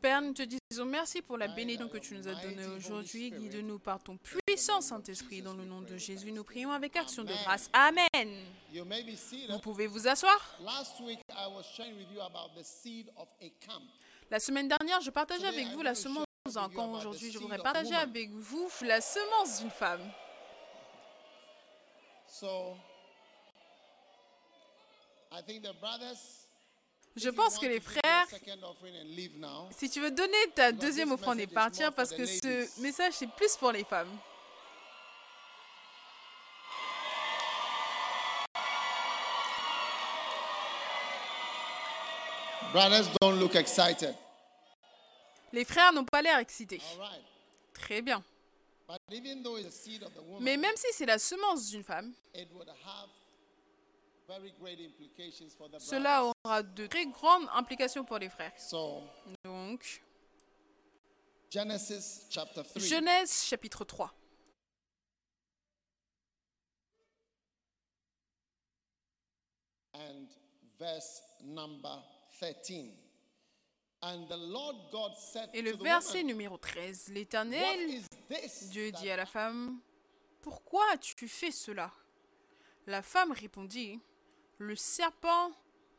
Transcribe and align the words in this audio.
Père, 0.00 0.22
nous 0.22 0.32
te 0.32 0.42
disons 0.42 0.84
merci 0.84 1.22
pour 1.22 1.36
la 1.36 1.48
bénédiction 1.48 1.88
que 1.88 1.98
tu 1.98 2.14
nous 2.14 2.28
as 2.28 2.34
donnée 2.34 2.66
aujourd'hui. 2.66 3.32
Guide-nous 3.32 3.80
par 3.80 4.00
ton 4.00 4.16
puissant 4.16 4.80
Saint-Esprit. 4.80 5.42
Dans 5.42 5.54
le 5.54 5.64
nom 5.64 5.80
de 5.80 5.96
Jésus, 5.96 6.30
nous 6.30 6.44
prions 6.44 6.70
avec 6.70 6.94
action 6.96 7.24
de 7.24 7.32
grâce. 7.44 7.68
Amen. 7.72 8.46
Vous 9.48 9.58
pouvez 9.58 9.88
vous 9.88 10.06
asseoir. 10.06 10.56
La 14.30 14.38
semaine 14.40 14.68
dernière, 14.68 15.00
je 15.00 15.10
partageais 15.10 15.46
avec 15.46 15.66
vous 15.68 15.82
la 15.82 15.96
semence 15.96 16.26
d'un 16.52 16.68
camp. 16.68 16.92
Aujourd'hui, 16.92 17.32
je 17.32 17.38
voudrais 17.38 17.58
partager 17.58 17.94
avec 17.94 18.30
vous 18.30 18.68
la 18.82 19.00
semence 19.00 19.60
d'une 19.60 19.70
femme. 19.70 20.12
So, 22.28 22.76
I 25.30 25.42
think 25.42 25.62
the 25.62 25.74
brothers. 25.80 26.41
Je 27.16 27.28
pense 27.28 27.58
que 27.58 27.66
les 27.66 27.80
frères, 27.80 28.26
si 29.76 29.90
tu 29.90 30.00
veux 30.00 30.10
donner 30.10 30.50
ta 30.54 30.72
deuxième 30.72 31.12
offrande 31.12 31.40
et 31.40 31.46
partir, 31.46 31.92
parce 31.92 32.12
que 32.12 32.24
ce 32.24 32.80
message, 32.80 33.14
c'est 33.14 33.30
plus 33.30 33.56
pour 33.56 33.72
les 33.72 33.84
femmes. 33.84 34.08
brothers 42.72 43.08
don't 43.20 43.38
look 43.38 43.54
excited. 43.54 44.14
Les 45.52 45.64
frères 45.64 45.92
n'ont 45.92 46.04
pas 46.04 46.22
l'air 46.22 46.38
excités. 46.38 46.80
Très 47.74 48.00
bien. 48.00 48.22
Mais 50.40 50.56
même 50.56 50.76
si 50.76 50.86
c'est 50.92 51.06
la 51.06 51.18
semence 51.18 51.68
d'une 51.68 51.84
femme, 51.84 52.12
cela 55.78 56.24
aura 56.44 56.62
de 56.62 56.86
très 56.86 57.06
grandes 57.06 57.48
implications 57.52 58.04
pour 58.04 58.18
les 58.18 58.28
frères. 58.28 58.58
So, 58.58 59.02
Donc, 59.44 60.02
Genesis 61.50 62.26
chapter 62.30 62.62
3. 62.62 62.82
Genèse 62.82 63.44
chapitre 63.44 63.84
3. 63.84 64.14
and 69.94 70.26
verse 70.78 71.22
number 71.44 72.02
13. 72.38 72.90
And 74.04 74.26
the 74.28 74.36
Lord 74.36 74.76
God 74.90 75.12
said 75.16 75.48
Et 75.54 75.62
le 75.62 75.72
verset 75.76 76.24
numéro 76.24 76.58
13, 76.58 77.08
What 77.08 77.14
l'Éternel, 77.14 78.02
Dieu 78.70 78.90
dit 78.90 79.10
à 79.10 79.16
la 79.16 79.26
femme, 79.26 79.78
Pourquoi 80.40 80.84
as-tu 80.92 81.28
fait 81.28 81.52
cela? 81.52 81.92
La 82.86 83.02
femme 83.02 83.30
répondit, 83.30 84.00
Le 84.62 84.76
serpent 84.76 85.50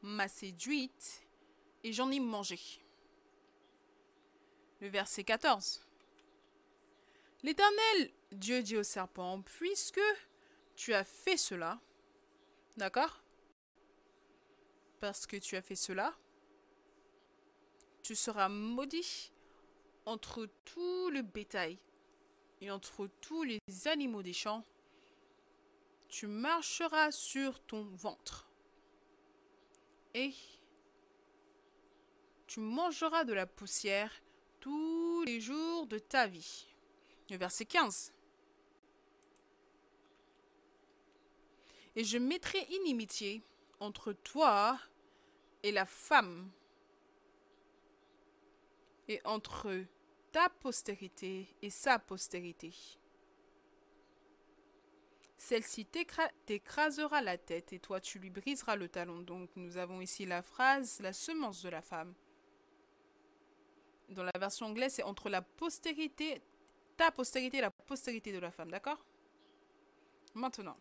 m'a 0.03 0.29
séduite 0.29 1.27
et 1.83 1.91
j'en 1.91 2.09
ai 2.11 2.21
mangé. 2.21 2.57
Le 4.79 4.87
verset 4.87 5.25
14. 5.25 5.85
L'Éternel, 7.43 8.13
Dieu 8.31 8.63
dit 8.63 8.77
au 8.77 8.83
serpent, 8.83 9.41
Puisque 9.41 9.99
tu 10.77 10.93
as 10.93 11.03
fait 11.03 11.35
cela, 11.35 11.81
d'accord? 12.77 13.21
Parce 15.01 15.27
que 15.27 15.35
tu 15.35 15.57
as 15.57 15.61
fait 15.61 15.75
cela, 15.75 16.17
tu 18.01 18.15
seras 18.15 18.47
maudit 18.47 19.33
entre 20.05 20.47
tout 20.63 21.09
le 21.09 21.21
bétail 21.21 21.77
et 22.61 22.71
entre 22.71 23.07
tous 23.19 23.43
les 23.43 23.59
animaux 23.87 24.23
des 24.23 24.31
champs. 24.31 24.63
Tu 26.07 26.27
marcheras 26.27 27.11
sur 27.11 27.59
ton 27.65 27.83
ventre 27.83 28.47
et 30.13 30.33
tu 32.47 32.59
mangeras 32.59 33.23
de 33.23 33.33
la 33.33 33.45
poussière 33.45 34.11
tous 34.59 35.23
les 35.23 35.41
jours 35.41 35.87
de 35.87 35.97
ta 35.97 36.27
vie. 36.27 36.67
Le 37.29 37.37
verset 37.37 37.65
15. 37.65 38.13
Et 41.95 42.03
je 42.03 42.17
mettrai 42.17 42.59
inimitié 42.69 43.43
entre 43.79 44.13
toi 44.13 44.79
et 45.63 45.71
la 45.71 45.85
femme 45.85 46.51
et 49.07 49.19
entre 49.25 49.83
ta 50.31 50.49
postérité 50.49 51.47
et 51.61 51.69
sa 51.69 51.99
postérité. 51.99 52.73
Celle-ci 55.45 55.85
t'écra- 55.85 56.31
t'écrasera 56.45 57.21
la 57.21 57.37
tête 57.37 57.73
et 57.73 57.79
toi 57.79 57.99
tu 57.99 58.17
lui 58.17 58.29
briseras 58.29 58.77
le 58.77 58.87
talon. 58.87 59.19
Donc 59.19 59.49
nous 59.57 59.75
avons 59.75 59.99
ici 59.99 60.25
la 60.25 60.41
phrase 60.41 61.01
la 61.01 61.11
semence 61.11 61.61
de 61.63 61.67
la 61.67 61.81
femme. 61.81 62.13
Dans 64.07 64.23
la 64.23 64.31
version 64.39 64.67
anglaise, 64.67 64.93
c'est 64.93 65.03
entre 65.03 65.27
la 65.27 65.41
postérité, 65.41 66.41
ta 66.95 67.11
postérité 67.11 67.57
et 67.57 67.61
la 67.61 67.71
postérité 67.71 68.31
de 68.31 68.39
la 68.39 68.51
femme, 68.51 68.71
d'accord? 68.71 69.05
Maintenant, 70.33 70.77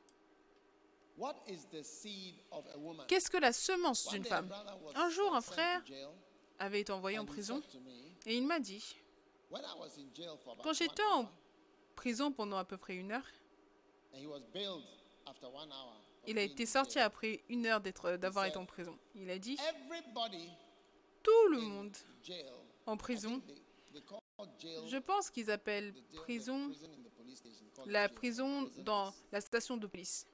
qu'est-ce 3.08 3.30
que 3.30 3.38
la 3.38 3.52
semence 3.52 4.08
d'une 4.10 4.24
femme? 4.24 4.48
Un 4.94 5.10
jour, 5.10 5.34
un 5.34 5.40
frère 5.40 5.82
avait 6.60 6.82
été 6.82 6.92
envoyé 6.92 7.18
en 7.18 7.26
prison 7.26 7.60
et 8.26 8.36
il 8.36 8.46
m'a 8.46 8.60
dit, 8.60 8.96
quand 10.62 10.72
j'étais 10.72 11.02
en 11.14 11.28
prison 11.96 12.30
pendant 12.30 12.58
à 12.58 12.64
peu 12.64 12.76
près 12.76 12.94
une 12.94 13.10
heure, 13.10 13.26
Il 16.26 16.38
a 16.38 16.42
été 16.42 16.66
sorti 16.66 16.98
après 16.98 17.42
une 17.48 17.66
heure 17.66 17.80
d'être, 17.80 18.16
d'avoir 18.16 18.46
été 18.46 18.56
en 18.56 18.66
prison. 18.66 18.98
Il 19.14 19.30
a 19.30 19.38
dit 19.38 19.58
tout 21.22 21.48
le 21.50 21.60
monde 21.60 21.96
en 22.86 22.96
prison. 22.96 23.40
Je 24.86 24.98
pense 24.98 25.30
qu'ils 25.30 25.50
appellent 25.50 25.94
prison 26.14 26.72
la 27.86 28.08
prison 28.08 28.70
dans 28.78 29.12
la 29.30 29.40
station 29.40 29.76
de 29.76 29.86
police. 29.86 30.26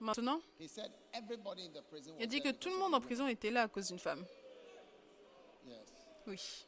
Maintenant, 0.00 0.40
il 0.58 2.22
a 2.22 2.26
dit 2.26 2.40
que 2.40 2.50
tout 2.52 2.70
le 2.70 2.78
monde 2.78 2.94
en 2.94 3.00
prison 3.00 3.28
était 3.28 3.50
là 3.50 3.62
à 3.62 3.68
cause 3.68 3.88
d'une 3.88 3.98
femme. 3.98 4.24
Oui. 6.26 6.66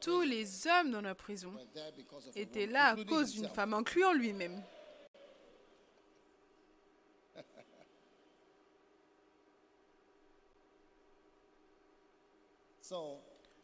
Tous 0.00 0.22
les 0.22 0.66
hommes 0.66 0.90
dans 0.90 1.00
la 1.00 1.14
prison 1.14 1.54
étaient 2.34 2.66
là 2.66 2.88
à 2.88 3.04
cause 3.04 3.32
d'une 3.32 3.48
femme, 3.48 3.72
incluant 3.74 4.12
lui-même. 4.12 4.62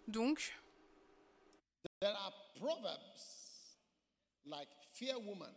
Donc, 0.08 0.54
there 2.00 2.14
are 2.14 2.32
proverbs 2.58 3.76
like 4.47 4.68
fear 4.92 5.18
woman. 5.18 5.52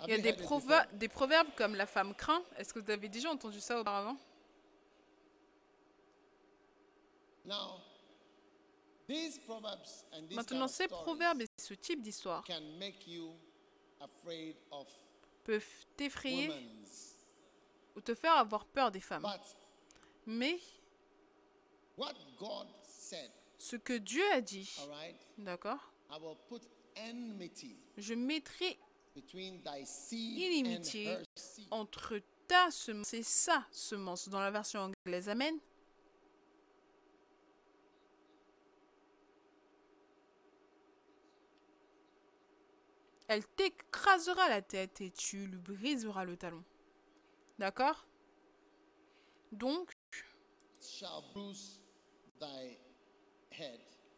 Have 0.00 0.08
il 0.08 0.16
y 0.16 0.18
a 0.18 0.22
des, 0.22 0.32
before? 0.32 0.62
des 0.94 1.08
proverbes 1.08 1.50
comme 1.56 1.74
la 1.74 1.86
femme 1.86 2.14
craint. 2.14 2.42
Est-ce 2.56 2.72
que 2.72 2.78
vous 2.80 2.90
avez 2.90 3.08
déjà 3.08 3.30
entendu 3.30 3.60
ça 3.60 3.78
auparavant 3.78 4.12
Now, 4.12 4.16
these 4.16 4.22
proverbs 5.92 6.80
and 6.80 7.18
these 7.18 7.29
Maintenant, 10.30 10.68
ces 10.68 10.88
proverbes 10.88 11.42
et 11.42 11.46
ce 11.58 11.74
type 11.74 12.00
d'histoire 12.00 12.44
can 12.44 12.60
make 12.78 13.06
you 13.06 13.34
afraid 14.00 14.56
of 14.70 14.86
peuvent 15.44 15.86
t'effrayer 15.96 16.50
ou 17.96 18.00
te 18.00 18.14
faire 18.14 18.36
avoir 18.36 18.64
peur 18.66 18.90
des 18.90 19.00
femmes. 19.00 19.26
Mais 20.26 20.60
what 21.96 22.14
God 22.38 22.68
said, 22.82 23.30
ce 23.58 23.76
que 23.76 23.98
Dieu 23.98 24.24
a 24.32 24.40
dit, 24.40 24.70
d'accord 25.38 25.92
I 26.10 26.18
will 26.20 26.36
put 26.48 26.62
enmity 26.96 27.76
Je 27.96 28.14
mettrai 28.14 28.78
Inimitié. 30.12 31.18
entre 31.70 32.20
ta 32.46 32.70
semence 32.70 33.14
et 33.14 33.22
sa 33.22 33.66
semence 33.70 34.28
dans 34.28 34.40
la 34.40 34.50
version 34.50 34.80
anglaise. 34.80 35.28
Amen. 35.28 35.58
Elle 43.30 43.46
t'écrasera 43.46 44.48
la 44.48 44.60
tête 44.60 45.00
et 45.00 45.12
tu 45.12 45.46
lui 45.46 45.56
briseras 45.56 46.24
le 46.24 46.36
talon. 46.36 46.64
D'accord? 47.60 48.04
Donc, 49.52 49.96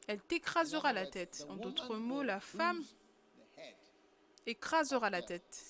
elle 0.06 0.22
t'écrasera 0.22 0.94
la 0.94 1.06
tête. 1.06 1.44
En 1.50 1.56
d'autres 1.56 1.96
mots, 1.96 2.22
la 2.22 2.40
femme 2.40 2.82
écrasera 4.46 5.10
la 5.10 5.20
tête. 5.20 5.62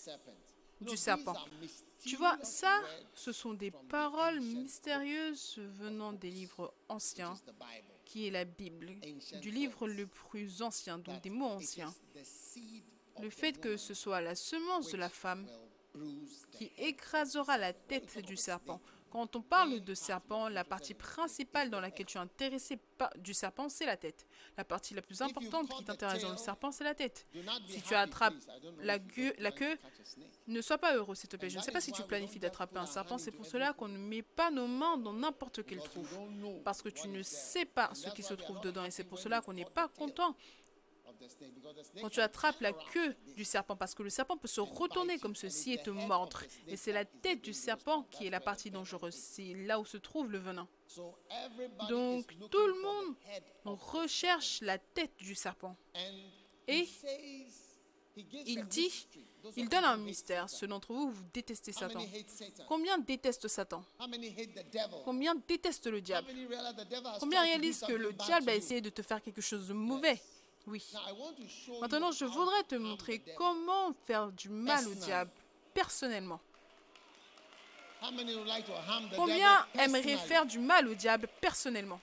du 0.81 0.97
serpent. 0.97 1.35
Tu 1.99 2.15
vois, 2.15 2.39
ça, 2.45 2.81
ce 3.13 3.33
sont 3.33 3.55
des 3.55 3.73
paroles 3.73 4.39
mystérieuses 4.41 5.59
venant 5.59 6.13
des 6.13 6.31
livres 6.31 6.73
anciens, 6.89 7.35
qui 8.05 8.29
est 8.29 8.31
la 8.31 8.45
Bible, 8.45 9.01
du 9.41 9.51
livre 9.51 9.89
le 9.89 10.07
plus 10.07 10.63
ancien, 10.63 10.99
donc 10.99 11.21
des 11.23 11.31
mots 11.31 11.47
anciens. 11.47 11.93
Le 13.21 13.31
fait 13.31 13.61
que 13.61 13.77
ce 13.77 13.95
soit 13.95 14.21
la 14.21 14.35
semence 14.35 14.91
de 14.91 14.97
la 14.97 15.09
femme 15.09 15.47
qui 16.53 16.73
écrasera 16.79 17.59
la 17.59 17.73
tête 17.73 18.19
du 18.25 18.37
serpent. 18.37 18.81
Quand 19.11 19.37
on 19.37 19.43
parle 19.43 19.81
de 19.81 19.93
serpent, 19.93 20.49
la 20.49 20.65
partie 20.65 20.95
principale 20.95 21.69
dans 21.69 21.81
laquelle 21.81 22.07
tu 22.07 22.17
es 22.17 22.21
intéressé 22.21 22.79
par- 22.97 23.13
du 23.19 23.35
serpent, 23.35 23.69
c'est 23.69 23.85
la 23.85 23.99
tête. 23.99 24.27
La 24.57 24.65
partie 24.65 24.95
la 24.95 25.03
plus 25.03 25.21
importante 25.21 25.69
qui 25.69 25.85
t'intéresse 25.85 26.23
dans 26.23 26.31
le 26.31 26.39
serpent, 26.39 26.71
c'est 26.71 26.83
la 26.85 26.95
tête. 26.95 27.27
Si 27.69 27.83
tu 27.83 27.95
attrapes 27.95 28.33
la, 28.81 28.99
gueule- 28.99 29.35
la 29.39 29.53
queue, 29.53 29.77
ne 30.47 30.63
sois 30.63 30.79
pas 30.79 30.97
heureux, 30.97 31.15
s'il 31.15 31.29
te 31.29 31.37
plaît. 31.37 31.51
Je 31.51 31.59
ne 31.59 31.63
sais 31.63 31.73
pas 31.73 31.83
si 31.83 31.93
tu 31.93 32.03
planifies 32.05 32.39
d'attraper 32.39 32.79
un 32.79 32.87
serpent. 32.87 33.19
C'est 33.19 33.33
pour 33.33 33.45
cela 33.45 33.75
qu'on 33.75 33.89
ne 33.89 33.99
met 33.99 34.23
pas 34.23 34.51
nos 34.51 34.67
mains 34.67 34.97
dans 34.97 35.13
n'importe 35.13 35.63
quel 35.67 35.81
trou. 35.83 36.07
Parce 36.65 36.81
que 36.81 36.89
tu 36.89 37.07
ne 37.09 37.23
sais 37.23 37.67
pas 37.67 37.91
ce 37.93 38.09
qui 38.15 38.23
se 38.23 38.33
trouve 38.33 38.63
dedans. 38.63 38.87
Et 38.87 38.91
c'est 38.91 39.05
pour 39.05 39.19
cela 39.19 39.43
qu'on 39.43 39.53
n'est 39.53 39.67
pas 39.67 39.89
content 39.89 40.35
quand 42.01 42.09
tu 42.11 42.21
attrapes 42.21 42.61
la 42.61 42.73
queue 42.73 43.15
du 43.37 43.45
serpent. 43.45 43.77
Parce 43.77 43.95
que 43.95 44.03
le 44.03 44.11
serpent 44.11 44.37
peut 44.37 44.49
se 44.49 44.61
retourner 44.61 45.19
comme 45.19 45.37
ceci 45.37 45.73
et 45.73 45.83
te 45.83 45.91
mordre. 45.91 46.43
Et 46.67 46.77
c'est 46.77 46.93
la 46.93 47.05
tête 47.05 47.43
du 47.43 47.53
serpent 47.53 48.05
qui 48.11 48.27
est 48.27 48.31
la 48.31 48.41
partie 48.41 48.71
dangereuse. 48.71 49.15
C'est 49.15 49.55
là 49.55 49.81
où 49.81 49.85
se 49.85 49.97
trouve 49.97 50.31
le 50.31 50.39
venin. 50.39 50.69
Donc 51.89 52.27
tout 52.51 52.67
le 52.67 52.83
monde 52.83 53.15
recherche 53.65 54.61
la 54.61 54.79
tête 54.79 55.17
du 55.19 55.35
serpent. 55.35 55.77
Et 56.69 56.89
il 58.17 58.65
dit, 58.67 59.07
Il 59.57 59.69
donne 59.69 59.85
un 59.85 59.97
mystère. 59.97 60.49
Ceux 60.51 60.67
d'entre 60.67 60.93
vous, 60.93 61.11
vous 61.11 61.25
détestez 61.33 61.73
Satan. 61.73 62.05
Combien 62.69 62.99
détestent 62.99 63.49
Satan? 63.49 63.85
Combien 65.05 65.35
détestent 65.49 65.87
le 65.87 66.01
diable? 66.01 66.29
Combien 67.21 67.43
réalisent 67.43 67.85
que 67.87 67.93
le 67.93 68.13
diable 68.13 68.51
a 68.51 68.55
essayé 68.55 68.81
de 68.81 68.91
te 68.91 69.03
faire 69.03 69.23
quelque 69.23 69.41
chose 69.41 69.69
de 69.69 69.73
mauvais? 69.73 70.21
Oui. 70.67 70.85
Maintenant, 71.81 72.13
je 72.13 72.25
voudrais 72.25 72.63
te 72.65 72.75
montrer 72.77 73.21
comment 73.37 73.93
faire 74.07 74.31
du 74.33 74.49
mal 74.49 74.87
au 74.87 74.95
diable 74.95 75.31
personnellement. 75.75 76.41
Combien 79.17 79.67
aimeraient 79.75 80.17
faire 80.19 80.47
du 80.47 80.59
mal 80.59 80.89
au 80.89 80.95
diable 80.95 81.29
personnellement? 81.41 82.01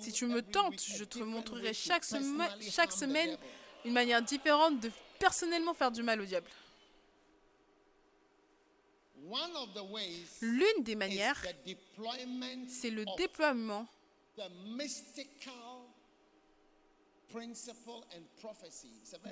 Si 0.00 0.12
tu 0.12 0.26
me 0.26 0.40
tentes, 0.42 0.80
je 0.80 1.04
te 1.04 1.18
montrerai 1.18 1.72
chaque, 1.74 2.04
sema- 2.04 2.48
semaine 2.90 3.36
une 3.84 3.92
manière 3.92 4.22
différente 4.22 4.80
de 4.80 4.90
personnellement 5.18 5.74
faire 5.74 5.90
du 5.90 6.02
mal 6.02 6.20
au 6.20 6.24
diable. 6.24 6.48
One 9.13 9.13
of 9.13 9.13
the 9.13 9.13
ways 9.13 9.13
L'une 10.40 10.82
des 10.82 10.96
manières, 10.96 11.42
c'est 12.68 12.90
le 12.90 13.04
déploiement 13.16 13.86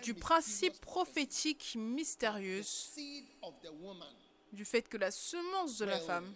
du 0.03 0.15
principe 0.15 0.81
prophétique 0.81 1.77
woman 3.81 4.15
du 4.53 4.65
fait 4.65 4.89
que 4.89 4.97
la 4.99 5.11
semence 5.11 5.79
de 5.79 5.87
la 5.87 5.99
femme 5.99 6.35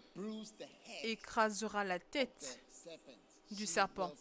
écrasera 1.02 1.84
la 1.84 1.98
tête, 1.98 2.60
du 3.50 3.66
serpent. 3.66 4.12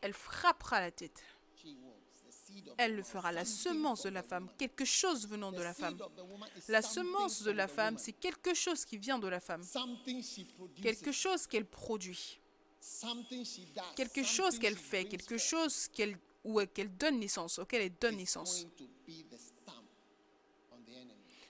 elle 0.00 0.14
frappera 0.14 0.80
la 0.80 0.90
tête. 0.90 1.22
She 1.56 1.66
will. 1.66 1.94
The 2.26 2.32
seed 2.32 2.41
of 2.41 2.41
Elle 2.78 2.96
le 2.96 3.02
fera, 3.02 3.32
la 3.32 3.44
semence 3.44 4.02
de 4.02 4.10
la 4.10 4.22
femme, 4.22 4.48
quelque 4.58 4.84
chose 4.84 5.28
venant 5.28 5.52
de 5.52 5.62
la 5.62 5.74
femme. 5.74 5.98
La 6.68 6.82
semence 6.82 7.42
de 7.42 7.50
la 7.50 7.68
femme, 7.68 7.98
c'est 7.98 8.12
quelque 8.12 8.54
chose 8.54 8.84
qui 8.84 8.98
vient 8.98 9.18
de 9.18 9.28
la 9.28 9.40
femme, 9.40 9.64
quelque 10.82 11.12
chose 11.12 11.46
qu'elle 11.46 11.66
produit, 11.66 12.40
quelque 13.96 14.22
chose 14.22 14.58
qu'elle 14.58 14.76
fait, 14.76 15.04
quelque 15.04 15.38
chose 15.38 15.88
qu'elle 15.88 16.18
ou 16.44 16.60
qu'elle 16.66 16.96
donne 16.96 17.20
naissance, 17.20 17.58
auquel 17.58 17.82
elle 17.82 17.94
donne 18.00 18.14
is 18.14 18.18
naissance. 18.18 18.66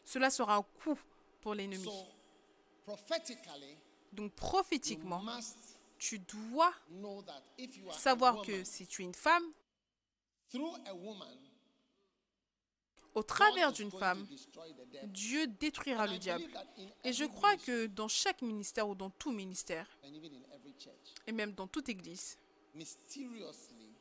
Cela 0.05 0.31
sera 0.31 0.57
un 0.57 0.63
coup 0.63 0.99
pour 1.41 1.55
l'ennemi. 1.55 1.89
Donc 4.13 4.33
prophétiquement, 4.35 5.25
tu 5.99 6.19
dois 6.19 6.75
savoir 7.93 8.43
que 8.43 8.65
si 8.65 8.87
tu 8.87 9.03
es 9.03 9.05
une 9.07 9.15
femme, 9.15 9.45
au 13.15 13.23
travers 13.23 13.73
d'une 13.73 13.91
femme. 13.91 14.27
Dieu 15.05 15.47
détruira 15.47 16.07
le 16.07 16.19
diable. 16.19 16.45
Et 17.05 17.13
je 17.13 17.25
crois 17.25 17.57
que 17.57 17.87
dans 17.87 18.09
chaque 18.09 18.43
ministère 18.43 18.89
ou 18.89 18.95
dans 18.95 19.11
tout 19.11 19.33
ministère, 19.33 19.87
et 21.27 21.33
même 21.33 21.53
dans 21.53 21.67
toute 21.67 21.89
église, 21.89 22.39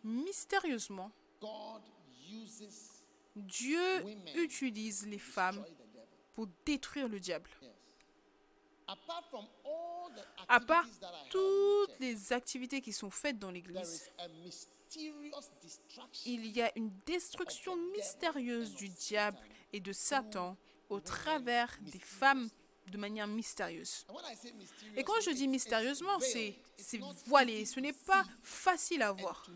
mystérieusement, 0.04 1.12
Dieu 3.36 4.04
utilise 4.36 5.08
les 5.08 5.20
femmes 5.20 5.64
pour 6.34 6.48
détruire 6.66 7.08
le 7.08 7.20
diable. 7.20 7.50
À 10.48 10.60
part 10.60 10.86
toutes 11.30 12.00
les 12.00 12.34
activités 12.34 12.82
qui 12.82 12.92
sont 12.92 13.10
faites 13.10 13.40
dans 13.40 13.52
l'église, 13.52 14.12
il 16.26 16.48
y 16.48 16.62
a 16.62 16.72
une 16.78 16.92
destruction 17.06 17.76
mystérieuse 17.92 18.76
du 18.76 18.90
diable 18.90 19.38
et 19.74 19.80
de 19.80 19.92
Satan 19.92 20.58
au 20.90 21.00
travers 21.00 21.78
des 21.82 22.00
femmes 22.00 22.50
de 22.88 22.98
manière 22.98 23.28
mystérieuse. 23.28 24.06
And 24.10 24.16
when 24.16 24.26
I 24.26 24.36
say 24.36 24.52
mysterious, 24.52 24.98
Et 24.98 25.04
quand 25.04 25.20
je 25.22 25.32
dis 25.32 25.48
mystérieusement, 25.48 26.20
c'est 26.20 26.58
voilé, 27.26 27.66
ce 27.66 27.80
n'est 27.80 27.94
pas 27.94 28.26
facile 28.44 29.02
à 29.02 29.12
voir. 29.12 29.50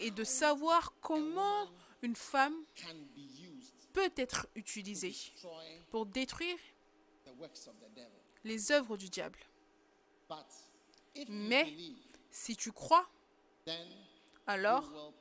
Et 0.00 0.10
de 0.10 0.24
savoir 0.24 0.94
comment 1.00 1.68
une 2.02 2.16
femme 2.16 2.56
can 2.80 2.94
be 3.14 3.18
used 3.18 3.74
peut 3.92 4.12
être 4.16 4.42
to 4.42 4.48
utilisée 4.54 5.14
pour 5.90 6.06
détruire 6.06 6.58
les 8.44 8.72
œuvres 8.72 8.96
du 8.96 9.08
diable. 9.08 9.38
Mais 11.28 11.74
si 12.30 12.56
tu 12.56 12.72
crois, 12.72 13.08
alors, 14.48 15.12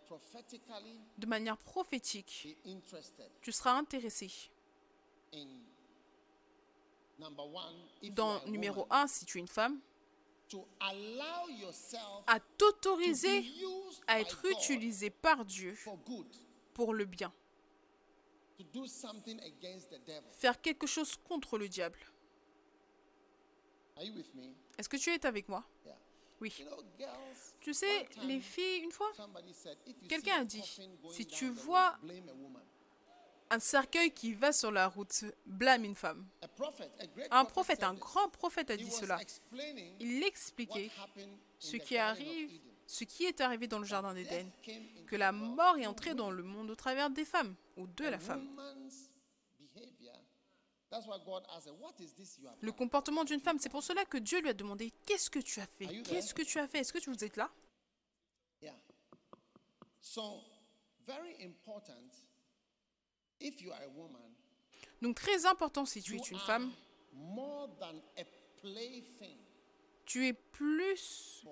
de 1.18 1.26
manière 1.26 1.58
prophétique, 1.58 2.58
tu 3.42 3.52
seras 3.52 3.74
intéressé 3.74 4.32
dans 8.12 8.46
numéro 8.46 8.84
woman, 8.84 9.04
1, 9.04 9.08
si 9.08 9.26
tu 9.26 9.38
es 9.38 9.42
une 9.42 9.50
femme, 9.50 9.82
à 12.26 12.40
t'autoriser 12.58 13.46
à 14.08 14.22
être 14.22 14.46
utilisé 14.46 15.10
par 15.10 15.44
Dieu 15.44 15.78
pour 16.74 16.94
le 16.94 17.04
bien. 17.04 17.34
Faire 20.32 20.62
quelque 20.62 20.88
chose 20.88 21.18
contre 21.18 21.58
le 21.58 21.68
diable. 21.68 22.00
Est-ce 24.78 24.88
que 24.88 24.96
tu 24.96 25.10
es 25.10 25.26
avec 25.26 25.50
moi? 25.50 25.66
Oui. 26.40 26.54
Tu 27.62 27.74
sais, 27.74 28.08
les 28.24 28.40
filles, 28.42 28.84
une 28.84 28.92
fois, 28.92 29.12
Quelqu'un 30.08 30.42
a 30.42 30.46
dit, 30.46 30.62
si 31.12 31.26
tu 31.26 31.50
vois- 31.50 31.98
un 33.50 33.60
cercueil 33.60 34.12
qui 34.12 34.34
va 34.34 34.52
sur 34.52 34.72
la 34.72 34.88
route 34.88 35.24
blâme 35.46 35.86
une 35.86 35.96
femme. 35.96 36.28
Un 37.32 37.46
prophète, 37.46 37.84
un 37.84 37.94
grand 37.94 38.30
prophète 38.30 38.70
a 38.72 38.78
dit 38.78 38.92
cela. 38.92 39.20
Il 40.00 40.24
expliquait 40.24 40.92
ce 41.60 41.78
qui 41.78 41.98
arrive, 41.98 42.60
ce 42.86 43.04
qui 43.06 43.26
est 43.26 43.42
arrivé 43.42 43.68
dans 43.68 43.80
le 43.80 43.86
jardin 43.86 44.14
d'Éden, 44.14 44.50
que 45.08 45.16
la 45.16 45.32
mort 45.32 45.78
est 45.78 45.86
entrée 45.88 46.14
dans 46.14 46.30
le 46.32 46.44
monde 46.44 46.70
au 46.70 46.76
travers 46.76 47.10
des 47.10 47.26
femmes 47.26 47.56
ou 47.78 47.88
de 47.88 48.06
la 48.06 48.20
femme. 48.20 48.46
woman's 48.56 49.10
behavior, 49.60 49.74
that's 49.74 49.86
why 49.86 50.06
God 50.06 50.06
asked 50.06 50.06
her, 50.06 50.06
what 50.06 50.06
is 50.06 50.06
this 50.06 50.06
you 50.06 50.10
have 50.10 50.77
Le 52.62 52.72
comportement 52.72 53.24
d'une 53.24 53.42
femme, 53.42 53.60
c'est 53.60 53.70
pour 53.70 53.84
cela 53.84 54.06
que 54.06 54.18
Dieu 54.18 54.40
lui 54.42 54.50
a 54.50 54.54
demandé 54.54 54.92
Qu'est-ce 55.06 55.30
que 55.30 55.40
tu 55.40 55.60
as 55.60 55.68
fait? 55.68 55.88
Qu'est-ce 56.04 56.34
que 56.34 56.44
tu 56.44 56.60
as 56.60 56.68
fait? 56.68 56.80
Est-ce 56.80 56.94
que 56.94 57.10
vous 57.10 57.24
êtes 57.24 57.36
là? 57.36 57.52
Yeah. 58.62 58.76
So, 60.00 60.42
very 61.06 61.36
important, 61.44 62.14
if 63.40 63.62
you 63.62 63.72
are 63.72 63.84
a 63.84 63.90
woman, 63.90 64.34
Donc, 65.02 65.16
très 65.16 65.46
important 65.46 65.86
si 65.86 66.02
tu 66.02 66.16
es 66.16 66.32
une 66.32 66.40
femme, 66.40 66.72
tu 70.06 70.26
es 70.26 70.34
plus 70.34 71.46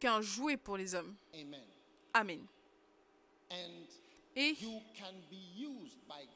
qu'un 0.00 0.20
jouet 0.20 0.56
pour 0.56 0.76
les 0.76 0.94
hommes. 0.94 1.16
Amen. 2.14 2.46
Et 4.36 4.56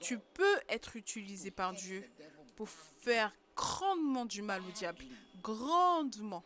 tu 0.01 0.19
peux 0.19 0.61
être 0.69 0.97
utilisé 0.97 1.51
par 1.51 1.73
Dieu 1.73 2.09
pour 2.57 2.69
faire 2.69 3.35
grandement 3.57 4.25
du 4.25 4.43
mal 4.43 4.63
au 4.63 4.71
diable. 4.71 5.05
Grandement. 5.43 6.45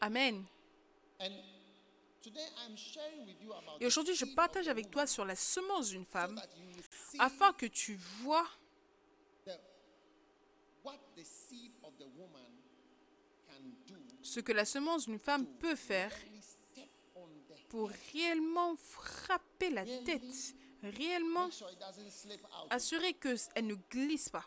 Amen. 0.00 0.44
Et 3.80 3.86
aujourd'hui, 3.86 4.14
je 4.14 4.24
partage 4.24 4.68
avec 4.68 4.90
toi 4.90 5.06
sur 5.06 5.24
la 5.24 5.36
semence 5.36 5.90
d'une 5.90 6.04
femme 6.04 6.40
afin 7.18 7.52
que 7.52 7.66
tu 7.66 7.96
vois 8.22 8.46
ce 14.22 14.40
que 14.40 14.52
la 14.52 14.64
semence 14.64 15.06
d'une 15.06 15.18
femme 15.18 15.46
peut 15.58 15.76
faire 15.76 16.12
really 16.12 16.42
step 16.42 16.88
on 17.14 17.28
the 17.48 17.58
pour 17.72 17.88
réellement 18.12 18.76
frapper 18.76 19.70
la 19.70 19.86
tête, 19.86 20.54
réellement 20.82 21.48
assurer 22.68 23.14
qu'elle 23.14 23.66
ne 23.66 23.76
glisse 23.90 24.28
pas, 24.28 24.46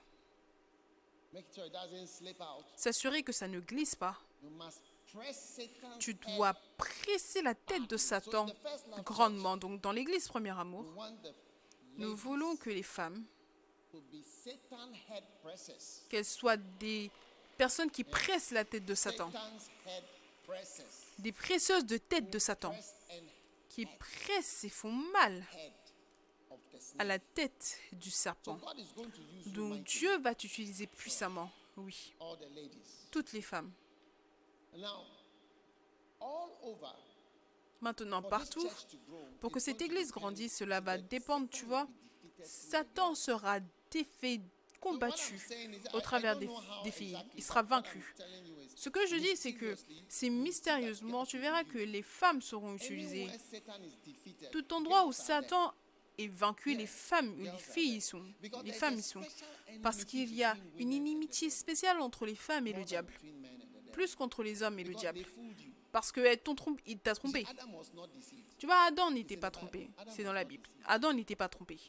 s'assurer 2.75 3.23
que 3.23 3.31
ça 3.31 3.47
ne 3.47 3.59
glisse 3.59 3.95
pas. 3.95 4.15
Tu 5.97 6.13
dois 6.13 6.53
presser 6.77 7.41
la 7.41 7.55
tête 7.55 7.89
de 7.89 7.97
Satan 7.97 8.45
grandement. 9.03 9.57
Donc 9.57 9.81
dans 9.81 9.91
l'église 9.91 10.27
Premier 10.27 10.51
Amour, 10.59 10.85
nous 11.97 12.15
voulons 12.15 12.55
que 12.57 12.69
les 12.69 12.83
femmes, 12.83 13.25
qu'elles 16.09 16.25
soient 16.25 16.57
des 16.57 17.09
personnes 17.57 17.89
qui 17.89 18.03
pressent 18.03 18.51
la 18.51 18.65
tête 18.65 18.85
de 18.85 18.93
Satan. 18.93 19.31
Des 21.19 21.31
presseuses 21.31 21.85
de 21.85 21.97
tête 21.97 22.29
de 22.31 22.39
Satan, 22.39 22.75
qui 23.69 23.85
pressent 23.85 24.63
et 24.63 24.69
font 24.69 24.91
mal 24.91 25.45
à 26.97 27.03
la 27.03 27.19
tête 27.19 27.79
du 27.93 28.11
serpent. 28.11 28.59
Donc 29.47 29.83
Dieu 29.83 30.17
va 30.19 30.35
t'utiliser 30.35 30.87
puissamment, 30.87 31.51
oui, 31.77 32.13
toutes 33.11 33.33
les 33.33 33.41
femmes. 33.41 33.71
Maintenant, 37.81 38.21
partout, 38.23 38.67
pour 39.39 39.51
que 39.51 39.59
cette 39.59 39.81
église 39.81 40.11
grandisse, 40.11 40.57
cela 40.57 40.79
va 40.79 40.97
dépendre, 40.97 41.49
tu 41.49 41.65
vois, 41.65 41.87
Satan 42.41 43.15
sera 43.15 43.59
défait, 43.91 44.41
combattu 44.81 45.39
au 45.93 46.01
travers 46.01 46.37
des, 46.37 46.49
des 46.83 46.91
filles. 46.91 47.17
Il 47.35 47.43
sera 47.43 47.61
vaincu. 47.63 48.15
Ce 48.75 48.89
que 48.89 49.07
je 49.07 49.15
dis, 49.15 49.35
c'est 49.37 49.53
que 49.53 49.75
c'est 50.09 50.29
mystérieusement, 50.29 51.25
tu 51.25 51.39
verras 51.39 51.63
que 51.63 51.77
les 51.77 52.03
femmes 52.03 52.41
seront 52.41 52.75
utilisées. 52.75 53.29
Tout 54.51 54.73
endroit 54.73 55.05
où 55.05 55.13
Satan 55.13 55.73
est 56.17 56.27
vaincu, 56.27 56.75
les 56.75 56.85
femmes, 56.85 57.33
les 57.39 57.57
filles 57.57 57.95
y 57.95 58.01
sont. 58.01 58.23
Les 58.63 58.73
femmes 58.73 58.95
y 58.95 59.01
sont. 59.01 59.21
Parce 59.81 60.03
qu'il 60.03 60.33
y 60.33 60.43
a 60.43 60.57
une 60.77 60.91
inimitié 60.91 61.49
spéciale 61.49 62.01
entre 62.01 62.25
les 62.25 62.35
femmes 62.35 62.67
et 62.67 62.73
le 62.73 62.83
diable. 62.83 63.13
Plus 63.93 64.13
qu'entre 64.13 64.43
les 64.43 64.61
hommes 64.61 64.77
et 64.77 64.83
le 64.83 64.93
diable. 64.93 65.21
Parce 65.93 66.11
qu'il 66.11 66.99
t'a 67.01 67.15
trompé. 67.15 67.45
Tu 68.57 68.65
vois, 68.65 68.83
Adam 68.87 69.09
n'était 69.11 69.37
pas 69.37 69.51
trompé. 69.51 69.89
C'est 70.09 70.23
dans 70.23 70.33
la 70.33 70.43
Bible. 70.43 70.67
Adam 70.85 71.13
n'était 71.13 71.37
pas 71.37 71.47
trompé. 71.47 71.79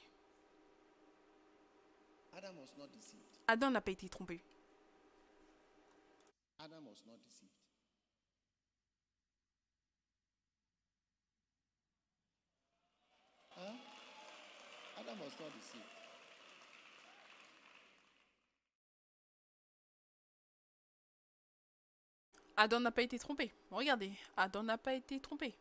Adam 3.49 3.71
n'a 3.71 3.81
pas 3.81 3.91
été 3.91 4.09
trompé. 4.09 4.41
Adam 6.59 6.85
was 6.87 7.03
not 7.07 7.19
deceived. 7.23 7.53
Adam 14.99 15.19
was 15.21 15.33
not 15.39 15.53
deceived. 15.55 15.85
Adam 22.57 22.81
n'a 22.81 22.91
pas 22.91 23.03
été 23.03 23.19
trompé. 23.19 23.53
Regardez, 23.71 24.13
Adam 24.37 24.63
n'a 24.63 24.79
pas 24.79 24.95
été 24.95 25.21
trompé. 25.21 25.55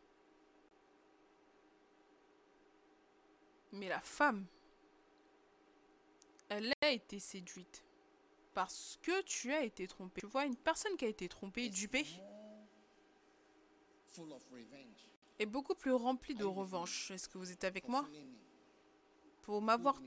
Mais 3.72 3.88
la 3.88 4.00
femme, 4.00 4.46
elle 6.48 6.72
a 6.80 6.90
été 6.90 7.18
séduite. 7.18 7.85
Parce 8.56 8.98
que 9.02 9.20
tu 9.20 9.52
as 9.52 9.64
été 9.64 9.86
trompé. 9.86 10.22
Tu 10.22 10.26
vois, 10.28 10.46
une 10.46 10.56
personne 10.56 10.96
qui 10.96 11.04
a 11.04 11.08
été 11.08 11.28
trompée, 11.28 11.68
dupée, 11.68 12.06
est 15.38 15.44
beaucoup 15.44 15.74
plus 15.74 15.92
remplie 15.92 16.34
de 16.34 16.46
revanche. 16.46 17.10
Est-ce 17.10 17.28
que 17.28 17.36
vous 17.36 17.52
êtes 17.52 17.64
avec 17.64 17.86
moi? 17.86 18.08
Pour 19.42 19.60
m'avoir 19.60 20.00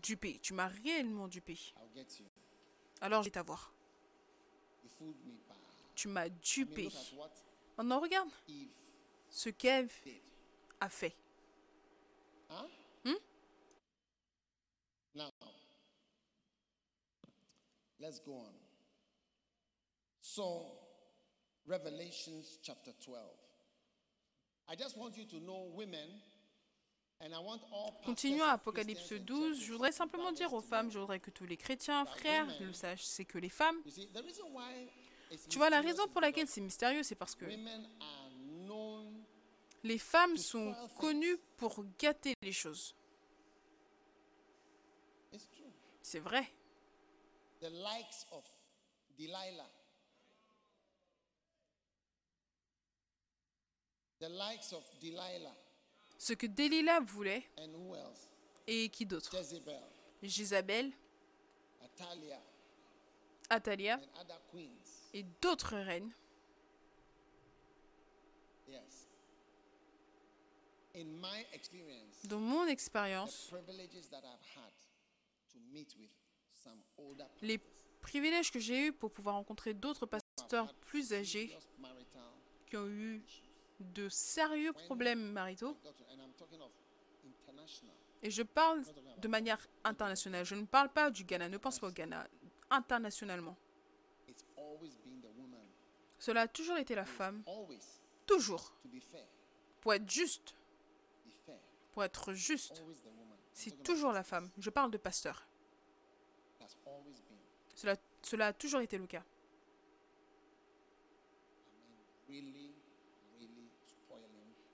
dupé. 0.00 0.38
Tu 0.38 0.54
m'as 0.54 0.68
réellement 0.68 1.26
dupé. 1.26 1.58
Alors 3.00 3.22
je 3.22 3.26
vais 3.26 3.32
t'avoir. 3.32 3.74
Tu 5.96 6.06
m'as 6.06 6.28
dupé. 6.28 6.88
Maintenant, 7.76 7.98
regarde 7.98 8.30
ce 9.28 9.48
qu'Ève 9.48 9.92
a 10.78 10.88
fait. 10.88 11.16
Hmm? 13.04 13.16
Now, 15.16 15.32
let's 18.02 18.20
go 18.20 18.32
on. 18.32 18.52
So, 20.20 20.66
Revelations 21.66 22.58
chapter 22.62 22.92
12. 23.04 23.22
I 24.68 24.76
just 24.76 24.96
want 24.96 25.16
you 25.16 25.24
to 25.26 25.40
know 25.40 25.70
women, 25.74 26.08
and 27.20 27.32
I 27.34 27.38
want 27.38 27.62
all 27.72 27.92
pastors 27.92 28.06
Continuons 28.06 28.48
à 28.48 28.52
Apocalypse 28.52 29.06
Christians 29.06 29.20
and 29.20 29.24
12. 29.24 29.54
churches 29.54 29.66
Je 29.66 29.72
voudrais 29.72 29.92
simplement 29.92 30.32
dire 30.32 30.52
aux 30.52 30.60
femmes, 30.60 30.90
je 30.90 30.98
voudrais 30.98 31.20
que 31.20 31.30
tous 31.30 31.46
les 31.46 31.56
chrétiens, 31.56 32.04
frères, 32.04 32.46
le 32.60 32.72
sachent, 32.72 33.04
c'est 33.04 33.24
que 33.24 33.38
les 33.38 33.48
femmes, 33.48 33.80
tu 35.48 35.58
vois, 35.58 35.70
la 35.70 35.80
raison 35.80 36.04
is 36.06 36.10
pour 36.10 36.20
laquelle 36.20 36.48
c'est 36.48 36.60
mystérieux, 36.60 37.02
c'est 37.02 37.14
parce 37.14 37.34
que 37.34 37.46
les 39.84 39.98
femmes 39.98 40.36
sont 40.36 40.74
connues 40.98 41.38
pour 41.56 41.84
gâter 41.98 42.34
les 42.42 42.52
choses. 42.52 42.94
C'est 46.00 46.20
vrai. 46.20 46.52
The 47.62 47.70
likes 47.70 48.26
of 48.32 48.42
Delilah. 49.16 49.70
The 54.18 54.28
likes 54.28 54.72
of 54.72 54.82
Delilah. 55.00 55.54
Ce 56.18 56.32
que 56.34 56.46
Delilah 56.48 57.00
voulait, 57.00 57.44
And 57.58 57.72
who 57.74 57.94
else? 57.96 58.28
et 58.66 58.88
qui 58.90 59.04
d'autre? 59.06 59.30
Jezebel, 59.36 59.80
Jézabel, 60.22 60.92
Atalia, 61.82 62.40
Atalia 63.50 63.94
and 63.94 64.20
other 64.20 64.38
queens. 64.50 65.08
et 65.14 65.24
d'autres 65.40 65.74
reines. 65.76 66.12
Yes. 68.68 69.06
In 70.94 71.20
my 71.20 71.44
experience, 71.52 72.22
Dans 72.24 72.38
mon 72.40 72.66
the 72.66 72.70
expérience, 72.72 73.48
privileges 73.50 74.08
that 74.10 74.22
I've 74.24 74.56
had 74.56 74.72
to 75.52 75.58
meet 75.72 75.94
with 75.98 76.10
les 77.40 77.60
privilèges 78.00 78.50
que 78.50 78.58
j'ai 78.58 78.88
eus 78.88 78.92
pour 78.92 79.10
pouvoir 79.10 79.36
rencontrer 79.36 79.74
d'autres 79.74 80.06
pasteurs 80.06 80.74
plus 80.74 81.12
âgés 81.12 81.56
qui 82.66 82.76
ont 82.76 82.88
eu 82.88 83.22
de 83.80 84.08
sérieux 84.08 84.72
problèmes 84.72 85.32
maritaux, 85.32 85.76
et 88.22 88.30
je 88.30 88.42
parle 88.42 88.82
de 89.18 89.28
manière 89.28 89.66
internationale. 89.84 90.44
Je 90.44 90.54
ne 90.54 90.64
parle 90.64 90.88
pas 90.88 91.10
du 91.10 91.24
Ghana, 91.24 91.48
ne 91.48 91.58
pense 91.58 91.78
pas 91.80 91.88
au 91.88 91.92
Ghana, 91.92 92.26
internationalement. 92.70 93.56
Cela 96.18 96.42
a 96.42 96.48
toujours 96.48 96.76
été 96.76 96.94
la 96.94 97.04
femme, 97.04 97.42
toujours, 98.26 98.72
pour 99.80 99.94
être 99.94 100.08
juste, 100.08 100.54
pour 101.92 102.04
être 102.04 102.32
juste. 102.32 102.84
C'est 103.52 103.82
toujours 103.82 104.12
la 104.12 104.22
femme. 104.22 104.50
Je 104.58 104.70
parle 104.70 104.90
de 104.90 104.98
pasteur. 104.98 105.46
Cela, 107.82 107.96
cela 108.22 108.46
a 108.46 108.52
toujours 108.52 108.80
été 108.80 108.96
le 108.96 109.08
cas. 109.08 109.24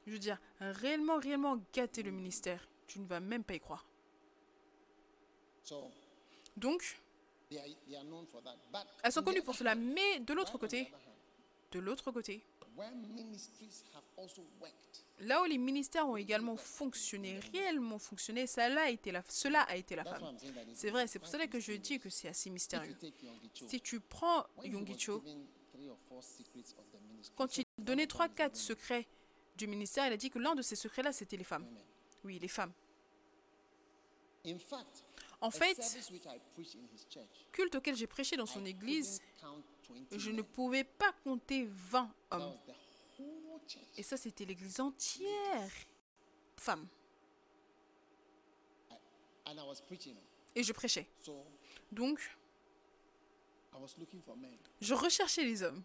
Je 0.07 0.13
veux 0.13 0.19
dire, 0.19 0.39
réellement, 0.61 1.17
réellement 1.17 1.59
gâter 1.73 2.03
le 2.03 2.11
ministère. 2.11 2.69
Tu 2.87 3.01
ne 3.01 3.07
vas 3.07 3.21
même 3.21 3.45
pas 3.45 3.55
y 3.55 3.61
croire. 3.61 3.87
Donc, 6.55 7.01
elles 7.51 9.13
sont 9.13 9.23
connues 9.23 9.43
pour 9.43 9.55
cela. 9.55 9.75
Mais 9.75 10.21
de 10.21 10.35
l'autre 10.35 10.59
côté, 10.59 10.93
de 11.71 11.79
l'autre 11.79 12.13
côté, 12.13 12.45
là 15.21 15.43
où 15.43 15.45
les 15.45 15.59
ministères 15.59 16.09
ont 16.09 16.17
également 16.17 16.57
fonctionné, 16.57 17.39
réellement 17.53 17.99
fonctionné, 17.99 18.47
cela 18.47 18.83
a 18.83 18.89
été 18.91 19.11
la, 19.11 19.23
cela 19.29 19.63
a 19.63 19.77
été 19.77 19.97
la 19.97 20.05
femme. 20.05 20.37
C'est 20.75 20.91
vrai, 20.91 21.07
c'est 21.07 21.19
pour 21.19 21.29
cela 21.29 21.47
que 21.47 21.59
je 21.59 21.73
dis 21.73 21.99
que 21.99 22.09
c'est 22.09 22.29
assez 22.29 22.51
mystérieux. 22.51 22.97
Si 23.55 23.81
tu 23.81 24.01
prends 24.01 24.47
when 24.57 24.71
he 24.71 24.75
was 24.75 24.81
Yonggi 24.81 24.99
Cho, 24.99 25.21
given 25.21 25.47
three 25.73 25.89
or 25.89 25.99
four 26.09 26.23
secrets 26.23 26.75
of 26.79 26.85
the 26.93 27.01
ministry, 27.11 27.35
quand 27.37 27.59
il 27.59 27.65
donnait 27.79 28.03
"One 28.13 28.29
of 28.31 28.35
them 28.35 28.47
3-4 28.47 28.55
is 28.55 28.67
the 28.67 28.71
women." 28.71 28.77
secrets 28.77 29.09
du 29.57 29.67
ministère, 29.67 30.07
il 30.07 30.13
a 30.13 30.17
dit 30.17 30.31
que 30.31 30.39
l'un 30.39 30.55
de 30.55 30.63
ces 30.63 30.77
secrets-là, 30.77 31.13
c'était 31.13 31.37
les 31.37 31.45
femmes. 31.45 31.67
Oui, 32.25 32.39
les 32.39 32.49
femmes. 32.49 32.73
In 34.47 34.59
fact, 34.59 35.05
En 35.41 35.51
fait, 35.51 35.79
culte 37.53 37.75
auquel 37.77 37.95
j'ai 37.95 38.07
prêché 38.07 38.37
dans 38.37 38.47
son 38.47 38.65
église, 38.65 39.21
couldn't 39.21 39.41
count 39.41 39.57
20 39.57 39.78
je 40.13 40.31
ne 40.31 40.43
pouvais 40.43 40.85
pas 40.85 41.13
compter 41.25 41.69
20 41.71 42.11
hommes. 42.31 42.59
Et 43.97 44.03
ça, 44.03 44.17
c'était 44.17 44.45
l'église 44.45 44.81
entière. 44.81 45.71
Femmes. 46.57 46.87
Et 50.55 50.63
je 50.63 50.73
prêchais. 50.73 51.07
Donc, 51.91 52.21
je 54.81 54.95
recherchais 54.95 55.45
les 55.45 55.63
hommes. 55.63 55.83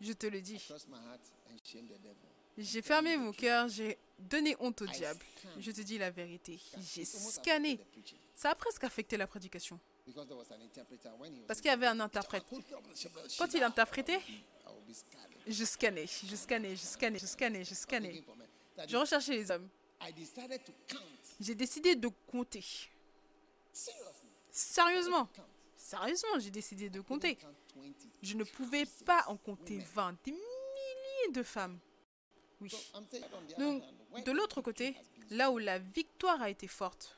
Je 0.00 0.12
te 0.12 0.26
le 0.26 0.40
dis. 0.40 0.62
J'ai 2.58 2.82
fermé 2.82 3.16
mon 3.16 3.32
cœur, 3.32 3.68
j'ai 3.68 3.98
donné 4.18 4.56
honte 4.60 4.82
au 4.82 4.86
diable. 4.86 5.24
Je 5.58 5.70
te 5.70 5.80
dis 5.80 5.98
la 5.98 6.10
vérité. 6.10 6.60
J'ai 6.78 7.04
scanné. 7.04 7.80
Ça 8.34 8.50
a 8.50 8.54
presque 8.54 8.84
affecté 8.84 9.16
la 9.16 9.26
prédication. 9.26 9.78
Parce 11.46 11.60
qu'il 11.60 11.70
y 11.70 11.74
avait 11.74 11.86
un 11.86 12.00
interprète. 12.00 12.44
Quand 13.38 13.54
il 13.54 13.62
interprétait, 13.62 14.20
je 15.46 15.64
scannais, 15.64 16.06
je 16.06 16.36
scannais, 16.36 16.76
je 16.76 16.82
scannais, 16.82 17.18
je 17.18 17.26
scannais, 17.26 17.64
je 17.64 17.74
scannais. 17.74 18.24
Je 18.88 18.96
recherchais 18.96 19.32
les 19.32 19.50
hommes. 19.50 19.68
J'ai 21.40 21.54
décidé 21.54 21.94
de 21.94 22.08
compter. 22.26 22.64
Sérieusement. 24.50 25.28
Sérieusement, 25.76 26.38
j'ai 26.38 26.50
décidé 26.50 26.88
de 26.90 27.00
compter. 27.00 27.36
Count 27.36 27.48
20. 27.76 27.82
Je 28.22 28.36
ne 28.36 28.44
pouvais 28.44 28.86
pas 29.04 29.24
en 29.26 29.36
compter 29.36 29.78
20. 29.78 30.16
Des 30.24 30.32
milliers 30.32 31.32
de 31.32 31.42
femmes. 31.42 31.78
Oui. 32.60 32.70
Donc, 33.58 33.82
de 34.24 34.32
l'autre 34.32 34.60
côté, 34.62 34.96
là 35.30 35.50
où 35.50 35.58
la 35.58 35.78
victoire 35.78 36.40
a 36.40 36.50
été 36.50 36.68
forte, 36.68 37.16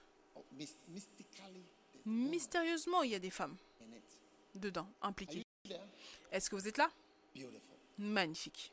mystérieusement, 2.05 3.03
il 3.03 3.11
y 3.11 3.15
a 3.15 3.19
des 3.19 3.31
femmes 3.31 3.57
dedans, 4.55 4.89
impliquées. 5.03 5.45
Est-ce 6.31 6.51
que 6.51 6.57
vous 6.57 6.69
êtes 6.69 6.79
là? 6.79 6.91
Magnifique. 7.99 8.73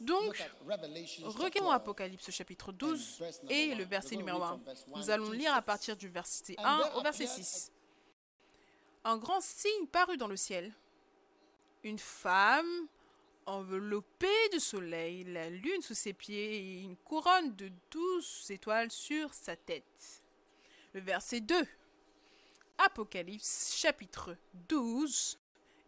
Donc, 0.00 0.36
Regardons 0.66 1.70
12. 1.70 1.72
Apocalypse 1.72 2.30
chapitre 2.30 2.72
12 2.72 3.18
verse 3.18 3.42
number 3.42 3.56
et 3.56 3.74
le 3.74 3.84
verset 3.84 4.16
numéro 4.16 4.38
read 4.38 4.46
1. 4.46 4.48
from 4.48 4.64
verse 4.64 4.84
one 4.86 5.00
Nous 5.00 5.10
allons 5.10 5.30
lire 5.30 5.54
à 5.54 5.62
partir 5.62 5.96
du 5.96 6.08
verset 6.08 6.54
And 6.58 6.64
1 6.64 6.78
there 6.82 6.96
au 6.96 7.02
verset 7.02 7.24
appeared 7.24 7.44
6. 7.44 7.72
Un 9.04 9.16
grand 9.16 9.40
signe 9.40 9.86
parut 9.90 10.16
dans 10.18 10.28
le 10.28 10.36
ciel. 10.36 10.74
Une 11.82 11.98
femme 11.98 12.88
enveloppée 13.46 14.48
de 14.52 14.58
soleil, 14.58 15.24
la 15.24 15.48
lune 15.50 15.82
sous 15.82 15.94
ses 15.94 16.12
pieds 16.12 16.56
et 16.56 16.80
une 16.82 16.96
couronne 16.96 17.54
de 17.56 17.70
douze 17.90 18.46
étoiles 18.50 18.90
sur 18.90 19.32
sa 19.32 19.56
tête. 19.56 20.23
Le 20.94 21.00
verset 21.00 21.40
2. 21.40 21.66
Apocalypse 22.78 23.74
chapitre 23.76 24.36
12 24.68 25.38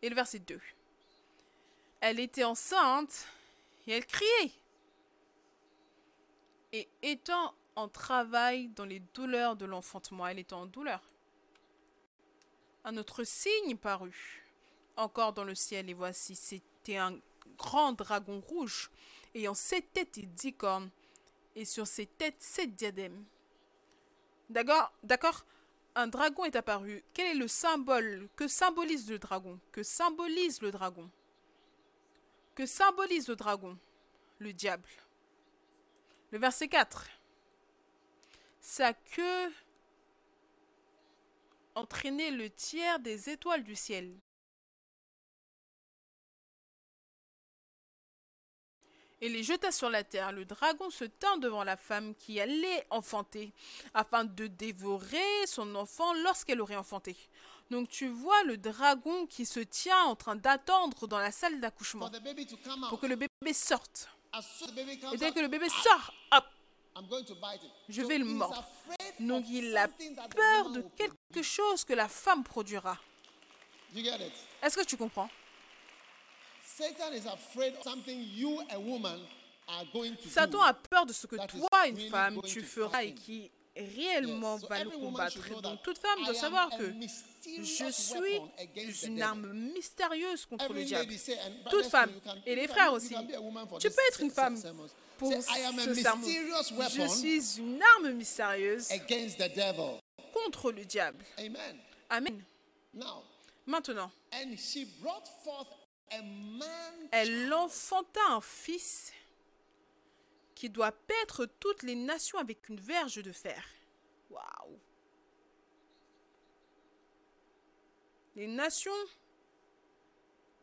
et 0.03 0.09
le 0.09 0.17
verset 0.17 0.41
2. 0.41 0.61
Elle 2.01 2.19
était 2.19 2.45
enceinte 2.45 3.29
et 3.87 3.93
elle 3.93 4.05
criait. 4.05 4.53
Et 6.73 6.89
étant 7.03 7.55
en 7.77 7.89
travail 7.89 8.69
dans 8.69 8.85
les 8.85 9.01
douleurs 9.15 9.55
de 9.55 9.65
l'enfantement, 9.65 10.27
elle 10.27 10.41
était 10.41 10.55
en 10.55 10.67
douleur. 10.67 11.01
Un 12.85 12.97
autre 12.97 13.23
signe 13.23 13.77
parut 13.77 14.45
encore 14.97 15.33
dans 15.33 15.45
le 15.45 15.55
ciel, 15.55 15.89
et 15.89 15.95
voici, 15.95 16.35
c'était 16.35 16.97
un 16.97 17.17
grand 17.57 17.93
dragon 17.93 18.41
rouge, 18.41 18.91
ayant 19.35 19.55
sept 19.55 19.93
têtes 19.93 20.19
et 20.19 20.27
dix 20.27 20.53
cornes, 20.53 20.91
et 21.55 21.65
sur 21.65 21.87
ses 21.87 22.07
têtes 22.07 22.41
sept 22.43 22.75
diadèmes. 22.75 23.25
D'accord, 24.49 24.93
d'accord 25.03 25.45
Un 25.95 26.07
dragon 26.07 26.45
est 26.45 26.57
apparu. 26.57 27.03
Quel 27.13 27.37
est 27.37 27.39
le 27.39 27.49
symbole 27.49 28.29
Que 28.37 28.49
symbolise 28.49 29.11
le 29.11 29.19
dragon? 29.19 29.59
Que 29.73 29.83
symbolise 29.83 30.63
le 30.63 30.71
dragon? 30.71 31.11
Que 32.55 32.67
symbolise 32.67 33.29
le 33.29 33.37
dragon? 33.37 33.77
Le 34.39 34.53
diable. 34.53 34.89
Le 36.31 36.39
verset 36.39 36.69
4. 36.69 37.07
Sa 38.61 38.93
queue 38.93 39.53
entraînait 41.75 42.31
le 42.31 42.51
tiers 42.51 42.99
des 42.99 43.31
étoiles 43.31 43.65
du 43.65 43.75
ciel. 43.75 44.15
Et 49.23 49.29
les 49.29 49.43
jeta 49.43 49.73
sur 49.73 49.89
la 49.89 50.05
terre. 50.05 50.33
Le 50.33 50.45
dragon 50.45 50.91
se 50.91 51.05
tint 51.05 51.39
devant 51.39 51.65
la 51.65 51.77
femme 51.77 52.15
qui 52.15 52.39
allait 52.41 52.87
enfanter, 52.91 53.53
afin 53.95 54.25
de 54.25 54.47
dévorer 54.47 55.47
son 55.47 55.75
enfant 55.75 56.13
lorsqu'elle 56.15 56.61
aurait 56.61 56.77
enfanté. 56.77 57.17
Donc 57.71 57.89
tu 57.89 58.09
vois 58.09 58.43
le 58.45 58.59
dragon 58.59 59.27
qui 59.27 59.47
se 59.47 59.61
tient 59.61 60.03
en 60.05 60.15
train 60.17 60.37
d'attendre 60.37 61.09
dans 61.09 61.19
la 61.19 61.33
salle 61.33 61.61
d'accouchement 61.61 62.11
pour 62.89 63.01
que 63.01 63.07
le 63.07 63.17
bébé 63.17 63.53
sorte. 63.53 64.09
Et 65.13 65.17
dès 65.17 65.33
que 65.33 65.41
le 65.41 65.49
bébé 65.49 65.69
sort, 65.69 66.13
hop. 66.33 66.45
Je 67.89 68.03
vais 68.03 68.19
le 68.19 68.25
mordre. 68.25 68.65
Donc 69.19 69.45
il 69.49 69.77
a 69.77 69.89
peur 69.89 70.71
de 70.71 70.83
quelque 70.97 71.43
chose 71.43 71.85
que 71.85 71.95
la 71.95 72.09
femme 72.09 72.45
produira. 72.45 72.99
Est-ce 73.95 74.77
que 74.77 74.85
tu 74.85 74.97
comprends? 74.97 75.29
Satan 80.29 80.61
a 80.63 80.75
peur 80.75 81.07
de 81.07 81.13
ce 81.13 81.27
que 81.27 81.37
toi, 81.47 81.87
une 81.89 82.11
femme, 82.11 82.41
tu 82.43 82.61
feras 82.63 83.03
et 83.05 83.15
qui 83.15 83.51
réellement 83.75 84.57
va 84.57 84.85
le 84.85 84.91
combattre. 84.91 85.61
Donc 85.61 85.83
toute 85.83 85.99
femme 85.99 86.25
doit 86.25 86.35
savoir 86.35 86.71
que 86.77 86.93
je 87.45 87.91
suis 87.91 88.41
une 89.07 89.23
arme 89.23 89.53
mystérieuse 89.53 90.47
contre 90.47 90.73
le 90.73 90.85
diable. 90.85 91.15
Toute 91.71 91.87
femme, 91.87 92.11
et 92.45 92.55
les 92.55 92.69
frères 92.69 92.93
aussi. 92.93 93.15
Tu 93.81 93.91
peux 93.91 94.03
être 94.09 94.21
une 94.21 94.31
femme 94.31 94.61
pour 95.19 95.33
ce 95.33 95.95
sermon. 95.95 96.27
Je 96.91 97.09
suis 97.09 97.59
une 97.59 97.81
arme 97.95 98.13
mystérieuse 98.13 98.89
contre 100.33 100.73
le 100.73 100.85
diable. 100.85 101.25
Amen. 102.11 102.43
Maintenant, 103.67 104.13
elle 106.11 107.53
enfanta 107.53 108.21
un 108.31 108.41
fils 108.41 109.13
qui 110.55 110.71
doit 110.71 110.93
paître 110.93 111.47
toutes 111.61 111.83
les 111.83 111.95
nations 111.95 112.39
avec 112.39 112.69
une 112.69 112.81
verge 112.81 113.23
de 113.23 113.33
fer. 113.33 113.65
Waouh! 114.31 114.79
Les 118.35 118.47
nations 118.47 118.93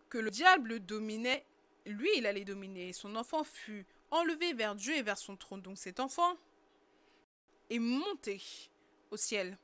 que 0.10 0.18
le 0.18 0.30
diable 0.30 0.80
dominait, 0.80 1.46
lui, 1.86 2.10
il 2.18 2.26
allait 2.26 2.46
dominer. 2.46 2.90
Et 2.90 2.94
son 2.94 3.16
enfant 3.16 3.44
fut 3.44 3.86
enlevé 4.12 4.54
vers 4.54 4.76
Dieu 4.76 4.96
et 4.96 5.02
vers 5.02 5.18
son 5.18 5.36
trône. 5.36 5.62
Donc 5.62 5.78
cet 5.78 6.00
enfant 6.00 6.38
est 7.70 7.80
monté 7.80 8.42
au 9.12 9.18
ciel. 9.18 9.58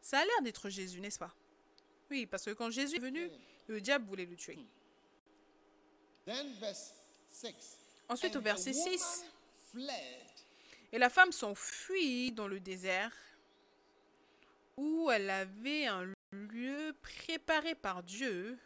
Ça 0.00 0.18
a 0.18 0.24
l'air 0.24 0.42
d'être 0.42 0.68
Jésus, 0.68 1.00
n'est-ce 1.00 1.18
pas? 1.18 1.34
Oui, 2.10 2.26
parce 2.26 2.44
que 2.44 2.50
quand 2.50 2.70
Jésus 2.70 2.96
est 2.96 3.00
venu, 3.00 3.30
le 3.68 3.80
diable 3.80 4.06
voulait 4.06 4.26
le 4.26 4.36
tuer. 4.36 4.58
Then 6.26 6.52
verse 6.60 6.92
6. 7.30 7.54
Ensuite, 8.08 8.36
au 8.36 8.40
verset 8.40 8.72
the 8.72 8.76
woman 8.76 8.98
6, 8.98 9.24
fled 9.72 10.24
et 10.94 10.98
la 10.98 11.10
femme 11.10 11.32
s'enfuit 11.32 12.30
dans 12.30 12.46
le 12.46 12.60
désert 12.60 13.10
où 14.76 15.10
elle 15.10 15.28
avait 15.28 15.86
un 15.86 16.06
lieu 16.30 16.94
préparé 17.02 17.74
par 17.74 18.04
Dieu 18.04 18.56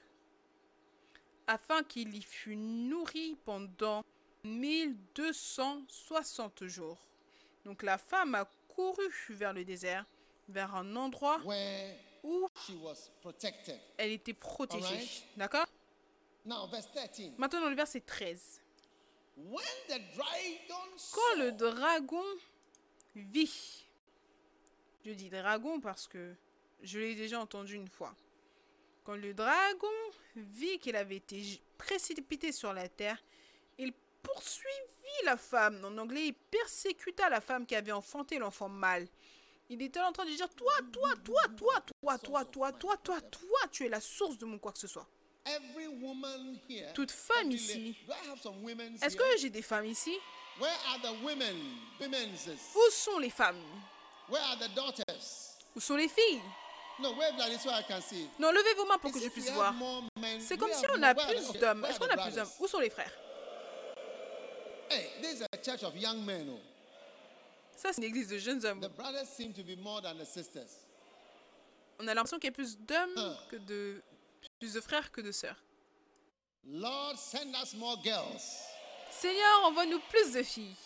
afin 1.47 1.83
qu'il 1.83 2.15
y 2.15 2.21
fût 2.21 2.57
nourri 2.57 3.39
pendant 3.47 4.05
1260 4.45 6.67
jours. 6.67 6.99
Donc 7.65 7.83
la 7.83 7.97
femme 7.97 8.35
a 8.35 8.45
couru 8.69 9.09
vers 9.31 9.55
le 9.55 9.65
désert, 9.65 10.05
vers 10.51 10.75
un 10.75 10.97
endroit 10.97 11.41
où 12.23 12.47
elle 13.97 14.13
était 14.13 14.35
protégée. 14.35 15.09
D'accord 15.37 15.65
Now, 15.65 15.65
verse 15.65 15.65
13. 15.65 15.78
Maintenant, 17.37 17.61
dans 17.61 17.69
le 17.69 17.77
verset 17.77 18.01
13. 18.01 18.63
When 19.37 19.65
the 19.89 20.01
dragon 20.17 20.97
Quand 21.13 21.39
le 21.39 21.53
dragon 21.53 22.25
vit, 23.15 23.87
je 25.05 25.13
dis 25.13 25.29
dragon 25.29 25.79
parce 25.81 26.09
que 26.09 26.35
je 26.83 26.99
l'ai 26.99 27.15
déjà 27.15 27.39
entendu 27.41 27.75
une 27.75 27.89
fois. 27.89 28.15
Quand 29.05 29.17
le 29.17 29.35
dragon 29.35 29.87
vit 30.37 30.79
qu'il 30.79 30.97
avait 30.97 31.17
été 31.17 31.61
précipité 31.77 32.51
sur 32.51 32.73
la 32.73 32.89
terre, 32.89 33.23
il 33.79 33.93
poursuivit 34.23 35.25
la 35.25 35.37
femme. 35.37 35.85
En 35.85 35.97
anglais, 35.99 36.29
il 36.29 36.35
persécuta 36.35 37.29
la 37.29 37.41
femme 37.41 37.67
qui 37.67 37.77
avait 37.77 37.93
enfanté 37.93 38.39
l'enfant 38.39 38.69
mâle. 38.69 39.07
Il 39.69 39.83
était 39.83 40.01
en 40.01 40.13
train 40.13 40.25
de 40.25 40.31
dire 40.31 40.49
Toi, 40.55 40.73
toi, 40.93 41.15
toi, 41.25 41.43
toi, 41.57 41.81
toi, 41.81 42.19
toi, 42.19 42.45
toi, 42.45 42.73
toi, 42.73 42.97
toi, 42.97 43.21
toi, 43.21 43.61
tu 43.71 43.85
es 43.85 43.89
la 43.89 44.01
source 44.01 44.39
de 44.39 44.47
mon 44.47 44.59
quoi 44.59 44.73
que 44.73 44.79
ce 44.79 44.87
soit 44.87 45.07
toute 46.95 47.11
femme 47.11 47.51
ici. 47.51 47.97
Est-ce 49.03 49.17
que 49.17 49.37
j'ai 49.39 49.51
des 49.51 49.63
femmes 49.63 49.87
ici? 49.87 50.17
Où 52.75 52.91
sont 52.91 53.19
les 53.19 53.31
femmes? 53.31 53.63
Où 55.75 55.81
sont 55.81 55.97
les 55.97 56.09
filles? 56.09 56.41
Non, 57.01 57.13
levez 58.51 58.75
vos 58.75 58.85
mains 58.85 58.99
pour 58.99 59.13
que 59.13 59.21
je 59.21 59.29
puisse 59.29 59.51
voir. 59.53 59.73
C'est 60.41 60.59
comme 60.59 60.73
si 60.73 60.85
on 60.93 61.03
a 61.03 61.15
plus 61.15 61.53
d'hommes. 61.59 61.85
Est-ce 61.85 61.99
qu'on 62.01 62.09
a 62.09 62.17
plus 62.17 62.35
d'hommes? 62.35 62.51
Où 62.59 62.67
sont 62.67 62.81
les 62.81 62.91
frères? 62.91 63.13
Ça, 67.77 67.93
c'est 67.93 67.99
une 67.99 68.05
église 68.09 68.29
de 68.29 68.39
jeunes 68.39 68.65
hommes. 68.67 68.81
On 72.01 72.09
a 72.09 72.15
l'impression 72.15 72.39
qu'il 72.39 72.49
y 72.49 72.53
a 72.53 72.53
plus 72.53 72.77
d'hommes 72.79 73.37
que 73.49 73.57
de 73.57 74.03
plus 74.59 74.73
de 74.75 74.81
frères 74.81 75.11
que 75.13 75.21
de 75.21 75.33
sœurs. 75.33 75.63
Lord, 76.65 77.17
send 77.17 77.55
us 77.63 77.75
more 77.75 78.03
girls. 78.03 78.43
Seigneur, 79.11 79.65
envoie-nous 79.65 80.01
plus 80.11 80.33
de 80.33 80.43
filles. 80.43 80.77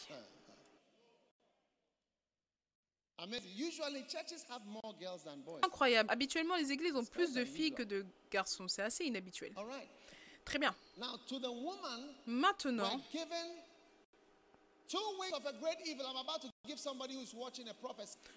Incroyable. 5.62 6.10
Habituellement, 6.10 6.56
les 6.56 6.72
églises 6.72 6.94
ont 6.94 7.04
plus 7.04 7.32
de 7.32 7.44
filles 7.44 7.72
que 7.72 7.82
de 7.82 8.04
garçons. 8.30 8.68
C'est 8.68 8.82
assez 8.82 9.04
inhabituel. 9.04 9.54
Très 10.44 10.58
bien. 10.58 10.74
Maintenant, 12.26 13.00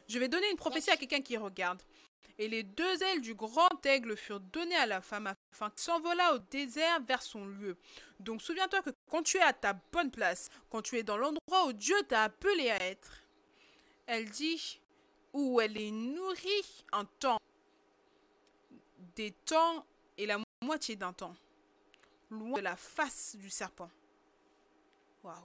je 0.07 0.19
vais 0.19 0.27
donner 0.27 0.49
une 0.51 0.57
prophétie 0.57 0.91
à 0.91 0.97
quelqu'un 0.97 1.21
qui 1.21 1.35
regarde. 1.37 1.81
Et 2.37 2.47
les 2.47 2.63
deux 2.63 3.03
ailes 3.03 3.21
du 3.21 3.33
grand 3.33 3.85
aigle 3.85 4.17
furent 4.17 4.39
données 4.39 4.75
à 4.75 4.85
la 4.85 5.01
femme 5.01 5.33
afin 5.51 5.69
qu'elle 5.69 5.79
s'envolât 5.79 6.35
au 6.35 6.39
désert 6.39 7.01
vers 7.01 7.21
son 7.21 7.45
lieu. 7.45 7.77
Donc 8.19 8.41
souviens-toi 8.41 8.81
que 8.81 8.89
quand 9.09 9.23
tu 9.23 9.37
es 9.37 9.41
à 9.41 9.53
ta 9.53 9.73
bonne 9.73 10.11
place, 10.11 10.49
quand 10.69 10.81
tu 10.81 10.97
es 10.97 11.03
dans 11.03 11.17
l'endroit 11.17 11.67
où 11.67 11.73
Dieu 11.73 11.95
t'a 12.07 12.23
appelé 12.23 12.69
à 12.69 12.81
être, 12.83 13.21
elle 14.05 14.29
dit 14.29 14.81
où 15.33 15.59
elle 15.59 15.77
est 15.77 15.91
nourrie 15.91 16.83
un 16.91 17.05
temps, 17.05 17.39
des 19.15 19.31
temps 19.31 19.85
et 20.17 20.25
la 20.25 20.39
moitié 20.61 20.95
d'un 20.95 21.13
temps, 21.13 21.35
loin 22.29 22.57
de 22.57 22.63
la 22.63 22.75
face 22.75 23.35
du 23.35 23.49
serpent. 23.49 23.89
Waouh. 25.23 25.35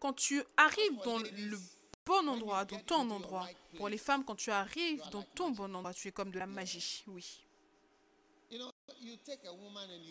Quand 0.00 0.12
tu 0.12 0.42
arrives 0.56 0.98
dans 1.04 1.18
le 1.18 1.58
bon 2.04 2.28
endroit, 2.28 2.64
dans 2.64 2.80
ton 2.80 3.10
endroit, 3.10 3.48
pour 3.76 3.88
les 3.88 3.98
femmes, 3.98 4.24
quand 4.24 4.36
tu 4.36 4.50
arrives 4.50 5.02
dans 5.10 5.22
ton 5.22 5.50
bon 5.50 5.74
endroit, 5.74 5.94
tu 5.94 6.08
es 6.08 6.12
comme 6.12 6.30
de 6.30 6.38
la 6.38 6.46
magie, 6.46 7.04
oui. 7.06 7.44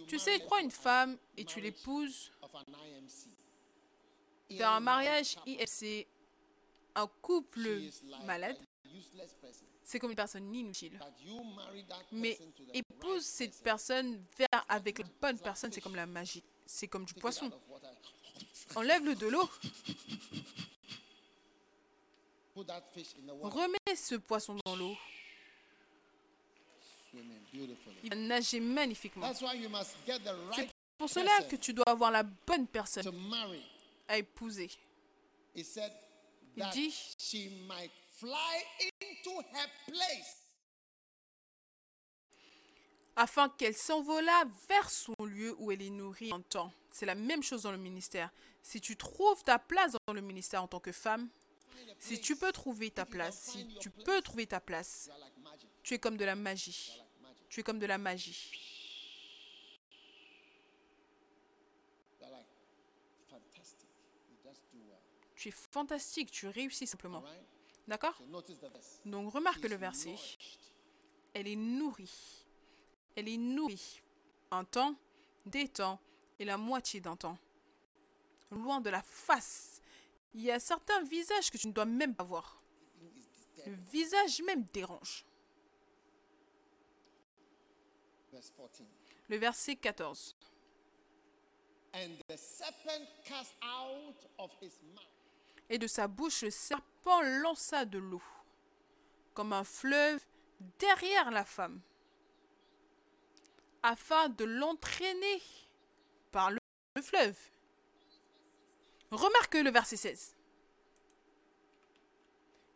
Tu 0.08 0.20
sais, 0.20 0.40
prends 0.40 0.58
une 0.58 0.72
femme 0.72 1.18
et 1.38 1.46
tu 1.46 1.62
l'épouses 1.62 2.32
vers 4.50 4.72
un 4.72 4.80
mariage. 4.80 5.38
IFC, 5.46 6.08
un 6.96 7.08
couple 7.22 7.82
malade, 8.26 8.58
c'est 9.84 10.00
comme 10.00 10.12
une 10.12 10.16
personne 10.16 10.54
inutile. 10.54 11.00
Mais 12.12 12.38
épouse 12.74 13.24
cette 13.24 13.62
person. 13.62 13.64
personne 13.64 14.26
vers 14.38 14.66
avec 14.68 15.00
la 15.00 15.06
bonne 15.22 15.40
personne, 15.40 15.72
c'est 15.72 15.82
comme 15.82 15.96
la 15.96 16.06
magie. 16.06 16.44
C'est 16.66 16.88
comme 16.88 17.06
du 17.06 17.14
poisson. 17.14 17.52
Enlève-le 18.76 19.16
de 19.16 19.28
l'eau, 19.28 19.50
Put 19.54 19.62
that 19.62 19.62
fish 19.84 19.92
in 19.94 20.10
the 20.10 20.92
water. 22.30 22.43
Remets 22.56 23.96
ce 23.96 24.16
poisson 24.16 24.58
dans 24.66 24.76
l'eau. 24.76 24.96
Il 28.04 28.10
va 28.10 28.16
nager 28.16 28.60
magnifiquement. 28.60 29.32
C'est 29.34 30.70
pour 30.98 31.10
cela 31.10 31.44
que 31.50 31.56
tu 31.56 31.74
dois 31.74 31.88
avoir 31.88 32.12
la 32.12 32.24
bonne 32.24 32.68
personne 32.68 33.06
à 34.08 34.18
épouser. 34.18 34.70
Il 35.56 35.66
dit 36.72 36.94
afin 43.16 43.50
qu'elle 43.50 43.76
s'envolât 43.76 44.46
vers 44.68 44.90
son 44.90 45.14
lieu 45.26 45.56
où 45.60 45.72
elle 45.72 45.82
est 45.82 45.90
nourrie 45.90 46.32
en 46.32 46.42
temps. 46.42 46.72
C'est 46.90 47.06
la 47.06 47.16
même 47.16 47.44
chose 47.44 47.64
dans 47.64 47.72
le 47.72 47.78
ministère. 47.78 48.32
Si 48.62 48.82
tu 48.82 48.96
trouves 48.96 49.44
ta 49.44 49.60
place 49.60 49.96
dans 50.08 50.14
le 50.14 50.22
ministère 50.22 50.64
en 50.64 50.68
tant 50.68 50.80
que 50.80 50.92
femme, 50.92 51.30
si 52.00 52.20
tu 52.20 52.36
peux 52.36 52.52
trouver 52.52 52.92
ta 52.92 53.06
place, 53.06 53.40
si 53.52 53.68
tu 53.80 53.90
peux 53.90 54.22
trouver 54.22 54.48
ta 54.48 54.60
place, 54.60 55.10
tu 55.84 55.94
es 55.94 56.00
comme 56.00 56.18
de 56.18 56.26
la 56.26 56.36
magie. 56.36 57.02
Tu 57.50 57.60
es 57.60 57.64
comme 57.64 57.80
de 57.80 57.86
la 57.86 57.98
magie. 57.98 58.74
Tu 65.36 65.50
es 65.50 65.52
fantastique, 65.52 66.32
tu 66.32 66.48
réussis 66.48 66.88
simplement. 66.88 67.24
D'accord? 67.88 68.18
Donc 69.06 69.34
remarque 69.34 69.64
le 69.66 69.76
verset. 69.76 70.16
Elle 71.34 71.48
est 71.48 71.56
nourrie. 71.56 72.46
Elle 73.16 73.28
est 73.28 73.38
nourrie. 73.38 74.02
Un 74.52 74.64
temps, 74.64 74.96
des 75.46 75.68
temps 75.68 76.00
et 76.40 76.46
la 76.46 76.58
moitié 76.58 77.02
d'un 77.02 77.16
temps. 77.16 77.38
Loin 78.52 78.80
de 78.80 78.90
la 78.90 79.02
face. 79.02 79.82
Il 80.34 80.42
y 80.42 80.52
a 80.52 80.60
certains 80.60 81.04
visages 81.04 81.52
que 81.52 81.58
tu 81.58 81.68
ne 81.68 81.74
dois 81.74 81.86
même 81.86 82.16
pas 82.16 82.24
voir. 82.24 82.64
Le 83.66 83.76
visage 83.92 84.42
même 84.42 84.64
dérange. 84.74 85.26
Verse 88.32 88.52
14. 88.58 88.88
Le 89.30 89.38
verset 89.38 89.76
14. 89.76 90.36
And 91.96 92.18
the 92.28 92.38
serpent 92.38 93.08
cast 93.24 93.54
out 93.62 94.28
of 94.40 94.52
his 94.60 94.80
mouth 94.96 95.08
Et 95.70 95.78
de 95.78 95.88
sa 95.88 96.08
bouche, 96.08 96.42
le 96.42 96.50
serpent 96.50 97.22
lança 97.22 97.86
de 97.86 98.00
l'eau, 98.00 98.22
comme 99.34 99.54
un 99.54 99.64
fleuve 99.64 100.26
derrière 100.80 101.32
la 101.32 101.46
femme, 101.46 101.80
afin 103.84 104.30
de 104.30 104.46
l'entraîner 104.46 105.42
par 106.32 106.52
le 106.52 106.60
fleuve. 107.02 107.38
Remarque 109.14 109.56
le 109.56 109.70
verset 109.70 109.98
16. 109.98 110.36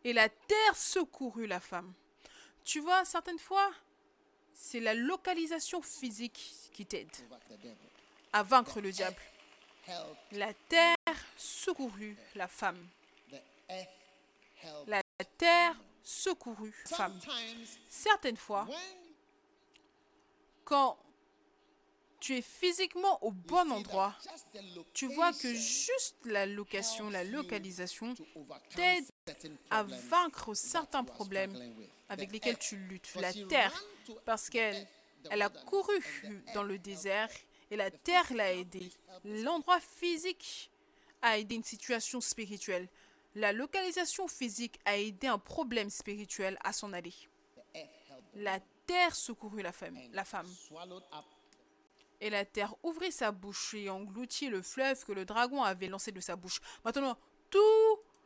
Et 0.04 0.12
la 0.12 0.28
terre 0.28 0.76
secourut 0.76 1.46
la 1.46 1.60
femme. 1.60 1.92
Tu 2.64 2.80
vois, 2.80 3.04
certaines 3.04 3.38
fois, 3.38 3.72
c'est 4.54 4.80
la 4.80 4.94
localisation 4.94 5.82
physique 5.82 6.70
qui 6.72 6.86
t'aide 6.86 7.10
à 8.32 8.42
vaincre 8.42 8.80
le 8.80 8.92
diable. 8.92 9.20
La 10.32 10.54
terre 10.54 10.96
secourut 11.36 12.16
la 12.34 12.46
femme. 12.46 12.86
La 14.86 15.02
terre 15.38 15.74
secourut 16.02 16.74
la 16.90 16.96
femme. 16.96 17.20
Certaines 17.88 18.36
fois, 18.36 18.66
quand 20.64 20.98
tu 22.20 22.36
es 22.36 22.42
physiquement 22.42 23.22
au 23.24 23.32
bon 23.32 23.70
endroit, 23.70 24.14
tu 24.92 25.06
vois 25.06 25.32
que 25.32 25.54
juste 25.54 26.16
la 26.24 26.46
location, 26.46 27.10
la 27.10 27.24
localisation 27.24 28.14
t'aide 28.74 29.04
à 29.70 29.82
vaincre 29.82 30.54
certains 30.54 31.04
problèmes 31.04 31.56
avec 32.08 32.32
lesquels 32.32 32.58
tu 32.58 32.76
luttes. 32.76 33.14
La 33.16 33.32
terre, 33.32 33.84
parce 34.24 34.48
qu'elle 34.48 34.86
elle 35.30 35.42
a 35.42 35.48
couru 35.48 36.02
dans 36.54 36.62
le 36.62 36.78
désert 36.78 37.30
et 37.70 37.76
la 37.76 37.90
terre 37.90 38.32
l'a 38.32 38.52
help 38.52 38.60
aidé. 38.60 38.78
helped 38.78 39.22
the 39.22 39.42
L'endroit 39.44 39.80
physique 39.80 40.70
a 41.22 41.38
aidé 41.38 41.56
une 41.56 41.64
situation 41.64 42.20
spirituelle. 42.20 42.88
La 43.34 43.52
localisation 43.52 44.26
physique 44.26 44.78
a 44.84 44.96
aidé 44.96 45.26
un 45.26 45.38
problème 45.38 45.90
spirituel 45.90 46.58
à 46.64 46.72
s'en 46.72 46.92
aller. 46.92 47.14
La 48.34 48.60
terre 48.86 49.14
secourut 49.14 49.62
la 49.62 49.72
femme, 49.72 49.98
la 50.12 50.24
femme. 50.24 50.48
Et 52.20 52.30
la 52.30 52.44
terre 52.44 52.74
ouvrit 52.82 53.12
sa 53.12 53.30
bouche 53.30 53.74
et 53.74 53.88
engloutit 53.88 54.48
le 54.48 54.62
fleuve 54.62 55.04
que 55.04 55.12
le 55.12 55.24
dragon 55.24 55.62
avait 55.62 55.86
lancé 55.86 56.10
de 56.10 56.20
sa 56.20 56.34
bouche. 56.36 56.60
Maintenant, 56.84 57.16
tout 57.50 57.58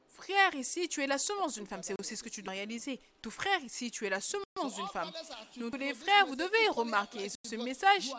frère 0.08 0.54
ici, 0.54 0.88
tu 0.88 1.02
es 1.02 1.06
la 1.06 1.18
semence 1.18 1.54
d'une 1.54 1.66
femme. 1.66 1.82
C'est 1.82 1.98
aussi 1.98 2.16
ce 2.16 2.22
que 2.22 2.28
tu 2.28 2.42
dois 2.42 2.52
réaliser. 2.54 3.00
Tout 3.20 3.30
frère 3.30 3.62
ici, 3.62 3.90
tu 3.90 4.06
es 4.06 4.10
la 4.10 4.20
semence 4.20 4.76
d'une 4.76 4.86
femme. 4.88 5.10
Donc 5.56 5.76
les 5.78 5.94
frères, 5.94 6.26
vous 6.26 6.36
devez 6.36 6.68
remarquer 6.68 7.28
ce 7.28 7.56
message. 7.56 8.10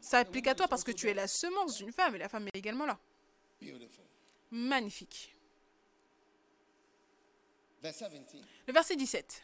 Ça 0.00 0.18
applique 0.18 0.46
à 0.46 0.54
toi 0.54 0.68
parce 0.68 0.84
que 0.84 0.92
tu 0.92 1.08
es 1.08 1.14
la 1.14 1.28
semence 1.28 1.76
d'une 1.76 1.92
femme 1.92 2.14
et 2.14 2.18
la 2.18 2.28
femme 2.28 2.46
est 2.48 2.56
également 2.56 2.86
là. 2.86 2.98
Magnifique. 4.50 5.34
Verse 7.82 7.98
17. 7.98 8.42
Le 8.66 8.72
verset 8.72 8.96
17. 8.96 9.42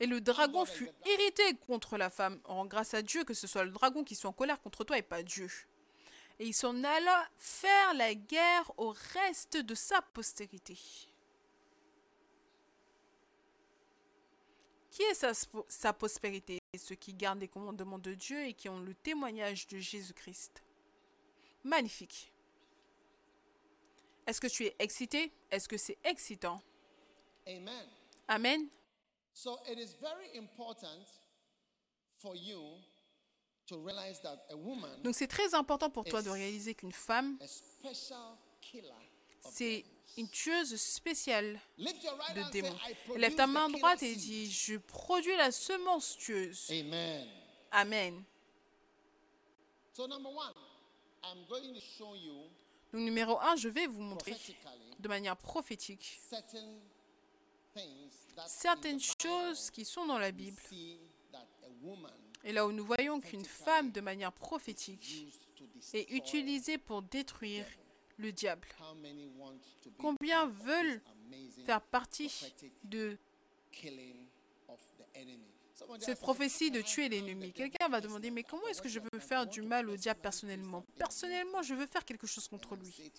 Et 0.00 0.06
le 0.06 0.20
dragon 0.20 0.64
fut 0.64 0.90
irrité 1.06 1.54
contre 1.66 1.96
la 1.96 2.10
femme. 2.10 2.40
Rends 2.44 2.66
grâce 2.66 2.94
à 2.94 3.02
Dieu 3.02 3.24
que 3.24 3.34
ce 3.34 3.46
soit 3.46 3.64
le 3.64 3.70
dragon 3.70 4.04
qui 4.04 4.14
soit 4.14 4.30
en 4.30 4.32
colère 4.32 4.60
contre 4.60 4.84
toi 4.84 4.96
et 4.98 5.02
pas 5.02 5.22
Dieu. 5.22 5.50
Et 6.38 6.46
il 6.46 6.54
s'en 6.54 6.84
alla 6.84 7.28
faire 7.36 7.94
la 7.94 8.14
guerre 8.14 8.70
au 8.76 8.94
reste 9.14 9.56
de 9.56 9.74
sa 9.74 10.00
postérité. 10.00 10.78
Qui 14.90 15.02
est 15.02 15.14
sa, 15.14 15.32
sa 15.68 15.92
prospérité 15.92 16.58
Ceux 16.76 16.94
qui 16.94 17.12
gardent 17.12 17.40
les 17.40 17.48
commandements 17.48 17.98
de 17.98 18.14
Dieu 18.14 18.44
et 18.46 18.54
qui 18.54 18.68
ont 18.68 18.80
le 18.80 18.94
témoignage 18.94 19.66
de 19.66 19.78
Jésus-Christ. 19.78 20.62
Magnifique. 21.64 22.32
Est-ce 24.26 24.40
que 24.40 24.46
tu 24.46 24.64
es 24.64 24.76
excité? 24.78 25.32
Est-ce 25.50 25.68
que 25.68 25.76
c'est 25.76 25.98
excitant? 26.04 26.62
Amen. 27.46 27.88
Amen. 28.28 28.68
So 29.38 29.60
it 29.70 29.78
is 29.78 29.94
very 30.00 30.36
important 30.36 31.06
for 32.16 32.34
you 32.34 32.60
to 33.68 33.78
realize 33.78 34.20
that 34.22 34.44
a 34.50 34.56
woman, 34.56 35.00
Donc 35.04 35.14
c'est 35.14 35.28
très 35.28 35.54
important 35.54 35.90
pour 35.90 36.04
toi 36.04 36.22
de 36.22 36.28
réaliser 36.28 36.74
qu'une 36.74 36.90
femme, 36.90 37.38
c'est 39.40 39.84
une 40.16 40.28
tueuse 40.28 40.74
spéciale 40.74 41.60
de 41.78 42.50
démons. 42.50 42.76
Lève 43.14 43.36
ta 43.36 43.46
main 43.46 43.68
droite 43.68 44.02
et 44.02 44.14
seed." 44.14 44.18
dis 44.18 44.50
Je 44.50 44.76
produis 44.76 45.36
la 45.36 45.52
semence 45.52 46.16
tueuse. 46.16 46.68
Amen. 46.72 47.28
Amen. 47.70 48.24
So 49.92 50.08
number 50.08 50.30
one, 50.30 50.52
I'm 51.22 51.46
going 51.48 51.74
to 51.74 51.80
show 51.80 52.16
you 52.16 52.50
Donc, 52.92 53.02
numéro 53.02 53.38
1, 53.38 53.54
je 53.54 53.68
vais 53.68 53.86
vous 53.86 54.00
montrer 54.00 54.34
de 54.98 55.08
manière 55.08 55.36
prophétique 55.36 56.20
certain 56.28 56.48
things 56.48 56.58
that 56.58 56.58
in 56.58 57.67
certaines 58.46 59.00
choses 59.00 59.70
qui 59.70 59.84
sont 59.84 60.06
dans 60.06 60.18
la 60.18 60.30
Bible, 60.32 60.60
Et 62.44 62.52
là 62.52 62.66
où 62.66 62.72
nous 62.72 62.84
voyons 62.84 63.20
qu'une 63.20 63.44
femme, 63.44 63.90
de 63.90 64.00
manière 64.00 64.32
prophétique, 64.32 65.26
est 65.92 66.10
utilisée 66.10 66.78
pour 66.78 67.02
détruire 67.02 67.66
le 68.16 68.32
diable. 68.32 68.68
Combien 69.98 70.46
veulent 70.46 71.00
faire 71.64 71.80
partie 71.80 72.32
de 72.84 73.16
cette 76.00 76.20
prophétie 76.20 76.70
de 76.70 76.80
"Can 76.80 76.86
I 76.86 76.90
tuer 76.90 77.08
l'ennemi? 77.08 77.52
Quelqu'un 77.52 77.88
va 77.88 78.00
personally?" 78.00 78.02
demander, 78.02 78.30
mais 78.30 78.42
comment 78.42 78.66
est-ce 78.68 78.82
que 78.82 78.88
je 78.88 79.00
veux 79.00 79.20
faire 79.20 79.46
du 79.46 79.62
mal 79.62 79.88
au 79.88 79.96
diable 79.96 80.20
personnellement? 80.20 80.84
Personnellement, 80.96 81.62
je 81.62 81.74
veux 81.74 81.86
faire 81.86 82.04
quelque 82.04 82.26
chose 82.26 82.48
contre 82.48 82.76
lui. 82.76 83.12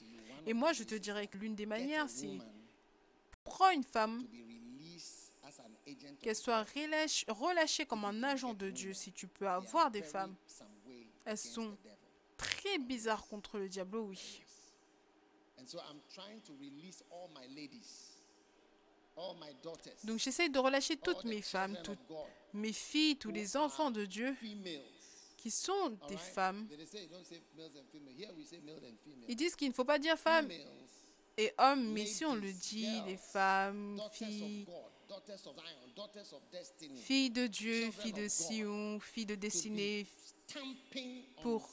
Et 0.45 0.54
moi, 0.54 0.74
je 0.74 0.84
te 0.84 0.95
dirais 0.95 1.28
que 1.28 1.38
l'une 1.38 1.56
des 1.56 1.65
manières, 1.65 2.10
c'est 2.10 2.39
prends 3.60 3.72
une 3.72 3.84
femme, 3.84 4.26
qu'elle 6.22 6.36
soit 6.36 6.65
relâchée 7.28 7.86
comme 7.86 8.06
un 8.06 8.24
agent 8.24 8.54
de 8.54 8.69
Dieu. 8.69 8.93
Si 8.93 9.12
tu 9.12 9.28
peux 9.28 9.48
avoir 9.48 9.91
des 9.91 10.02
femmes. 10.02 10.36
Elles 11.26 11.38
sont 11.38 11.78
très 12.38 12.78
bizarres 12.80 13.28
contre 13.28 13.60
le 13.60 13.67
diable, 13.67 13.98
oui. 13.98 14.41
And 15.60 15.67
so 15.67 15.78
I'm 15.80 16.00
trying 16.15 16.41
to 16.43 16.54
release 16.54 17.04
all 17.12 17.30
my 17.36 17.54
ladies, 17.54 18.24
all 19.17 19.36
my 19.36 19.54
daughters, 19.62 19.93
Donc 20.06 20.19
j'essaye 20.19 20.50
de 20.50 20.58
relâcher 20.58 20.95
toutes 20.95 21.26
mes 21.26 21.41
femmes, 21.41 21.78
toutes 21.84 22.00
mes 22.54 22.72
filles, 22.72 23.17
tous 23.17 23.30
les 23.30 23.58
enfants 23.58 23.91
de 23.91 24.06
Dieu 24.06 24.36
qui 25.36 25.52
sont 25.52 25.89
des 26.08 26.17
femmes. 26.17 26.67
Ils 29.28 29.36
disent 29.36 29.56
qu'il 29.56 29.67
ne 29.67 29.74
faut 29.74 29.86
pas 29.86 30.00
dire 30.00 30.17
femmes 30.17 30.50
et 31.39 31.54
hommes, 31.58 31.93
mais 31.93 32.06
si 32.06 32.25
on 32.25 32.36
le 32.36 32.52
dit, 32.52 33.02
les 33.08 33.15
femmes, 33.15 34.02
filles, 34.12 34.67
filles 36.95 37.30
de 37.30 37.47
Dieu, 37.47 37.91
filles 37.91 38.13
de 38.13 38.28
Sion, 38.28 38.99
filles 38.99 39.25
de 39.25 39.36
destinée, 39.36 40.06
pour 41.41 41.69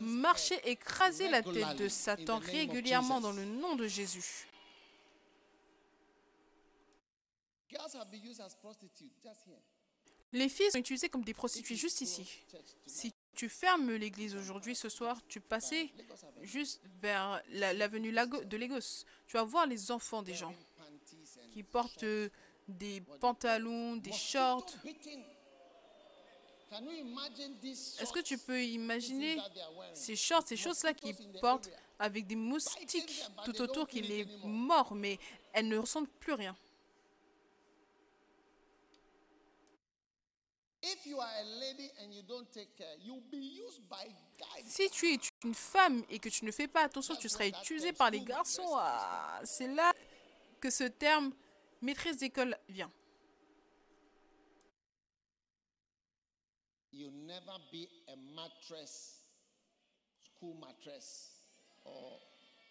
marcher, 0.00 0.60
écraser 0.68 1.30
la 1.30 1.42
tête 1.42 1.76
de 1.78 1.88
Satan 1.88 2.38
régulièrement 2.38 3.22
dans 3.22 3.32
le 3.32 3.46
nom 3.46 3.74
de 3.74 3.86
Jésus. 3.86 4.46
Les 10.32 10.48
filles 10.48 10.70
sont 10.70 10.78
utilisées 10.78 11.08
comme 11.08 11.24
des 11.24 11.34
prostituées. 11.34 11.74
Juste 11.74 12.02
ici. 12.02 12.28
Si 12.86 13.14
tu 13.34 13.48
fermes 13.48 13.90
l'église 13.92 14.36
aujourd'hui, 14.36 14.74
ce 14.74 14.88
soir, 14.88 15.18
tu 15.28 15.40
have 15.40 15.92
juste 16.42 16.80
vers 17.00 17.40
la- 17.50 17.72
l'avenue 17.72 18.10
de 18.10 18.56
Lagos. 18.56 19.04
Tu 19.26 19.36
vas 19.36 19.44
voir 19.44 19.66
les 19.66 19.90
enfants 19.90 20.22
des 20.22 20.34
gens 20.34 20.54
qui 21.52 21.62
portent 21.62 22.02
euh, 22.04 22.28
des 22.68 23.00
pantalons, 23.20 23.96
des 23.96 24.12
shorts. 24.12 24.66
Est-ce 28.00 28.12
que 28.12 28.20
tu 28.20 28.38
peux 28.38 28.62
imaginer 28.62 29.38
ces 29.94 30.14
shorts, 30.16 30.46
ces 30.46 30.56
choses-là 30.56 30.94
qu'ils 30.94 31.16
portent 31.40 31.70
avec 31.98 32.26
des 32.26 32.36
moustiques 32.36 33.24
tout 33.44 33.60
autour 33.60 33.88
qui 33.88 34.00
les 34.02 34.24
mordent, 34.44 34.96
mais 34.96 35.18
elles 35.52 35.66
ne 35.68 35.78
ressentent 35.78 36.10
plus 36.20 36.34
rien. 36.34 36.56
If 40.82 40.99
you 40.99 40.99
are 40.99 40.99
a 40.99 40.99
lady 40.99 40.99
and 40.99 40.99
you 40.99 40.99
don't 40.99 40.99
take 40.99 40.99
care, 40.99 40.99
you'll 40.99 40.99
be 40.99 40.99
used 40.99 40.99
by 40.99 40.99
guys. 40.99 40.99
Si 44.64 44.90
tu 44.90 45.12
es 45.14 45.18
une 45.44 45.54
femme 45.54 46.04
et 46.08 46.18
que 46.18 46.28
tu 46.28 46.44
ne 46.44 46.50
fais 46.50 46.68
pas 46.68 46.82
attention, 46.82 47.14
tu 47.16 47.28
seras 47.28 47.46
utilisé 47.46 47.92
par 47.92 48.10
les 48.10 48.20
garçons. 48.20 48.74
Ah, 48.74 49.40
c'est 49.44 49.68
là 49.68 49.92
que 50.60 50.70
ce 50.70 50.84
terme 50.84 51.32
maîtresse 51.80 52.18
d'école 52.18 52.56
vient. 52.68 52.90
You'll 56.92 57.12
never 57.12 57.56
be 57.72 57.88
a 58.08 58.16
mattress, 58.16 59.24
school 60.34 60.54
mattress, 60.60 61.40
or 61.84 62.20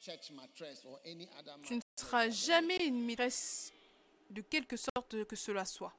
church 0.02 0.32
mattress, 0.32 0.86
or 0.86 1.00
any 1.06 1.28
other 1.40 1.54
Tu 1.66 1.76
ne 1.76 1.82
seras 1.96 2.30
jamais 2.30 2.86
une 2.86 3.06
maîtresse 3.06 3.72
de 4.30 4.42
quelque 4.42 4.76
sorte 4.78 5.26
que 5.26 5.36
cela 5.36 5.66
soit. 5.66 5.94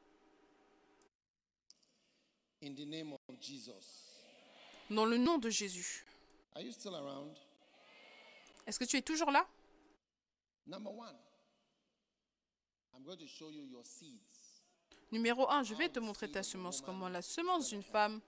In 2.62 2.74
the 2.74 2.84
name 2.84 3.12
of 3.12 3.40
Jesus. 3.40 4.10
Dans 4.90 5.06
le 5.06 5.16
nom 5.16 5.38
de 5.38 5.48
Jésus. 5.48 6.04
Are 6.54 6.60
you 6.60 6.72
still 6.72 6.94
around? 6.94 7.34
Est-ce 8.66 8.78
que 8.78 8.84
tu 8.84 8.96
es 8.98 9.02
toujours 9.02 9.30
là? 9.30 9.46
Number 10.66 10.92
one, 10.92 11.16
I'm 12.94 13.02
going 13.02 13.16
to 13.18 13.26
show 13.26 13.48
you 13.50 13.64
your 13.64 13.84
seeds. 13.84 14.62
Numéro 15.10 15.48
1, 15.48 15.62
je 15.64 15.74
vais 15.74 15.88
te 15.88 15.98
montrer 15.98 16.30
ta 16.30 16.42
semence, 16.42 16.80
comment 16.80 17.08
la 17.08 17.22
semence 17.22 17.70
d'une 17.70 17.82
femme 17.82 18.20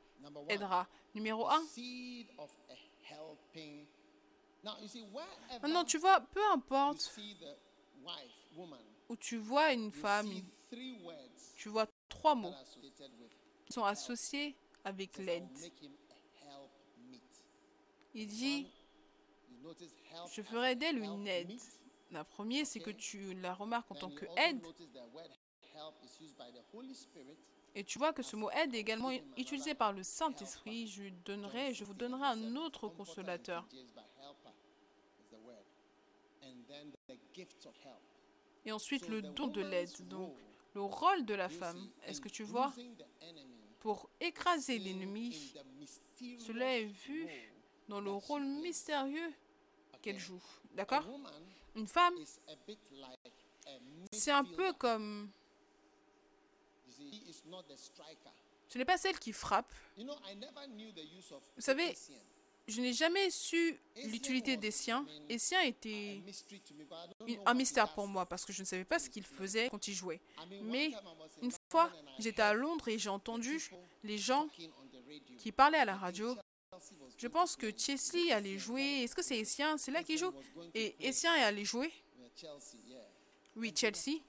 aidera. 0.48 0.88
Numéro 1.14 1.46
1, 1.46 1.66
seed 1.66 2.28
of 2.38 2.50
a 2.70 2.74
helping. 3.02 3.86
Now, 4.64 4.78
you 4.80 4.88
see, 4.88 5.02
wherever 5.12 5.60
maintenant 5.60 5.84
tu 5.84 5.98
vois, 5.98 6.20
peu 6.20 6.42
importe 6.52 7.12
où 9.08 9.16
tu 9.16 9.36
vois 9.36 9.72
une 9.72 9.90
femme, 9.92 10.32
tu 11.56 11.68
vois 11.68 11.86
trois 12.08 12.34
mots 12.34 12.54
sont 13.70 13.84
associés 13.84 14.56
avec 14.84 15.16
l'aide. 15.18 15.48
Il 18.14 18.26
dit, 18.26 18.66
je 20.30 20.42
ferai 20.42 20.76
d'elle 20.76 20.98
une 20.98 21.26
aide. 21.26 21.52
La 22.10 22.24
première, 22.24 22.66
c'est 22.66 22.80
que 22.80 22.90
tu 22.90 23.34
la 23.34 23.54
remarques 23.54 23.90
en 23.90 23.94
tant 23.94 24.10
que 24.10 24.26
aide. 24.36 24.62
Et 27.74 27.84
tu 27.84 27.98
vois 27.98 28.12
que 28.12 28.22
ce 28.22 28.36
mot 28.36 28.50
aide 28.50 28.74
est 28.74 28.78
également 28.78 29.10
utilisé 29.38 29.74
par 29.74 29.92
le 29.92 30.02
Saint-Esprit. 30.02 30.88
Je, 30.88 31.08
donnerai, 31.24 31.72
je 31.72 31.84
vous 31.84 31.94
donnerai 31.94 32.26
un 32.26 32.56
autre 32.56 32.88
consolateur. 32.88 33.66
Et 38.64 38.72
ensuite, 38.72 39.08
le 39.08 39.22
don 39.22 39.46
de 39.46 39.62
l'aide. 39.62 39.90
Donc, 40.08 40.34
le 40.74 40.82
rôle 40.82 41.24
de 41.24 41.34
la 41.34 41.48
femme, 41.48 41.90
est-ce 42.06 42.20
que 42.20 42.28
tu 42.28 42.42
vois, 42.42 42.72
pour 43.82 44.08
écraser 44.20 44.78
l'ennemi, 44.78 45.52
cela 46.38 46.78
est 46.78 46.84
vu 46.84 47.26
dans 47.88 48.00
le 48.00 48.12
rôle 48.12 48.44
mystérieux 48.44 49.32
qu'elle 50.00 50.20
joue. 50.20 50.40
D'accord? 50.72 51.04
Une 51.74 51.88
femme, 51.88 52.14
c'est 54.12 54.30
un 54.30 54.44
peu 54.44 54.72
comme... 54.74 55.30
Ce 58.68 58.78
n'est 58.78 58.84
pas 58.84 58.98
celle 58.98 59.18
qui 59.18 59.32
frappe. 59.32 59.74
Vous 59.96 61.62
savez. 61.62 61.96
Je 62.68 62.80
n'ai 62.80 62.92
jamais 62.92 63.28
su 63.30 63.76
l'utilité 64.04 64.56
des 64.56 64.70
siens. 64.70 65.04
Et 65.28 65.36
siens 65.38 65.62
était 65.62 66.22
un 67.44 67.54
mystère 67.54 67.92
pour 67.92 68.06
moi 68.06 68.24
parce 68.24 68.44
que 68.44 68.52
je 68.52 68.60
ne 68.62 68.66
savais 68.66 68.84
pas 68.84 69.00
ce 69.00 69.10
qu'il 69.10 69.26
faisait 69.26 69.68
quand 69.68 69.88
il 69.88 69.94
jouait. 69.94 70.20
Mais 70.62 70.92
une 71.42 71.50
j'étais 72.18 72.42
à 72.42 72.54
Londres 72.54 72.88
et 72.88 72.98
j'ai 72.98 73.08
entendu 73.08 73.70
les 74.02 74.18
gens 74.18 74.48
qui 75.38 75.52
parlaient 75.52 75.78
à 75.78 75.84
la 75.84 75.96
radio. 75.96 76.36
Chelsea 76.70 76.94
Je 77.18 77.26
pense 77.28 77.56
que. 77.56 77.70
Chesley 77.76 78.32
allait 78.32 78.58
jouer. 78.58 79.02
Est-ce 79.02 79.14
que 79.14 79.22
c'est 79.22 79.38
Essien? 79.38 79.76
C'est 79.76 79.90
là 79.90 80.02
qu'il 80.02 80.18
joue 80.18 80.32
Et. 80.74 80.96
Essien 81.06 81.34
est 81.36 81.42
allé 81.42 81.64
jouer. 81.64 81.92
Chelsea. 82.34 82.78
Oui, 83.56 83.72
Chelsea. 83.76 84.20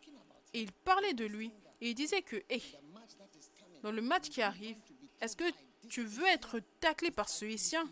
Et 0.53 0.61
il 0.61 0.71
parlait 0.71 1.13
de 1.13 1.25
lui. 1.25 1.51
Et 1.81 1.89
il 1.89 1.95
disait 1.95 2.21
que, 2.21 2.43
hey, 2.49 2.63
dans 3.81 3.91
le 3.91 4.01
match 4.01 4.29
qui 4.29 4.41
arrive, 4.41 4.77
est-ce 5.21 5.35
que 5.35 5.45
tu 5.89 6.03
veux 6.03 6.27
être 6.27 6.59
taclé 6.79 7.11
par 7.11 7.29
ce 7.29 7.45
Essien? 7.45 7.89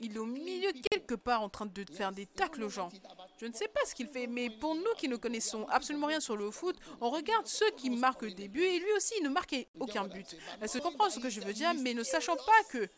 Il 0.00 0.16
est 0.16 0.18
au 0.18 0.26
milieu 0.26 0.72
quelque 0.90 1.14
part 1.14 1.42
en 1.42 1.48
train 1.48 1.66
de 1.66 1.84
faire 1.92 2.12
des 2.12 2.26
tacles 2.26 2.64
aux 2.64 2.68
gens. 2.68 2.90
Je 3.38 3.46
ne 3.46 3.52
sais 3.52 3.68
pas 3.68 3.80
ce 3.86 3.94
qu'il 3.94 4.08
fait, 4.08 4.26
mais 4.26 4.48
pour 4.48 4.74
nous 4.74 4.94
qui 4.96 5.08
ne 5.08 5.16
connaissons 5.16 5.66
absolument 5.68 6.06
rien 6.06 6.20
sur 6.20 6.36
le 6.36 6.50
foot, 6.50 6.76
on 7.00 7.10
regarde 7.10 7.46
ceux 7.46 7.70
qui 7.72 7.90
marquent 7.90 8.22
le 8.22 8.32
début 8.32 8.62
et 8.62 8.78
lui 8.78 8.92
aussi 8.96 9.14
il 9.18 9.24
ne 9.24 9.28
marquait 9.28 9.68
aucun 9.78 10.06
but. 10.06 10.36
Est-ce 10.62 10.74
que 10.74 10.78
tu 10.78 10.84
comprends 10.84 11.10
ce 11.10 11.20
que 11.20 11.28
je 11.28 11.40
veux 11.40 11.52
dire 11.52 11.74
Mais 11.74 11.92
ne 11.92 12.02
sachant 12.02 12.36
pas 12.36 12.64
que 12.70 12.88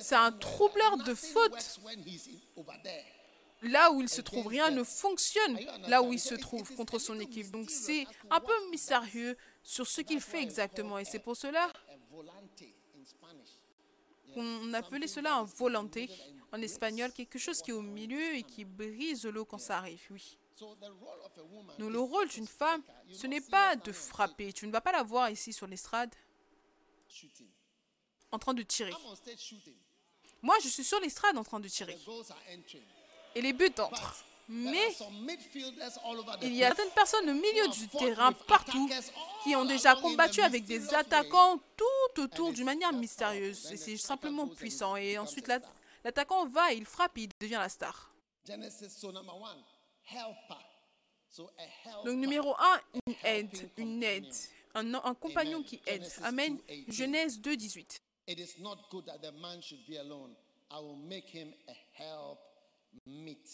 C'est 0.00 0.14
un 0.14 0.30
troubleur 0.30 0.98
de 0.98 1.14
faute. 1.14 1.80
là 3.62 3.90
où 3.90 4.00
il 4.00 4.08
se 4.08 4.20
trouve, 4.20 4.46
rien 4.46 4.70
ne 4.70 4.84
fonctionne 4.84 5.58
là 5.88 6.00
où 6.00 6.12
il 6.12 6.20
se 6.20 6.36
trouve 6.36 6.72
contre 6.76 7.00
son 7.00 7.18
équipe. 7.18 7.50
Donc 7.50 7.70
c'est 7.70 8.06
un 8.30 8.40
peu 8.40 8.52
mystérieux 8.70 9.36
sur 9.64 9.88
ce 9.88 10.00
qu'il 10.00 10.20
fait 10.20 10.42
exactement. 10.42 10.98
Et 10.98 11.04
c'est 11.04 11.18
pour 11.18 11.36
cela 11.36 11.72
qu'on 14.32 14.72
appelait 14.74 15.08
cela 15.08 15.34
un 15.38 15.42
volanté 15.42 16.08
en 16.52 16.62
espagnol, 16.62 17.12
quelque 17.12 17.38
chose 17.38 17.60
qui 17.62 17.70
est 17.70 17.74
au 17.74 17.82
milieu 17.82 18.34
et 18.34 18.42
qui 18.42 18.64
brise 18.64 19.24
l'eau 19.26 19.44
quand 19.44 19.58
ça 19.58 19.78
arrive, 19.78 20.00
oui. 20.10 20.38
Le 21.78 22.00
rôle 22.00 22.28
d'une 22.28 22.46
femme, 22.46 22.82
ce 23.12 23.26
n'est 23.26 23.40
pas 23.40 23.76
de 23.76 23.92
frapper. 23.92 24.52
Tu 24.52 24.66
ne 24.66 24.72
vas 24.72 24.80
pas 24.80 24.92
la 24.92 25.02
voir 25.02 25.30
ici 25.30 25.52
sur 25.52 25.66
l'estrade 25.66 26.14
en 28.30 28.38
train 28.38 28.54
de 28.54 28.62
tirer. 28.62 28.92
Moi, 30.42 30.56
je 30.62 30.68
suis 30.68 30.84
sur 30.84 31.00
l'estrade 31.00 31.36
en 31.38 31.44
train 31.44 31.60
de 31.60 31.68
tirer. 31.68 31.96
Et 33.34 33.42
les 33.42 33.52
buts 33.52 33.72
entrent. 33.78 34.24
Mais 34.50 34.96
il 36.40 36.54
y 36.54 36.64
a 36.64 36.68
certaines 36.68 36.92
personnes 36.94 37.28
au 37.28 37.34
milieu 37.34 37.68
du 37.68 37.86
terrain, 37.88 38.32
partout, 38.32 38.88
qui 39.44 39.54
ont 39.54 39.66
déjà 39.66 39.94
combattu 39.94 40.40
avec 40.40 40.64
des 40.64 40.94
attaquants 40.94 41.60
tout 41.76 42.22
autour 42.22 42.52
d'une 42.52 42.64
manière 42.64 42.92
mystérieuse. 42.92 43.74
C'est 43.76 43.96
simplement 43.98 44.48
puissant. 44.48 44.96
Et 44.96 45.18
ensuite, 45.18 45.48
l'attaquant 46.04 46.46
va, 46.48 46.72
il 46.72 46.84
frappe, 46.84 47.18
il 47.18 47.28
devient 47.40 47.60
la 47.60 47.68
star. 47.68 48.14
Donc 52.04 52.16
numéro 52.16 52.54
1, 52.58 52.80
une 53.06 53.14
aide, 53.24 53.70
une 53.76 54.02
aide, 54.02 54.34
un, 54.74 54.94
un 54.94 55.14
compagnon 55.14 55.62
qui 55.62 55.80
aide. 55.86 56.06
Amen. 56.22 56.58
Genèse 56.88 57.40
2, 57.40 57.56
18. 57.56 58.00
It 58.26 58.38
is 58.38 58.60
not 58.60 58.88
good 58.90 59.06
that 59.06 59.18
the 59.18 59.32
man 59.32 59.60
should 59.62 59.84
be 59.86 59.96
alone. 59.98 60.34
I 60.70 60.80
will 60.80 60.96
make 60.96 61.26
him 61.30 61.54
a 61.66 61.74
help 61.94 62.38
meet 63.06 63.48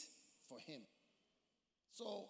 for 0.49 0.59
him. 0.59 0.83
So, 1.93 2.29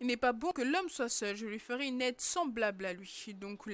il 0.00 0.08
n'est 0.08 0.16
pas 0.16 0.32
bon 0.32 0.50
que 0.52 0.62
l'homme 0.62 0.88
soit 0.88 1.08
seul. 1.08 1.36
Je 1.36 1.46
lui 1.46 1.60
ferai 1.60 1.86
une 1.86 2.02
aide 2.02 2.20
semblable 2.20 2.84
à 2.84 2.92
lui. 2.92 3.34
Donc 3.34 3.64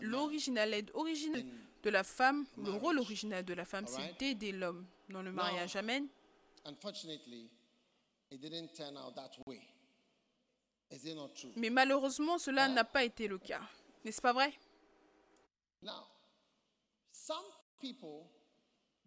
l'original 0.00 0.72
aide 0.72 0.90
originale 0.94 1.44
de 1.82 1.90
la 1.90 2.04
femme, 2.04 2.44
le 2.56 2.70
rôle 2.72 2.98
original 2.98 3.44
de 3.44 3.54
la 3.54 3.64
femme, 3.64 3.86
c'est 3.86 4.18
d'aider 4.18 4.52
l'homme 4.52 4.86
dans 5.08 5.22
le 5.22 5.32
mariage. 5.32 5.76
Amen. 5.76 6.08
Mais 11.56 11.70
malheureusement, 11.70 12.38
cela 12.38 12.68
n'a 12.68 12.84
pas 12.84 13.04
été 13.04 13.28
le 13.28 13.38
cas. 13.38 13.62
N'est-ce 14.04 14.20
pas 14.20 14.32
vrai? 14.32 14.52
Now, 15.82 16.06
some 17.12 17.44
people 17.80 18.26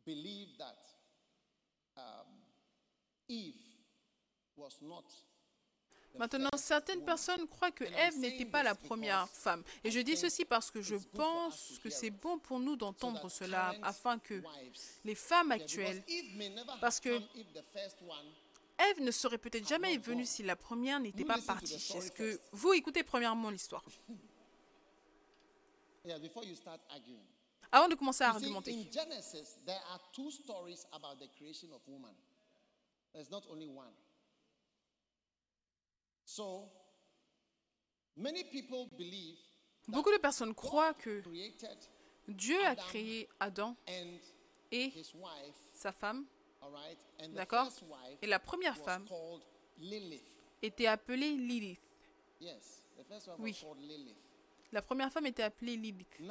believe 0.05 0.57
that 0.57 0.77
um, 1.97 2.27
Eve 3.27 3.55
was 4.55 4.77
not 4.81 5.05
Maintenant, 6.15 6.49
certaines 6.55 7.03
personnes 7.03 7.47
croient 7.47 7.71
que 7.71 7.83
Ève 7.83 8.17
n'était 8.17 8.45
pas 8.45 8.63
la 8.63 8.75
première 8.75 9.27
femme. 9.29 9.63
Et 9.83 9.91
je 9.91 9.99
dis 9.99 10.17
ceci 10.17 10.45
parce 10.45 10.69
que 10.69 10.81
je 10.81 10.95
pense 10.95 11.79
que 11.83 11.89
c'est 11.89 12.09
bon 12.09 12.37
pour 12.39 12.59
nous 12.59 12.75
d'entendre 12.75 13.29
cela 13.29 13.73
afin 13.81 14.19
que 14.19 14.41
les 15.03 15.15
femmes 15.15 15.51
actuelles, 15.51 16.03
parce 16.79 16.99
que 16.99 17.19
Ève 18.77 19.01
ne 19.01 19.11
serait 19.11 19.37
peut-être 19.37 19.67
jamais 19.67 19.97
venue 19.97 20.25
si 20.25 20.43
la 20.43 20.55
première 20.55 20.99
n'était 20.99 21.25
pas 21.25 21.39
partie. 21.39 21.75
Est-ce 21.75 22.11
que 22.11 22.39
vous 22.51 22.73
écoutez 22.73 23.03
premièrement 23.03 23.49
l'histoire? 23.49 23.85
Avant 27.71 27.87
de 27.87 27.95
commencer 27.95 28.23
à 28.23 28.29
argumenter. 28.31 28.73
In 28.73 28.91
Genesis, 28.91 29.59
there 29.65 29.79
are 29.91 29.99
two 30.11 30.29
stories 30.31 30.85
about 30.91 31.19
the 31.19 31.29
creation 31.37 31.71
of 31.73 31.81
woman. 31.87 32.13
There's 33.13 33.29
not 33.29 33.43
only 33.49 33.67
one. 33.67 33.93
So, 36.20 36.20
many 36.20 36.20
people 36.20 36.20
believe 36.20 36.20
Beaucoup 39.87 40.11
de 40.11 40.17
personnes 40.17 40.53
croient 40.53 40.93
que 40.93 41.23
Dieu 42.27 42.63
a 42.65 42.75
créé 42.75 43.27
Adam 43.39 43.75
et 44.71 44.93
sa 45.73 45.91
femme, 45.91 46.25
d'accord? 47.29 47.69
Et 48.21 48.27
la 48.27 48.39
première 48.39 48.77
femme 48.77 49.07
était 50.61 50.87
appelée 50.87 51.35
Lilith. 51.35 51.81
Oui. 53.39 53.57
La 54.71 54.81
première 54.81 55.11
femme 55.11 55.25
était 55.25 55.43
appelée 55.43 55.75
Lilith. 55.75 56.21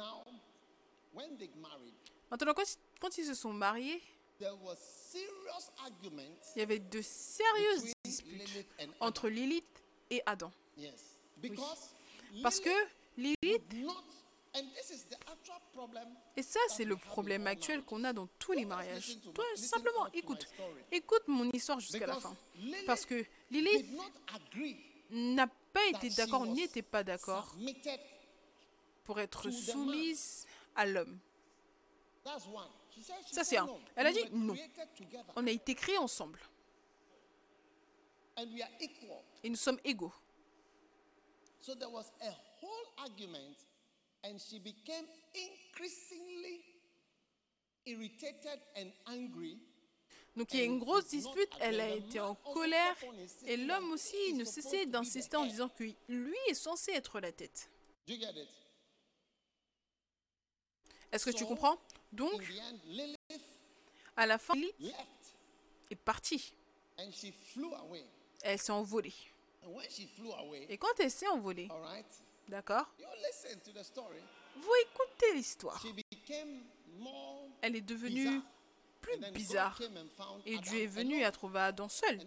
Maintenant, 2.31 2.53
quand, 2.99 3.17
ils 3.17 3.25
se 3.25 3.33
sont 3.33 3.53
mariés, 3.53 4.01
il 4.39 4.47
y 6.55 6.61
avait 6.61 6.79
de 6.79 7.01
sérieuses 7.01 7.93
disputes 8.03 8.65
entre 8.99 9.27
Lilith 9.29 9.80
et 10.11 10.21
Adam. 10.27 10.51
Oui. 10.77 11.51
Parce 12.43 12.59
que 12.59 12.69
Lilith, 13.17 13.63
et 16.35 16.43
ça 16.43 16.59
c'est 16.69 16.83
le 16.83 16.97
problème 16.97 17.47
actuel 17.47 17.81
qu'on 17.83 18.03
a 18.03 18.13
dans 18.13 18.27
tous 18.37 18.51
les 18.51 18.65
mariages. 18.65 19.17
Toi, 19.33 19.45
simplement 19.55 20.07
écoute, 20.13 20.47
écoute 20.91 21.23
mon 21.27 21.49
histoire 21.51 21.79
jusqu'à 21.79 22.05
la 22.05 22.19
fin. 22.19 22.35
Parce 22.85 23.05
que 23.05 23.25
Lilith 23.49 23.87
n'a 25.09 25.47
pas 25.73 25.85
été 25.87 26.09
d'accord, 26.09 26.45
n'était 26.45 26.81
pas 26.81 27.03
d'accord 27.03 27.55
pour 29.03 29.19
être 29.19 29.49
soumise 29.49 30.45
à 30.75 30.85
l'homme. 30.85 31.17
Ça, 33.31 33.43
c'est 33.43 33.57
un. 33.57 33.67
Elle 33.95 34.07
a 34.07 34.11
dit 34.11 34.25
non. 34.31 34.55
On 35.35 35.47
a 35.47 35.51
été 35.51 35.73
créés 35.75 35.97
ensemble. 35.97 36.39
Et 39.43 39.49
nous 39.49 39.55
sommes 39.55 39.79
égaux. 39.83 40.13
Donc 50.35 50.53
il 50.53 50.59
y 50.59 50.61
a 50.61 50.65
une 50.65 50.79
grosse 50.79 51.07
dispute, 51.07 51.49
elle 51.59 51.81
a 51.81 51.89
été 51.89 52.19
en 52.19 52.35
colère 52.35 52.95
et 53.45 53.57
l'homme 53.57 53.91
aussi 53.91 54.33
ne 54.33 54.45
cessait 54.45 54.85
d'insister 54.85 55.35
en 55.37 55.45
disant 55.45 55.69
que 55.69 55.83
lui 56.07 56.37
est 56.47 56.53
censé 56.53 56.91
être 56.93 57.19
la 57.19 57.31
tête. 57.31 57.69
Est-ce 61.11 61.25
que 61.25 61.31
tu 61.31 61.45
comprends? 61.45 61.77
Donc, 62.13 62.41
à 64.15 64.25
la 64.25 64.37
fin, 64.37 64.55
Lilith 64.55 64.95
est 65.89 65.95
partie. 65.95 66.53
Elle 68.43 68.59
s'est 68.59 68.71
envolée. 68.71 69.13
Et 70.69 70.77
quand 70.77 70.99
elle 70.99 71.11
s'est 71.11 71.27
envolée, 71.27 71.69
d'accord? 72.47 72.91
Vous 74.55 74.73
écoutez 74.81 75.33
l'histoire. 75.33 75.83
Elle 77.61 77.75
est 77.75 77.81
devenue 77.81 78.41
plus 78.99 79.17
bizarre. 79.31 79.79
Et 80.45 80.57
Dieu 80.57 80.81
est 80.81 80.87
venu 80.87 81.19
et 81.19 81.25
a 81.25 81.31
trouvé 81.31 81.59
Adam 81.59 81.89
seul. 81.89 82.19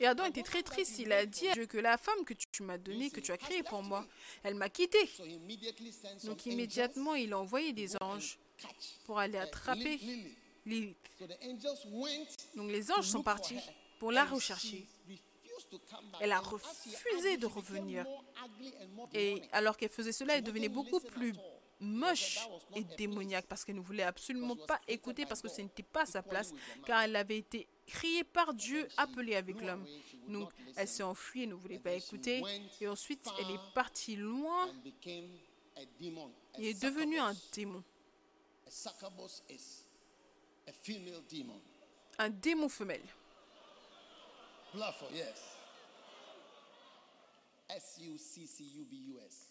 Et 0.00 0.06
Adam 0.06 0.24
était 0.24 0.42
très 0.42 0.62
triste. 0.62 0.98
Il 0.98 1.12
a 1.12 1.26
dit 1.26 1.48
à 1.48 1.52
Dieu 1.52 1.66
que 1.66 1.78
la 1.78 1.98
femme 1.98 2.24
que 2.24 2.32
tu 2.34 2.62
m'as 2.62 2.78
donnée, 2.78 3.10
que 3.10 3.20
tu 3.20 3.30
as 3.30 3.36
créée 3.36 3.62
pour 3.62 3.82
moi, 3.82 4.06
elle 4.42 4.54
m'a 4.54 4.70
quitté. 4.70 5.10
Donc 6.24 6.46
immédiatement, 6.46 7.14
il 7.14 7.32
a 7.32 7.38
envoyé 7.38 7.72
des 7.72 7.94
anges 8.00 8.38
pour 9.04 9.18
aller 9.18 9.38
attraper 9.38 10.00
Lilith. 10.66 10.96
Donc 12.54 12.70
les 12.70 12.90
anges 12.92 13.08
sont 13.08 13.22
partis 13.22 13.58
pour 13.98 14.12
la 14.12 14.24
rechercher. 14.24 14.86
Elle 16.20 16.32
a 16.32 16.40
refusé 16.40 17.36
de 17.36 17.46
revenir. 17.46 18.06
Et 19.12 19.42
alors 19.52 19.76
qu'elle 19.76 19.90
faisait 19.90 20.12
cela, 20.12 20.36
elle 20.36 20.42
devenait 20.42 20.68
beaucoup 20.68 21.00
plus 21.00 21.34
moche 21.80 22.38
et 22.76 22.84
démoniaque 22.96 23.46
parce 23.46 23.64
qu'elle 23.64 23.76
ne 23.76 23.80
voulait 23.80 24.04
absolument 24.04 24.54
pas 24.54 24.80
écouter 24.86 25.26
parce 25.26 25.42
que 25.42 25.48
ce 25.48 25.60
n'était 25.60 25.82
pas 25.82 26.06
sa 26.06 26.22
place, 26.22 26.52
car 26.86 27.02
elle 27.02 27.16
avait 27.16 27.38
été 27.38 27.66
criée 27.86 28.24
par 28.24 28.54
Dieu, 28.54 28.88
appelée 28.96 29.34
avec 29.34 29.60
l'homme. 29.60 29.84
Donc 30.28 30.50
elle 30.76 30.88
s'est 30.88 31.02
enfuie 31.02 31.42
et 31.42 31.46
ne 31.46 31.54
voulait 31.54 31.80
pas 31.80 31.92
écouter. 31.92 32.42
Et 32.80 32.88
ensuite, 32.88 33.26
elle 33.40 33.50
est 33.50 33.74
partie 33.74 34.16
loin 34.16 34.68
et 36.58 36.70
est 36.70 36.82
devenue 36.82 37.18
un 37.18 37.34
démon. 37.52 37.82
Un 42.18 42.30
démon 42.30 42.68
femelle. 42.68 43.02
S-U-C-C-U-B-U-S. 47.68 49.48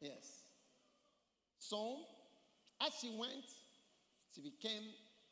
Yes. 0.00 0.44
So, 1.58 1.98
as 2.80 2.92
she 3.00 3.10
went, 3.16 3.44
she 4.34 4.40
became 4.40 4.84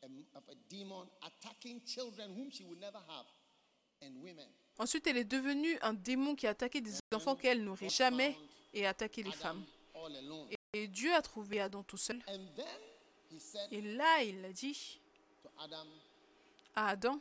a, 0.03 0.07
a 0.39 0.55
demon 0.69 1.09
attacking 1.23 1.81
children 1.85 2.35
whom 2.35 2.51
she 2.51 2.65
would 2.65 2.81
never 2.81 2.99
have 3.09 3.27
and 4.03 4.23
women. 4.23 4.49
Ensuite, 4.79 5.07
elle 5.07 5.17
est 5.17 5.25
devenue 5.25 5.79
un 5.83 5.95
démon 5.95 6.35
qui 6.35 6.47
attaquait 6.47 6.81
des 6.83 6.99
enfants 7.15 7.35
qu'elle 7.37 7.65
n'aurait 7.65 7.89
jamais 7.89 8.37
et 8.75 8.87
attaquait 8.87 9.23
les 9.23 9.33
femmes. 9.33 9.65
Et 10.75 10.87
Dieu 10.89 11.15
a 11.15 11.23
trouvé 11.23 11.61
Adam 11.61 11.83
tout 11.83 11.97
seul. 11.97 12.21
Et 13.71 13.81
là, 13.81 14.23
il 14.23 14.45
a 14.45 14.53
dit 14.53 15.01
à 16.75 16.89
Adam, 16.89 17.21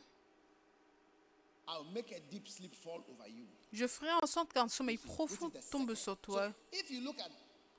je 3.72 3.86
ferai 3.86 4.12
en 4.12 4.26
sorte 4.26 4.52
qu'un 4.52 4.68
sommeil 4.68 4.98
profond 4.98 5.50
tombe 5.70 5.94
sur 5.94 6.16
toi. 6.18 6.52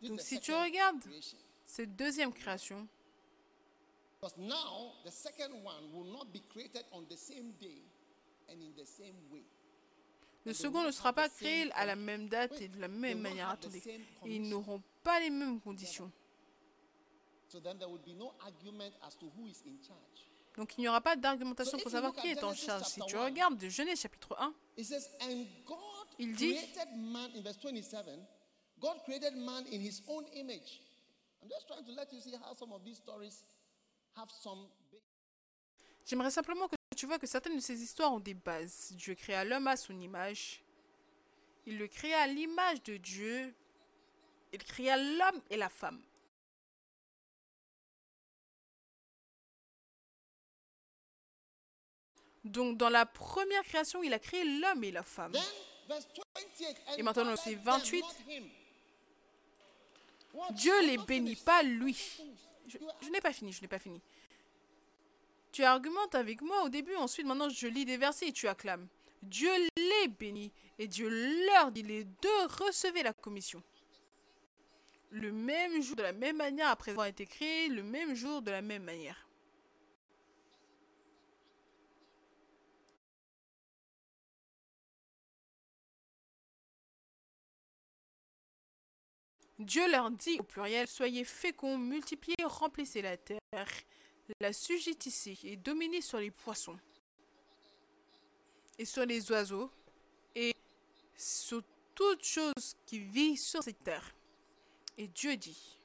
Donc 0.02 0.22
si 0.22 0.40
tu 0.40 0.54
regardes 0.54 1.04
Cette 1.66 1.96
deuxième 1.96 2.34
création, 2.34 2.88
le 10.46 10.54
second 10.54 10.84
ne 10.84 10.92
sera 10.92 11.14
pas 11.14 11.30
créé 11.30 11.72
à 11.74 11.86
la 11.86 11.96
même 11.96 12.28
date 12.28 12.62
et 12.62 12.68
de 12.68 12.80
la 12.80 12.88
même 12.88 13.20
manière. 13.22 13.50
Attendez. 13.50 13.82
Ils 14.26 14.42
n'auront 14.42 14.82
pas 15.04 15.20
les 15.20 15.30
mêmes 15.30 15.60
conditions. 15.62 16.12
Donc 20.56 20.74
il 20.78 20.82
n'y 20.82 20.88
aura 20.88 21.02
pas 21.02 21.16
d'argumentation 21.16 21.78
pour 21.78 21.92
savoir 21.92 22.14
qui 22.14 22.28
est 22.30 22.44
en 22.44 22.54
charge. 22.54 22.86
Si 22.86 23.00
tu 23.02 23.16
regardes 23.18 23.58
de 23.58 23.70
Genèse 23.70 24.00
chapitre 24.02 24.36
1, 24.40 24.54
It 24.78 24.86
says, 24.86 25.08
and 25.22 25.46
God 25.66 25.78
Il 26.20 26.36
dit- 26.36 26.56
created 26.56 26.96
man 26.98 27.32
in 27.36 27.42
verse 27.42 27.58
27. 27.60 28.26
God 28.80 28.98
created 29.06 29.36
man 29.36 29.66
in 29.72 29.80
his 29.82 30.02
own 30.08 30.26
image. 30.34 30.82
I'm 31.42 31.50
just 31.50 31.68
trying 31.68 31.84
to 31.86 31.92
let 31.92 32.12
you 32.12 32.20
see 32.20 32.34
how 32.36 32.56
some 32.56 32.72
of 32.74 32.84
these 32.84 32.98
stories 32.98 33.44
have 34.16 34.30
some. 34.32 34.68
ba- 34.92 34.98
j'aimerais 36.06 36.32
simplement 36.32 36.68
que 36.68 36.76
tu 36.96 37.06
vois 37.06 37.20
que 37.20 37.28
certaines 37.28 37.56
de 37.56 37.62
ces 37.62 37.82
histoires 37.82 38.12
ont 38.14 38.20
des 38.20 38.34
bases. 38.34 38.92
Dieu 38.94 39.14
créa 39.16 39.44
l'homme 39.44 39.68
à 39.68 39.78
son 39.78 40.00
image. 40.00 40.64
Il 41.68 41.78
le 41.78 41.88
créa 41.88 42.22
à 42.22 42.28
l'image 42.28 42.82
de 42.84 42.98
Dieu. 42.98 43.54
Il 44.54 44.64
créa 44.64 44.98
l'homme 44.98 45.42
et 45.52 45.58
la 45.58 45.70
femme. 45.70 46.02
Donc 52.48 52.78
dans 52.78 52.90
la 52.90 53.06
première 53.06 53.64
création, 53.64 54.04
il 54.04 54.14
a 54.14 54.20
créé 54.20 54.44
l'homme 54.60 54.84
et 54.84 54.92
la 54.92 55.04
femme. 55.04 55.34
Then, 55.34 55.42
verse 55.88 56.08
28. 56.36 56.68
And 56.88 56.98
Et 56.98 57.04
maintenant, 57.04 57.36
c'est 57.36 57.56
blessed 57.56 57.64
them, 57.64 58.02
28. 58.02 58.02
not 58.02 58.32
him. 58.32 58.44
What? 60.34 60.52
Dieu 60.52 60.74
les 60.86 60.98
bénit 60.98 61.36
pas 61.36 61.64
lui. 61.64 61.98
je 62.68 63.10
n'ai 63.10 63.22
pas 63.22 63.34
fini, 63.34 63.52
je 63.52 63.62
n'ai 63.62 63.68
pas 63.68 63.80
fini. 63.80 64.02
Tu 65.52 65.64
argumentes 65.64 66.14
avec 66.14 66.42
moi 66.42 66.64
au 66.64 66.70
début, 66.70 66.96
ensuite 66.96 67.26
maintenant 67.26 67.50
je 67.50 67.68
lis 67.68 67.86
des 67.86 67.98
versets 67.98 68.28
et 68.28 68.34
tu 68.34 68.48
acclames. 68.48 68.88
Dieu 69.24 69.50
les 69.76 70.08
bénit 70.08 70.52
et 70.78 70.88
Dieu 70.88 71.10
leur 71.48 71.72
dit 71.72 71.82
les 71.84 72.04
deux 72.04 72.46
recevez 72.46 73.02
la 73.04 73.14
commission. 73.14 73.64
Le 75.10 75.32
même 75.32 75.82
jour, 75.82 75.96
de 75.96 76.04
la 76.04 76.12
même 76.12 76.38
manière, 76.38 76.68
après 76.68 76.92
avoir 76.92 77.08
été 77.08 77.26
créé, 77.26 77.70
le 77.70 77.82
même 77.82 78.14
jour, 78.14 78.42
de 78.42 78.52
la 78.52 78.62
même 78.62 78.84
manière. 78.84 79.27
Dieu 89.60 89.90
leur 89.90 90.12
dit 90.12 90.40
au 90.40 90.44
pluriel 90.44 90.88
Soyez 90.88 91.24
féconds, 91.24 91.78
multipliez, 91.78 92.36
remplissez 92.44 93.02
la 93.02 93.18
terre, 93.18 93.40
la 94.40 94.54
sujettissez 94.54 95.38
et 95.44 95.56
dominez 95.56 96.02
sur 96.02 96.20
les 96.20 96.32
poissons, 96.32 96.78
et 98.78 98.86
sur 98.86 99.06
les 99.06 99.32
oiseaux, 99.32 99.72
et 100.36 100.56
sur 101.16 101.64
toute 101.96 102.24
chose 102.24 102.76
qui 102.86 103.00
vit 103.00 103.38
sur 103.38 103.64
cette 103.64 103.84
terre. 103.84 104.14
Et 104.98 105.08
Dieu 105.08 105.36
dit 105.38 105.78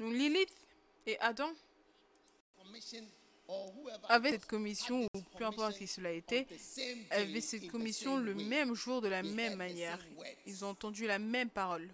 Donc 0.00 0.14
Lilith 0.14 0.54
et 1.06 1.18
Adam 1.20 1.52
Else 4.08 4.30
cette 4.30 4.46
commission, 4.46 5.06
ou 5.14 5.20
peu 5.36 5.44
importe 5.44 5.76
qui 5.76 5.86
cela 5.86 6.12
était, 6.12 6.46
in 7.10 7.40
cette 7.40 7.68
commission 7.68 8.18
le 8.18 8.34
même 8.34 8.74
jour, 8.74 9.00
de 9.00 9.08
la 9.08 9.22
même 9.22 9.56
manière. 9.56 9.98
Ils 10.46 10.64
ont 10.64 10.70
entendu 10.70 11.06
la 11.06 11.18
même 11.18 11.50
parole. 11.50 11.92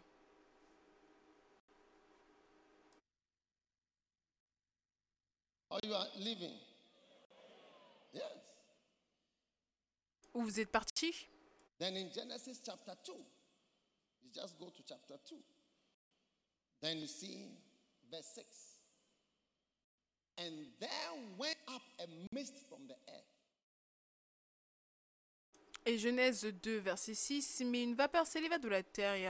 Où 10.35 10.43
vous 10.43 10.61
êtes 10.61 10.71
partis 10.71 11.29
Then 11.79 11.95
in 11.95 12.11
Genesis 12.11 12.63
chapter 12.65 12.95
2, 13.05 13.13
you 13.13 14.31
just 14.33 14.59
go 14.59 14.71
to 14.71 14.83
chapter 14.83 15.19
2. 15.29 15.37
Then 16.81 16.99
you 16.99 17.07
see 17.07 17.51
verse 18.11 18.33
6. 18.35 18.76
Et 25.87 25.99
Genèse 25.99 26.45
2, 26.45 26.79
verset 26.79 27.15
6, 27.15 27.63
mais 27.67 27.83
une 27.83 27.95
vapeur 27.95 28.27
s'éleva 28.27 28.59
de 28.59 28.69
la 28.69 28.83
terre 28.83 29.15
et, 29.15 29.29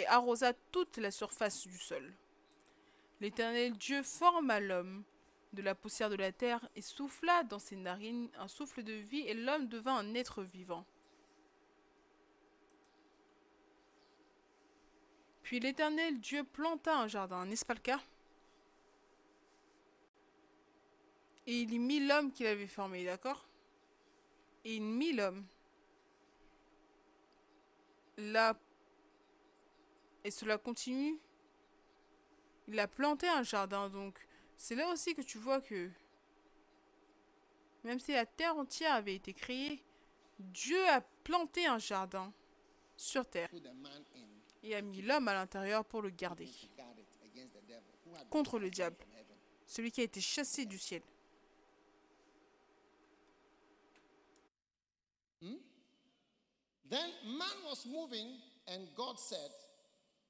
et 0.00 0.06
arrosa 0.06 0.52
toute 0.70 0.96
la 0.98 1.10
surface 1.10 1.66
du 1.66 1.76
sol. 1.76 2.14
L'Éternel 3.20 3.76
Dieu 3.76 4.02
forma 4.02 4.60
l'homme 4.60 5.04
de 5.52 5.62
la 5.62 5.74
poussière 5.74 6.08
de 6.08 6.16
la 6.16 6.32
terre 6.32 6.66
et 6.76 6.82
souffla 6.82 7.42
dans 7.44 7.58
ses 7.58 7.76
narines 7.76 8.30
un 8.38 8.48
souffle 8.48 8.82
de 8.82 8.92
vie 8.92 9.20
et 9.20 9.34
l'homme 9.34 9.68
devint 9.68 9.96
un 9.96 10.14
être 10.14 10.42
vivant. 10.42 10.86
Puis 15.42 15.60
l'Éternel 15.60 16.20
Dieu 16.20 16.44
planta 16.44 16.96
un 16.96 17.08
jardin, 17.08 17.44
n'est-ce 17.44 17.66
pas 17.66 17.74
le 17.74 17.80
cas? 17.80 18.00
Et 21.46 21.60
il 21.62 21.72
y 21.72 21.78
mit 21.78 22.06
l'homme 22.06 22.32
qu'il 22.32 22.46
avait 22.46 22.66
formé, 22.66 23.04
d'accord? 23.04 23.48
Et 24.64 24.76
il 24.76 24.82
mit 24.82 25.12
l'homme 25.12 25.44
là 28.16 28.56
et 30.24 30.30
cela 30.30 30.58
continue. 30.58 31.18
Il 32.68 32.78
a 32.78 32.86
planté 32.86 33.26
un 33.28 33.42
jardin, 33.42 33.88
donc 33.88 34.18
c'est 34.56 34.76
là 34.76 34.88
aussi 34.92 35.14
que 35.14 35.22
tu 35.22 35.38
vois 35.38 35.60
que 35.60 35.90
même 37.84 37.98
si 37.98 38.12
la 38.12 38.26
terre 38.26 38.56
entière 38.56 38.94
avait 38.94 39.16
été 39.16 39.32
créée, 39.32 39.82
Dieu 40.38 40.88
a 40.88 41.00
planté 41.24 41.66
un 41.66 41.78
jardin 41.78 42.32
sur 42.96 43.26
terre. 43.26 43.50
Et 44.62 44.76
a 44.76 44.82
mis 44.82 45.02
l'homme 45.02 45.26
à 45.26 45.34
l'intérieur 45.34 45.84
pour 45.84 46.02
le 46.02 46.10
garder 46.10 46.48
contre 48.30 48.60
le 48.60 48.70
diable, 48.70 48.96
celui 49.66 49.90
qui 49.90 50.00
a 50.02 50.04
été 50.04 50.20
chassé 50.20 50.64
du 50.64 50.78
ciel. 50.78 51.02
Then 56.92 57.08
man 57.24 57.56
was 57.64 57.86
moving, 57.86 58.36
and 58.68 58.86
God 58.94 59.18
said, 59.18 59.50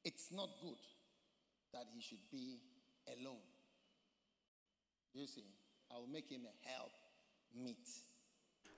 It's 0.05 0.31
not 0.31 0.49
good 0.63 0.79
that 1.73 1.87
he 1.93 2.01
should 2.01 2.23
be 2.31 2.61
alone. 3.09 3.43
You 5.13 5.27
see, 5.27 5.43
I 5.91 5.99
will 5.99 6.07
make 6.07 6.31
him 6.31 6.43
a 6.47 6.69
help 6.69 6.93
meet. 7.53 7.89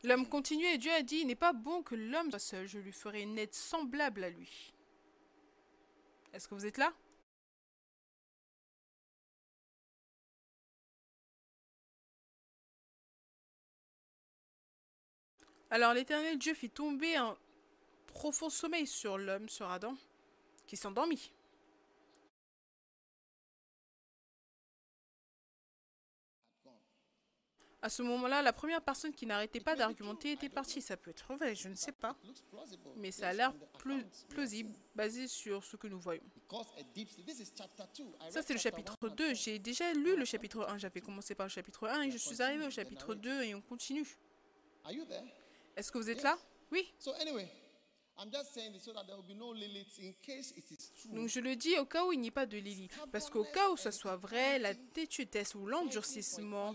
L'homme 0.02 0.26
continuait 0.26 0.76
et 0.76 0.78
Dieu 0.78 0.92
a 0.92 1.02
dit, 1.02 1.18
il 1.18 1.26
n'est 1.26 1.34
pas 1.34 1.52
bon 1.52 1.82
que 1.82 1.94
l'homme 1.94 2.30
soit 2.30 2.38
seul, 2.38 2.66
je 2.66 2.78
lui 2.78 2.92
ferai 2.92 3.20
une 3.20 3.38
aide 3.38 3.54
semblable 3.54 4.24
à 4.24 4.30
lui. 4.30 4.72
Est-ce 6.32 6.48
que 6.48 6.54
vous 6.54 6.64
êtes 6.64 6.78
là? 6.78 6.92
Alors 15.70 15.92
l'Éternel 15.92 16.38
Dieu 16.38 16.54
fit 16.54 16.70
tomber 16.70 17.16
un 17.16 17.36
profond 18.14 18.48
sommeil 18.48 18.86
sur 18.86 19.18
l'homme, 19.18 19.48
sur 19.48 19.70
Adam, 19.70 19.94
qui 20.66 20.76
s'endormit. 20.76 21.30
À 27.82 27.90
ce 27.90 28.00
moment-là, 28.02 28.40
la 28.40 28.54
première 28.54 28.80
personne 28.80 29.12
qui 29.12 29.26
n'arrêtait 29.26 29.60
pas 29.60 29.76
d'argumenter 29.76 30.32
était 30.32 30.48
partie. 30.48 30.80
Ça 30.80 30.96
peut 30.96 31.10
être 31.10 31.34
vrai, 31.34 31.54
je 31.54 31.68
ne 31.68 31.74
sais 31.74 31.92
pas. 31.92 32.16
Mais 32.96 33.12
ça 33.12 33.28
a 33.28 33.32
l'air 33.34 33.50
are 33.50 34.16
plausible, 34.30 34.72
basé 34.94 35.28
sur 35.28 35.62
ce 35.62 35.76
que 35.76 35.86
nous 35.86 36.00
voyons. 36.00 36.22
Because 36.34 36.66
a 36.78 36.82
deep 36.94 37.10
sleep. 37.10 37.26
This 37.26 37.40
is 37.40 37.52
chapter 37.54 37.84
2. 37.94 38.04
I 38.04 38.32
Ça, 38.32 38.40
c'est 38.40 38.54
le 38.54 38.58
chapitre 38.58 38.96
one 39.02 39.10
and 39.10 39.14
2. 39.16 39.28
two. 39.28 39.34
J'ai 39.34 39.58
déjà 39.58 39.92
lu 39.92 40.16
le 40.16 40.24
chapitre 40.24 40.64
1. 40.66 40.78
J'avais 40.78 41.02
commencé 41.02 41.34
par 41.34 41.44
le 41.44 41.50
chapitre 41.50 41.86
1 41.86 42.02
et 42.04 42.10
je 42.10 42.16
suis 42.16 42.40
arrivé 42.40 42.64
au 42.64 42.70
chapitre 42.70 43.14
2 43.14 43.42
et 43.42 43.54
on 43.54 43.60
continue. 43.60 44.06
Est-ce 45.76 45.92
que 45.92 45.98
vous 45.98 46.08
êtes 46.08 46.22
là? 46.22 46.38
Oui. 46.72 46.90
Donc 51.12 51.28
je 51.28 51.40
le 51.40 51.56
dis 51.56 51.78
au 51.78 51.84
cas 51.84 52.04
où 52.04 52.12
il 52.12 52.20
n'y 52.20 52.28
ait 52.28 52.30
pas 52.30 52.46
de 52.46 52.56
Lily. 52.58 52.88
Parce 53.12 53.28
qu'au 53.30 53.44
cas 53.44 53.70
où 53.70 53.76
ce 53.76 53.90
soit 53.90 54.16
vrai, 54.16 54.58
la 54.58 54.74
tétutesse 54.74 55.54
ou 55.54 55.66
l'endurcissement, 55.66 56.74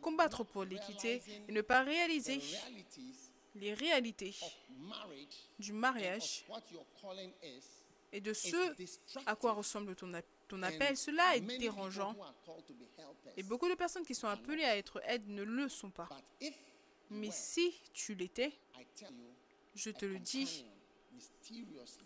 combattre 0.00 0.44
pour 0.44 0.64
l'équité 0.64 1.22
et 1.48 1.52
ne 1.52 1.60
pas 1.60 1.82
réaliser 1.82 2.40
les 3.54 3.74
réalités 3.74 4.34
du 5.58 5.72
mariage 5.72 6.44
et 8.12 8.20
de 8.20 8.32
ce 8.32 8.74
à 9.26 9.34
quoi 9.36 9.52
ressemble 9.52 9.96
ton, 9.96 10.12
appel, 10.62 10.96
cela 10.96 11.36
est 11.36 11.58
dérangeant. 11.58 12.14
Et 13.36 13.42
beaucoup 13.42 13.68
de 13.68 13.74
personnes 13.74 14.04
qui 14.04 14.14
sont 14.14 14.28
appelées 14.28 14.64
à 14.64 14.76
être 14.76 15.00
aides 15.06 15.28
ne 15.28 15.42
le 15.42 15.68
sont 15.68 15.90
pas. 15.90 16.08
But 16.10 16.48
if 16.48 16.54
Mais 17.10 17.30
si 17.30 17.80
tu 17.92 18.14
l'étais, 18.14 18.52
je 19.74 19.90
te 19.90 20.04
le 20.04 20.18
dis, 20.18 20.64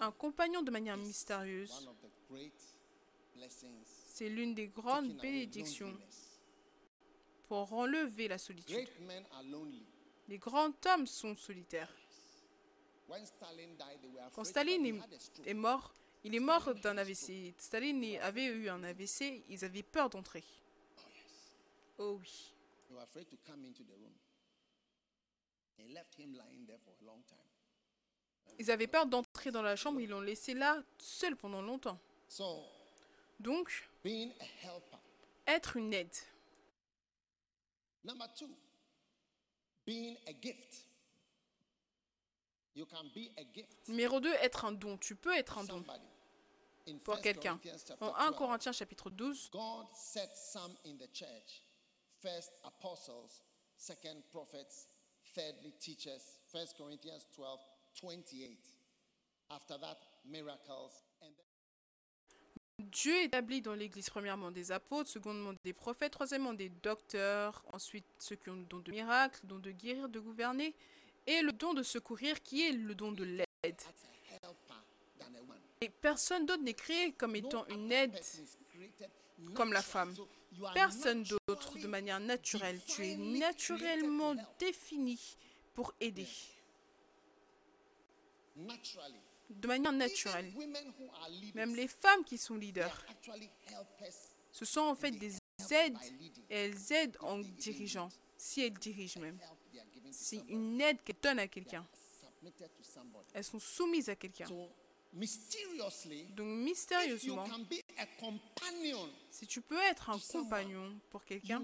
Un 0.00 0.12
compagnon 0.12 0.62
de 0.62 0.70
manière 0.70 0.96
mystérieuse, 0.96 1.88
c'est 4.06 4.28
l'une 4.28 4.54
des 4.54 4.68
grandes 4.68 5.16
bénédictions 5.18 5.96
pour 7.48 7.72
enlever 7.72 8.28
la 8.28 8.38
solitude. 8.38 8.88
Les 10.28 10.38
grands 10.38 10.72
hommes 10.86 11.06
sont 11.06 11.34
solitaires. 11.34 11.94
Quand 14.34 14.44
Staline 14.44 15.02
est, 15.44 15.54
mort, 15.54 15.94
il 16.24 16.34
est 16.34 16.40
mort 16.40 16.74
d'un 16.74 16.98
AVC. 16.98 17.54
Staline 17.58 18.18
avait 18.20 18.46
eu 18.46 18.68
un 18.68 18.82
AVC, 18.82 19.44
ils 19.48 19.64
avaient 19.64 19.84
peur 19.84 20.10
d'entrer. 20.10 20.42
Oh 21.98 22.18
oui. 22.20 22.52
Ils 28.58 28.70
avaient 28.70 28.86
peur 28.86 29.06
d'entrer 29.06 29.50
dans 29.50 29.62
la 29.62 29.76
chambre, 29.76 30.00
ils 30.00 30.08
l'ont 30.08 30.20
laissé 30.20 30.54
là, 30.54 30.82
seul 30.98 31.36
pendant 31.36 31.62
longtemps. 31.62 31.98
So, 32.28 32.64
Donc, 33.38 33.70
being 34.02 34.32
a 34.40 34.66
helper. 34.66 34.96
être 35.46 35.76
une 35.76 35.92
aide. 35.92 36.14
Number 38.04 38.26
two, 38.34 38.48
being 39.84 40.16
a 40.26 40.32
gift. 40.32 40.86
You 42.74 42.86
can 42.86 43.04
be 43.14 43.30
a 43.38 43.44
gift 43.54 43.88
Numéro 43.88 44.20
2, 44.20 44.32
être 44.34 44.64
un 44.66 44.72
don. 44.72 44.98
Tu 44.98 45.16
peux 45.16 45.34
être 45.34 45.58
un 45.58 45.64
don 45.64 45.82
pour 47.02 47.14
1 47.14 47.20
quelqu'un. 47.22 47.58
En 48.00 48.14
1 48.14 48.30
12, 48.30 48.36
Corinthiens 48.38 48.72
chapitre 48.72 49.10
12, 49.10 49.50
God 49.50 49.86
set 49.94 50.30
some 50.36 50.76
in 50.84 50.96
the 50.96 51.10
church. 51.12 51.62
First 52.20 52.52
apostles, 52.64 53.42
second 53.76 54.22
prophets, 54.30 54.88
thirdly 55.34 55.72
teachers. 55.78 56.38
1 56.52 56.74
Corinthians 56.76 57.26
12, 57.34 57.58
28. 58.02 58.58
After 59.50 59.78
that, 59.78 59.98
miracles. 60.24 61.04
And 61.22 61.32
Dieu 62.78 63.22
établit 63.22 63.62
dans 63.62 63.74
l'Église 63.74 64.10
premièrement 64.10 64.50
des 64.50 64.70
apôtres, 64.70 65.08
secondement 65.08 65.54
des 65.64 65.72
prophètes, 65.72 66.12
troisièmement 66.12 66.52
des 66.52 66.68
docteurs, 66.68 67.64
ensuite 67.72 68.04
ceux 68.18 68.36
qui 68.36 68.50
ont 68.50 68.56
le 68.56 68.64
don 68.64 68.80
de 68.80 68.90
miracle, 68.90 69.40
le 69.44 69.48
don 69.48 69.58
de 69.58 69.70
guérir, 69.70 70.08
de 70.08 70.20
gouverner, 70.20 70.74
et 71.26 71.40
le 71.40 71.52
don 71.52 71.72
de 71.72 71.82
secourir 71.82 72.42
qui 72.42 72.68
est 72.68 72.72
le 72.72 72.94
don 72.94 73.12
de 73.12 73.24
l'aide. 73.24 73.82
Et 75.80 75.88
personne 75.88 76.44
d'autre 76.44 76.62
n'est 76.62 76.74
créé 76.74 77.12
comme 77.12 77.34
étant 77.34 77.66
une 77.68 77.90
aide 77.92 78.18
comme 79.54 79.72
la 79.72 79.82
femme. 79.82 80.14
Personne 80.74 81.22
d'autre 81.22 81.78
de 81.78 81.86
manière 81.86 82.20
naturelle. 82.20 82.80
Tu 82.86 83.06
es 83.06 83.16
naturellement 83.16 84.34
défini 84.58 85.18
pour 85.74 85.94
aider. 86.00 86.28
De 89.50 89.68
manière 89.68 89.92
naturelle. 89.92 90.52
Même 91.54 91.74
les 91.74 91.88
femmes 91.88 92.24
qui 92.24 92.38
sont 92.38 92.56
leaders, 92.56 93.04
ce 94.52 94.64
sont 94.64 94.80
en 94.80 94.94
fait 94.94 95.12
des 95.12 95.36
aides 95.70 95.98
elles 96.48 96.92
aident 96.92 97.16
en 97.20 97.38
dirigeant, 97.38 98.08
si 98.36 98.62
elles 98.62 98.74
dirigent 98.74 99.20
même. 99.20 99.38
C'est 100.10 100.42
une 100.48 100.80
aide 100.80 101.02
qu'elles 101.02 101.20
donnent 101.22 101.38
à 101.38 101.48
quelqu'un. 101.48 101.86
Elles 103.34 103.44
sont 103.44 103.58
soumises 103.58 104.08
à 104.08 104.16
quelqu'un. 104.16 104.48
Donc 104.48 106.48
mystérieusement, 106.48 107.44
can 107.44 107.60
be 107.60 107.80
a 107.96 108.06
companion, 108.20 109.10
si 109.30 109.46
tu 109.46 109.62
peux 109.62 109.80
être 109.80 110.10
un 110.10 110.18
compagnon 110.18 111.00
pour 111.10 111.24
quelqu'un, 111.24 111.62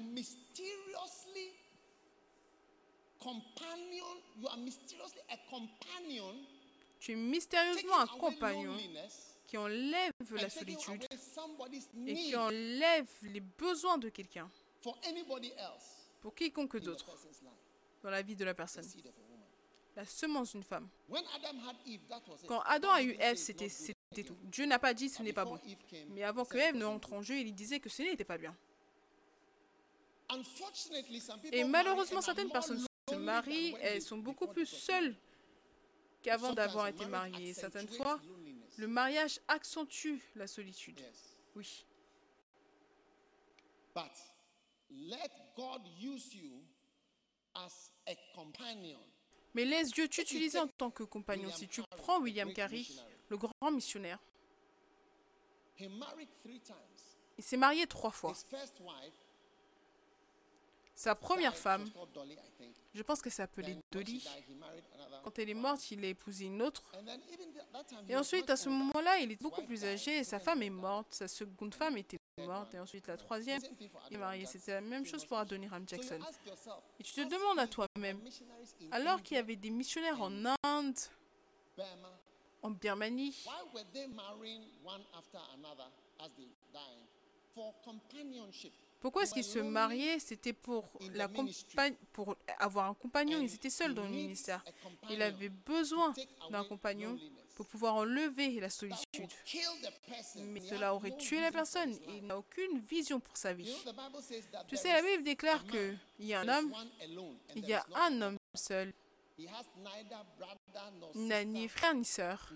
tu 7.03 7.11
es 7.11 7.17
mystérieusement 7.17 7.99
un 7.99 8.07
compagnon 8.07 8.77
qui 9.49 9.59
enlève 9.59 10.13
la 10.31 10.49
solitude 10.49 11.05
et 12.07 12.15
qui 12.15 12.37
enlève 12.37 13.09
les 13.23 13.41
besoins 13.41 13.99
de 13.99 14.09
quelqu'un 14.09 14.49
pour 16.21 16.35
quiconque 16.35 16.77
d'autre 16.79 17.07
dans 18.05 18.11
la 18.11 18.23
vie 18.23 18.37
de 18.37 18.45
la 18.45 18.55
personne. 18.55 18.89
La 19.97 20.05
semence 20.07 20.53
d'une 20.53 20.63
femme. 20.63 20.89
Quand 22.47 22.61
Adam 22.61 22.91
a 22.91 23.03
eu 23.03 23.17
Ève, 23.19 23.37
c'était 23.37 23.69
tout. 24.25 24.37
Dieu 24.45 24.65
n'a 24.65 24.79
pas 24.79 24.95
dit 24.95 25.09
ce 25.09 25.23
n'est 25.23 25.33
pas 25.33 25.45
bon. 25.45 25.59
Mais 26.11 26.23
avant 26.23 26.45
que 26.45 26.57
Ève 26.57 26.77
ne 26.77 26.85
wasn't 26.85 26.95
entre 26.95 27.13
en 27.15 27.23
jeu, 27.23 27.37
il 27.39 27.53
disait 27.53 27.81
que 27.81 27.89
ce 27.89 28.03
n'était 28.03 28.25
pas 28.25 28.39
bien. 28.39 28.57
Unfortunately, 30.31 31.21
some 31.21 31.41
people 31.41 31.59
Et 31.59 31.65
malheureusement, 31.65 32.23
certaines 32.23 32.49
personnes 32.49 32.87
se 33.11 33.15
marient, 33.17 33.75
they- 33.75 34.01
sont 34.01 34.19
beaucoup 34.19 34.47
plus 34.47 34.67
seules. 34.67 35.17
Qu'avant 36.23 36.53
d'avoir 36.53 36.87
été 36.89 37.07
mariées. 37.07 37.55
Certaines 37.55 37.89
fois, 37.89 38.21
le 38.79 38.87
mariage 38.87 39.41
accentue 39.49 40.23
la 40.35 40.47
solitude. 40.47 41.01
Oui. 41.55 41.85
But 43.95 44.11
let 44.91 45.31
God 45.57 45.83
use 46.01 46.35
you 46.35 46.63
as 47.55 47.91
a 48.07 48.15
companion. 48.35 48.99
Mais 49.55 49.65
laisse 49.67 49.91
Dieu 49.91 50.09
t'utiliser 50.09 50.59
en 50.59 50.69
tant 50.69 50.91
que 50.91 51.03
compagnon. 51.03 51.51
Si 51.51 51.69
tu 51.69 51.83
prends 51.99 52.21
William 52.21 52.53
Carey, 52.55 52.85
le 53.29 53.37
grand 53.37 53.71
missionnaire, 53.71 54.19
il 55.79 55.91
s'est 57.45 57.57
marié 57.59 57.87
trois 57.87 58.11
fois. 58.11 58.35
Sa 61.03 61.17
première 61.17 61.57
femme, 61.57 61.85
je 62.95 63.03
pense 63.03 63.21
qu'elle 63.21 63.33
s'appelait 63.33 63.77
Dolly. 63.91 64.25
Quand 65.25 65.37
elle 65.37 65.51
est 65.51 65.55
morte, 65.55 65.91
il 65.91 66.05
a 66.05 66.07
épousé 66.07 66.45
une 66.45 66.63
autre. 66.63 66.85
Et 68.09 68.15
ensuite, 68.15 68.49
à 68.51 68.57
ce 68.57 68.69
moment-là, 68.69 69.19
il 69.19 69.33
est 69.33 69.43
beaucoup 69.43 69.65
plus 69.65 69.85
âgé 69.85 70.23
sa 70.23 70.39
femme 70.39 70.63
est 70.63 70.71
morte. 70.71 71.13
Sa 71.13 71.27
seconde 71.27 71.75
femme 71.75 71.97
était 71.99 72.19
morte. 72.39 72.73
Et 72.75 72.79
ensuite, 72.79 73.09
la 73.09 73.17
troisième 73.17 73.61
est 74.13 74.17
mariée. 74.17 74.47
C'était 74.47 74.75
la 74.75 74.81
même 74.81 75.05
chose 75.05 75.25
pour 75.25 75.39
Adoniram 75.39 75.83
Jackson. 75.89 76.21
Et 77.01 77.03
tu 77.03 77.15
te 77.15 77.29
demandes 77.29 77.59
à 77.59 77.67
toi-même, 77.67 78.21
alors 78.93 79.21
qu'il 79.25 79.39
y 79.39 79.41
avait 79.41 79.57
des 79.57 79.71
missionnaires 79.71 80.23
en 80.23 80.31
Inde, 80.63 80.99
en 82.63 82.71
Birmanie, 82.71 83.45
pourquoi 89.01 89.25
est-ce 89.25 89.35
qu'ils 89.35 89.43
se 89.45 89.59
mariaient? 89.59 90.19
C'était 90.21 90.53
pour, 90.53 90.89
la 91.15 91.27
compa- 91.77 91.97
pour 92.13 92.37
avoir 92.59 92.87
un 92.89 92.95
compagnon. 92.95 93.41
Ils 93.41 93.55
étaient 93.55 93.69
seuls 93.71 93.95
dans 93.95 94.05
le 94.05 94.11
ministère. 94.11 94.65
Il 95.11 95.21
avait 95.23 95.49
besoin 95.49 96.15
d'un 96.51 96.65
compagnon 96.65 97.19
pour 97.57 97.67
pouvoir 97.67 97.97
enlever 97.97 98.61
la 98.61 98.71
solitude. 98.71 99.29
Mais 100.37 100.61
cela 100.61 100.95
aurait 100.95 101.17
tué 101.17 101.41
la 101.41 101.51
personne. 101.53 101.99
Il 102.09 102.27
n'a 102.27 102.39
aucune 102.39 102.79
vision 102.79 103.19
pour 103.21 103.37
sa 103.37 103.53
vie. 103.53 103.75
Tu 104.69 104.77
sais, 104.77 104.93
la 104.93 105.03
Bible 105.03 105.25
déclare 105.25 105.65
qu'il 105.67 105.99
y 106.21 106.33
a 106.35 106.41
un 106.41 106.49
homme, 106.49 106.73
il 107.57 107.67
y 107.67 107.75
a 107.75 107.85
un 107.95 108.23
homme 108.23 108.39
seul. 108.55 108.93
Il 111.15 111.27
n'a 111.27 111.45
ni 111.45 111.67
frère 111.69 111.95
ni 111.95 112.05
sœur, 112.05 112.53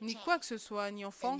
ni 0.00 0.14
quoi 0.24 0.38
que 0.38 0.46
ce 0.46 0.56
soit, 0.56 0.90
ni 0.90 1.04
enfant. 1.04 1.38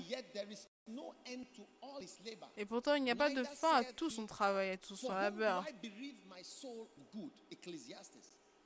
Et 2.57 2.67
pourtant, 2.67 2.95
il 2.95 3.03
n'y 3.05 3.11
a 3.11 3.17
pas 3.17 3.31
de 3.31 3.43
fin 3.57 3.75
à 3.77 3.85
tout 3.93 4.11
son 4.11 4.27
travail, 4.27 4.71
à 4.71 4.77
tout 4.77 4.97
son 4.97 5.09
labeur. 5.23 5.65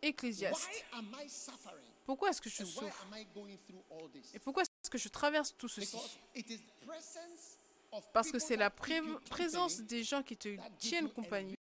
Ecclésiaste. 0.03 0.69
Pourquoi 2.07 2.31
est-ce 2.31 2.41
que 2.41 2.49
je 2.51 2.57
souffre? 2.65 3.07
Et 4.35 4.39
pourquoi 4.39 4.63
est-ce 4.63 4.91
que 4.91 4.99
je 4.99 5.09
traverse 5.09 5.55
tout 5.57 5.69
ceci? 5.69 5.97
Parce 8.13 8.31
que 8.31 8.39
c'est 8.39 8.57
la 8.57 8.71
pré- 8.71 9.01
présence 9.31 9.81
des 9.81 10.05
gens 10.05 10.23
qui 10.23 10.37
te 10.37 10.57
tiennent 10.79 11.11
compagnie, 11.11 11.57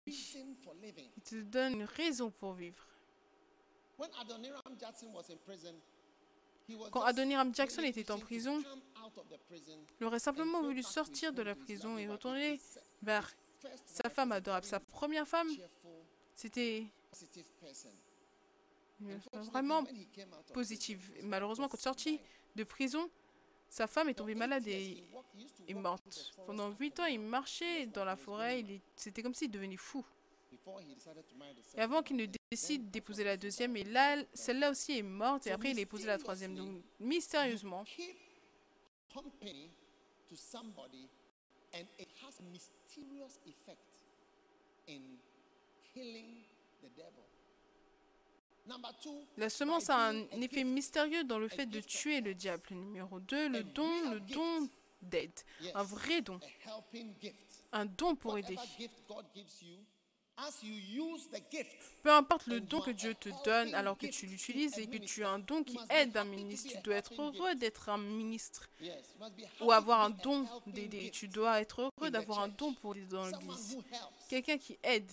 qui 1.14 1.20
te 1.22 1.36
donnent 1.42 1.74
une 1.74 1.84
raison 1.84 2.30
pour 2.30 2.54
vivre. 2.54 2.86
Quand 6.90 7.02
Adoniram 7.02 7.54
Jackson 7.54 7.82
était 7.82 8.10
en 8.10 8.18
prison, 8.18 8.62
il 10.00 10.06
aurait 10.06 10.18
simplement 10.18 10.62
voulu 10.62 10.82
sortir 10.82 11.32
de 11.32 11.42
la 11.42 11.54
prison 11.54 11.98
et 11.98 12.08
retourner 12.08 12.60
vers 13.02 13.30
sa 13.84 14.08
femme 14.08 14.32
adorable. 14.32 14.66
Sa 14.66 14.80
première 14.80 15.28
femme, 15.28 15.48
c'était 16.34 16.86
vraiment 19.52 19.84
positive. 20.52 21.12
Malheureusement, 21.22 21.68
quand 21.68 21.80
sorti 21.80 22.20
de 22.56 22.64
prison, 22.64 23.10
sa 23.68 23.86
femme 23.86 24.08
est 24.08 24.14
tombée 24.14 24.34
malade 24.34 24.66
et 24.68 25.04
morte. 25.74 26.32
Pendant 26.46 26.70
huit 26.78 26.98
ans, 27.00 27.06
il 27.06 27.20
marchait 27.20 27.86
dans 27.86 28.04
la 28.04 28.16
forêt. 28.16 28.64
C'était 28.96 29.22
comme 29.22 29.34
s'il 29.34 29.50
devenait 29.50 29.76
fou. 29.76 30.04
Et 31.76 31.80
avant 31.80 32.02
qu'il 32.02 32.16
ne 32.16 32.26
décide 32.50 32.90
d'épouser 32.90 33.24
la 33.24 33.36
deuxième, 33.36 33.76
et 33.76 33.84
là, 33.84 34.16
celle-là 34.32 34.70
aussi 34.70 34.98
est 34.98 35.02
morte, 35.02 35.46
et 35.46 35.50
après 35.50 35.70
il 35.70 35.78
a 35.78 35.82
épousé 35.82 36.06
la 36.06 36.18
troisième. 36.18 36.54
Donc, 36.54 36.82
mystérieusement, 37.00 37.84
La 49.36 49.50
semence 49.50 49.90
a 49.90 50.08
un 50.08 50.40
effet 50.40 50.64
mystérieux 50.64 51.24
dans 51.24 51.38
le 51.38 51.48
fait 51.48 51.66
de 51.66 51.80
tuer 51.80 52.20
le 52.20 52.34
diable. 52.34 52.62
Numéro 52.70 53.20
2, 53.20 53.48
le 53.48 53.62
don, 53.62 54.10
le 54.10 54.20
don 54.20 54.68
d'aide. 55.02 55.38
Un 55.74 55.82
vrai 55.82 56.22
don. 56.22 56.40
Un 57.72 57.86
don 57.86 58.16
pour 58.16 58.38
aider. 58.38 58.56
Peu 62.02 62.10
importe 62.10 62.46
le 62.46 62.60
don 62.60 62.80
que 62.80 62.90
Dieu 62.90 63.14
te 63.14 63.28
donne 63.44 63.74
alors 63.74 63.96
que 63.96 64.06
tu 64.06 64.26
l'utilises 64.26 64.78
et 64.78 64.86
que 64.86 64.98
tu 64.98 65.24
as 65.24 65.30
un 65.30 65.38
don 65.38 65.62
qui 65.62 65.78
aide 65.90 66.16
un 66.16 66.24
ministre, 66.24 66.70
tu 66.72 66.78
dois 66.78 66.96
être 66.96 67.14
heureux 67.20 67.54
d'être 67.54 67.88
un 67.88 67.98
ministre 67.98 68.68
ou 69.60 69.72
avoir 69.72 70.00
un 70.02 70.10
don 70.10 70.46
d'aider. 70.66 71.10
Tu 71.10 71.28
dois 71.28 71.60
être 71.60 71.82
heureux 71.82 72.10
d'avoir 72.10 72.40
un 72.40 72.48
don 72.48 72.74
pour 72.74 72.96
aider 72.96 73.06
dans 73.06 73.26
l'église. 73.26 73.78
Quelqu'un 74.28 74.58
qui 74.58 74.78
aide. 74.82 75.10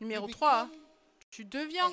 Numéro 0.00 0.26
you 0.26 0.32
3, 0.32 0.66
become 0.66 0.78
tu 1.30 1.44
deviens 1.44 1.92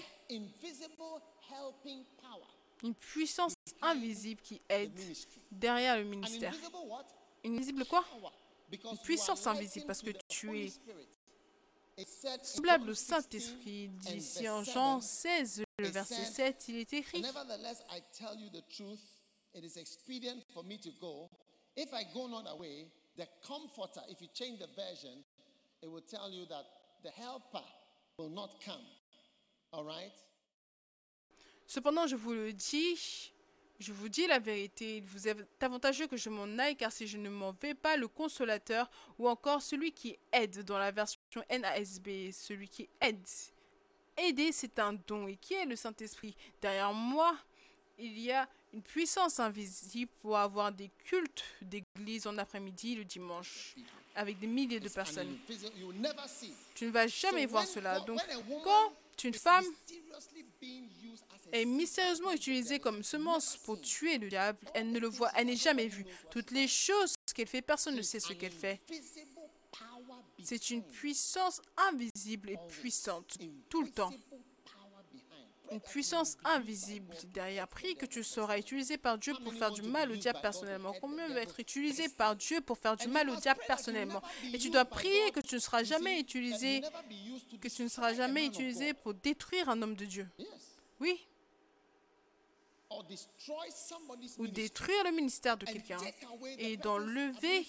une 2.84 2.95
puissance 2.95 3.53
invisible 3.82 4.41
qui 4.41 4.61
aide 4.69 4.99
derrière 5.51 5.97
le 5.97 6.05
ministère. 6.05 6.53
invisible? 7.43 7.82
Une 7.82 7.86
quoi 7.86 8.05
you 8.71 8.97
puissance 9.03 9.45
invisible 9.47 9.86
parce 9.86 10.01
que 10.01 10.11
tu 10.27 10.57
es 10.57 10.69
Spirit. 10.69 11.07
It 11.09 11.17
said 11.17 11.89
in 11.89 11.89
Semblable 12.43 12.89
au 12.89 12.93
16, 12.93 13.08
Saint-Esprit, 13.08 13.89
dit 13.89 14.20
verse 14.20 14.47
en 14.47 14.64
7, 14.64 14.74
Jean 14.74 15.02
16, 15.02 15.64
le 15.80 15.88
verset 15.88 16.26
said, 16.26 16.60
7, 16.62 16.68
il 16.70 16.76
est 16.78 16.93
écrit 16.93 17.22
Nevertheless, 17.22 17.84
I 17.91 18.02
tell 18.12 18.39
you 18.39 18.50
the 18.50 18.66
truth. 18.68 19.00
It 19.54 19.64
is 19.64 19.80
expedient 19.80 20.43
for 20.54 20.64
me 20.64 20.78
to 20.80 20.91
go. 21.00 21.30
If 21.76 21.93
I 21.93 22.06
go 22.14 22.28
not 22.28 22.45
away, 22.47 22.88
the 23.18 23.28
Comforter, 23.45 24.02
if 24.10 24.22
you 24.22 24.28
change 24.34 24.60
the 24.60 24.68
version, 24.76 25.24
it 25.82 25.89
will 25.89 26.02
tell 26.02 26.30
you 26.30 26.45
that 26.45 26.66
the 27.04 27.10
Helper 27.10 27.66
will 28.18 28.30
not 28.30 28.62
come. 28.64 28.86
All 29.72 29.84
right? 29.84 30.14
Cependant, 31.68 32.08
je 32.08 32.16
vous 32.16 32.34
le 32.34 32.54
dis, 32.54 33.32
je 33.80 33.93
vous 33.93 34.10
dis 34.10 34.28
la 34.28 34.39
vérité, 34.39 34.97
il 34.97 35.04
vous 35.04 35.28
est 35.28 35.36
avantageux 35.62 36.08
que 36.08 36.18
je 36.18 36.30
m'en 36.30 36.58
aille, 36.58 36.76
car 36.76 36.91
si 36.91 37.08
je 37.08 37.18
ne 37.18 37.30
m'en 37.30 37.52
vais 37.52 37.76
pas, 37.76 37.95
le 37.95 38.08
consolateur, 38.08 38.89
ou 39.18 39.30
encore 39.30 39.62
celui 39.62 39.91
qui 39.91 40.18
aide 40.32 40.64
dans 40.64 40.78
la 40.78 40.91
version 40.91 41.18
NASB, 41.49 42.32
celui 42.32 42.67
qui 42.67 42.89
aide. 43.01 43.25
Aider, 44.17 44.51
c'est 44.51 44.80
un 44.80 44.93
don. 44.93 45.27
Et 45.27 45.38
qui 45.38 45.53
est 45.53 45.65
le 45.65 45.75
Saint-Esprit? 45.75 46.36
Derrière 46.61 46.93
moi, 46.93 47.38
il 47.97 48.17
y 48.19 48.32
a 48.32 48.47
une 48.73 48.82
puissance 48.82 49.39
invisible 49.39 50.11
pour 50.21 50.38
avoir 50.38 50.71
des 50.71 50.89
cultes 51.05 51.43
d'église 51.61 52.27
en 52.27 52.38
après-midi, 52.38 52.95
le 52.95 53.05
dimanche, 53.05 53.75
avec 54.15 54.39
des 54.39 54.47
milliers 54.47 54.80
de 54.80 54.89
personnes. 54.89 55.38
Tu 56.75 56.86
ne 56.86 56.91
vas 56.91 57.07
jamais 57.07 57.45
voir 57.45 57.65
cela. 57.65 57.99
Donc, 58.01 58.19
quand 58.63 58.93
une 59.23 59.34
femme 59.34 59.65
est 61.51 61.65
mystérieusement 61.65 62.32
utilisée 62.32 62.80
comme 62.80 63.03
semence 63.03 63.57
pour 63.57 63.82
tuer 63.82 64.17
le 64.17 64.30
diable, 64.30 64.59
elle 64.73 64.91
ne 64.91 64.99
le 64.99 65.07
voit, 65.07 65.32
elle 65.36 65.47
n'est 65.47 65.55
jamais 65.55 65.88
vue. 65.88 66.05
Toutes 66.30 66.51
les 66.51 66.67
choses 66.67 67.15
qu'elle 67.34 67.47
fait, 67.47 67.61
personne 67.61 67.95
ne 67.95 68.01
sait 68.01 68.19
ce 68.19 68.34
qu'elle 68.34 68.51
fait. 68.51 68.80
C'est 70.43 70.69
une 70.69 70.83
puissance 70.83 71.61
invisible 71.91 72.49
et 72.49 72.57
puissante, 72.67 73.37
tout 73.69 73.81
le 73.81 73.89
temps. 73.89 74.11
Une 75.71 75.81
puissance 75.81 76.35
invisible 76.43 77.15
derrière. 77.31 77.67
Prie 77.67 77.95
que 77.95 78.07
tu 78.07 78.23
seras 78.23 78.57
utilisé 78.57 78.97
par 78.97 79.19
Dieu 79.19 79.35
pour 79.43 79.53
faire 79.53 79.71
du 79.71 79.83
mal 79.83 80.11
au 80.11 80.15
diable 80.15 80.39
personnellement. 80.41 80.93
Combien 80.99 81.27
va 81.29 81.41
être 81.41 81.59
utilisé 81.59 82.09
par 82.09 82.35
Dieu 82.35 82.59
pour 82.61 82.77
faire 82.77 82.95
du 82.95 83.07
mal 83.07 83.29
au 83.29 83.35
diable 83.35 83.61
personnellement 83.67 84.21
Et 84.51 84.57
tu 84.57 84.71
dois 84.71 84.85
prier 84.85 85.31
que 85.31 85.41
tu 85.41 85.55
ne 85.55 85.59
seras 85.59 85.83
jamais 85.83 86.19
utilisé, 86.19 86.81
que 87.61 87.67
tu 87.67 87.83
ne 87.83 87.87
seras 87.87 88.13
jamais 88.15 88.47
utilisé 88.47 88.93
pour 88.95 89.13
détruire 89.13 89.69
un 89.69 89.79
homme 89.81 89.95
de 89.95 90.05
Dieu. 90.05 90.27
Oui, 90.99 91.19
ou 94.39 94.47
détruire 94.47 95.03
le 95.03 95.11
ministère 95.11 95.57
de 95.57 95.65
quelqu'un. 95.65 95.97
et 96.57 96.77
d'enlever 96.77 97.65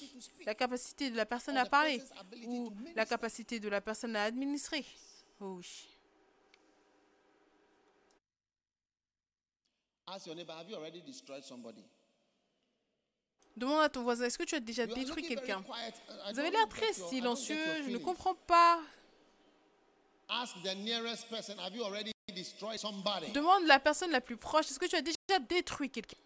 la 0.46 0.54
capacité 0.54 1.10
de 1.10 1.16
la 1.16 1.26
personne 1.26 1.56
à 1.58 1.64
parler 1.66 2.02
ou 2.46 2.70
la 2.96 3.04
capacité 3.06 3.60
de 3.60 3.68
la 3.68 3.80
personne 3.80 4.16
à 4.16 4.24
administrer. 4.24 4.84
Oh 5.40 5.56
oui. 5.58 5.88
Demande 13.56 13.82
à 13.82 13.88
ton 13.88 14.02
voisin, 14.02 14.24
est-ce 14.24 14.38
que 14.38 14.44
tu 14.44 14.54
as 14.54 14.60
déjà 14.60 14.86
détruit 14.94 15.22
quelqu'un? 15.36 15.62
I- 15.68 15.88
I 16.30 16.32
Vous 16.32 16.38
avez 16.38 16.50
l'air 16.50 16.68
très 16.68 16.92
silencieux, 17.10 17.82
je 17.84 17.90
ne 17.90 17.98
comprends 17.98 18.34
pas. 18.34 18.80
Demande 23.33 23.66
la 23.66 23.81
personne 23.81 24.11
la 24.11 24.20
plus 24.20 24.37
proche, 24.37 24.70
est-ce 24.70 24.78
que 24.78 24.87
tu 24.87 24.97
as 24.97 25.03
déjà 25.03 25.39
détruit 25.49 25.91
quelqu'un? 25.91 26.16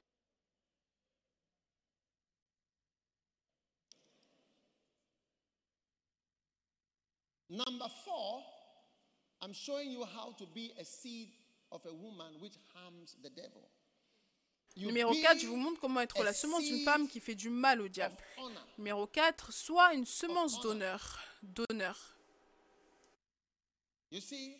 Number 7.51 7.89
four, 8.05 8.43
I'm 9.41 9.53
showing 9.53 9.93
you 9.93 10.03
how 10.03 10.33
to 10.39 10.47
be 10.47 10.73
a 10.81 10.85
seed 10.85 11.29
of 11.71 11.85
a 11.87 11.93
woman 11.93 12.41
which 12.41 12.55
harms 12.75 13.17
the 13.23 13.31
devil. 13.31 13.69
Numéro 14.77 15.13
be 15.13 15.23
4, 15.23 15.39
je 15.39 15.47
vous 15.47 15.57
montre 15.57 15.81
comment 15.81 16.01
être 16.01 16.21
a 16.21 16.25
la 16.25 16.33
semence 16.33 16.65
d'une 16.65 16.85
femme 16.85 17.07
qui 17.09 17.21
fait 17.21 17.37
du 17.37 17.49
mal 17.49 17.81
au 17.81 17.89
diable. 17.89 18.17
Numéro 18.77 19.07
4, 19.07 19.53
sois 19.53 19.95
une 19.95 20.05
semence 20.05 20.61
d'honneur. 20.63 21.21
D'honneur. 21.43 22.17
You 24.11 24.21
see, 24.21 24.57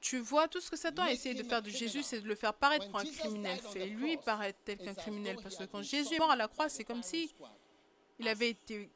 Tu 0.00 0.18
vois, 0.18 0.48
tout 0.48 0.60
ce 0.60 0.70
que 0.70 0.76
Satan 0.76 1.02
a 1.02 1.12
essayé 1.12 1.34
de 1.34 1.42
faire 1.42 1.62
de. 1.62 1.70
Jésus, 1.70 2.02
c'est 2.02 2.20
de 2.20 2.28
le 2.28 2.34
faire 2.34 2.54
paraître 2.54 2.88
pour 2.88 3.00
un 3.00 3.04
criminel. 3.04 3.58
Fais-lui 3.72 4.14
cross, 4.14 4.24
paraître 4.24 4.58
tel 4.64 4.78
qu'un 4.78 4.94
criminel. 4.94 5.36
Parce 5.42 5.56
que 5.56 5.64
quand 5.64 5.82
Jésus 5.82 6.14
est 6.14 6.18
mort 6.18 6.30
à 6.30 6.36
la 6.36 6.48
croix, 6.48 6.68
c'est 6.68 6.84
comme 6.84 7.02
si 7.02 7.34
il 8.18 8.28
avait 8.28 8.50
été 8.50 8.90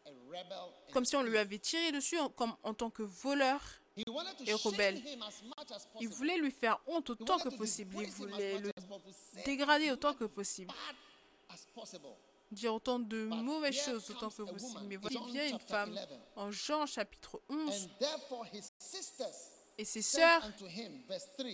comme 0.93 1.05
si 1.05 1.17
on 1.17 1.23
lui 1.23 1.39
avait 1.39 1.59
tiré 1.59 1.93
dessus 1.93 2.19
en, 2.19 2.29
comme, 2.29 2.55
en 2.63 2.75
tant 2.75 2.91
que 2.91 3.03
voleur. 3.03 3.61
Et 4.47 4.55
rebelle. 4.55 5.03
Il 6.01 6.09
voulait 6.09 6.39
lui 6.39 6.51
faire 6.51 6.81
honte 6.87 7.11
autant 7.11 7.39
que 7.39 7.51
possible. 7.51 7.95
Il 8.01 8.11
voulait 8.11 8.59
le 8.59 8.71
dégrader 9.45 9.91
autant 9.91 10.15
que 10.15 10.25
possible. 10.25 10.73
Dire 12.53 12.75
autant 12.75 12.99
de 12.99 13.25
mauvaises 13.25 13.83
choses 13.83 14.11
autant 14.11 14.29
que 14.29 14.43
possible. 14.43 14.83
Mais 14.87 14.97
voilà, 14.97 15.19
il 15.27 15.33
vient 15.33 15.49
une 15.49 15.59
femme 15.59 15.91
11. 15.91 16.09
en 16.37 16.51
Jean 16.51 16.87
chapitre 16.87 17.41
11 17.49 17.59
And 17.59 17.89
therefore 17.99 18.47
his 18.53 18.71
sisters 18.79 19.53
et 19.79 19.87
ses 19.87 20.03
sœurs 20.03 20.45
unto 20.45 20.67
him, 20.67 21.03
verse 21.09 21.27
3, 21.39 21.51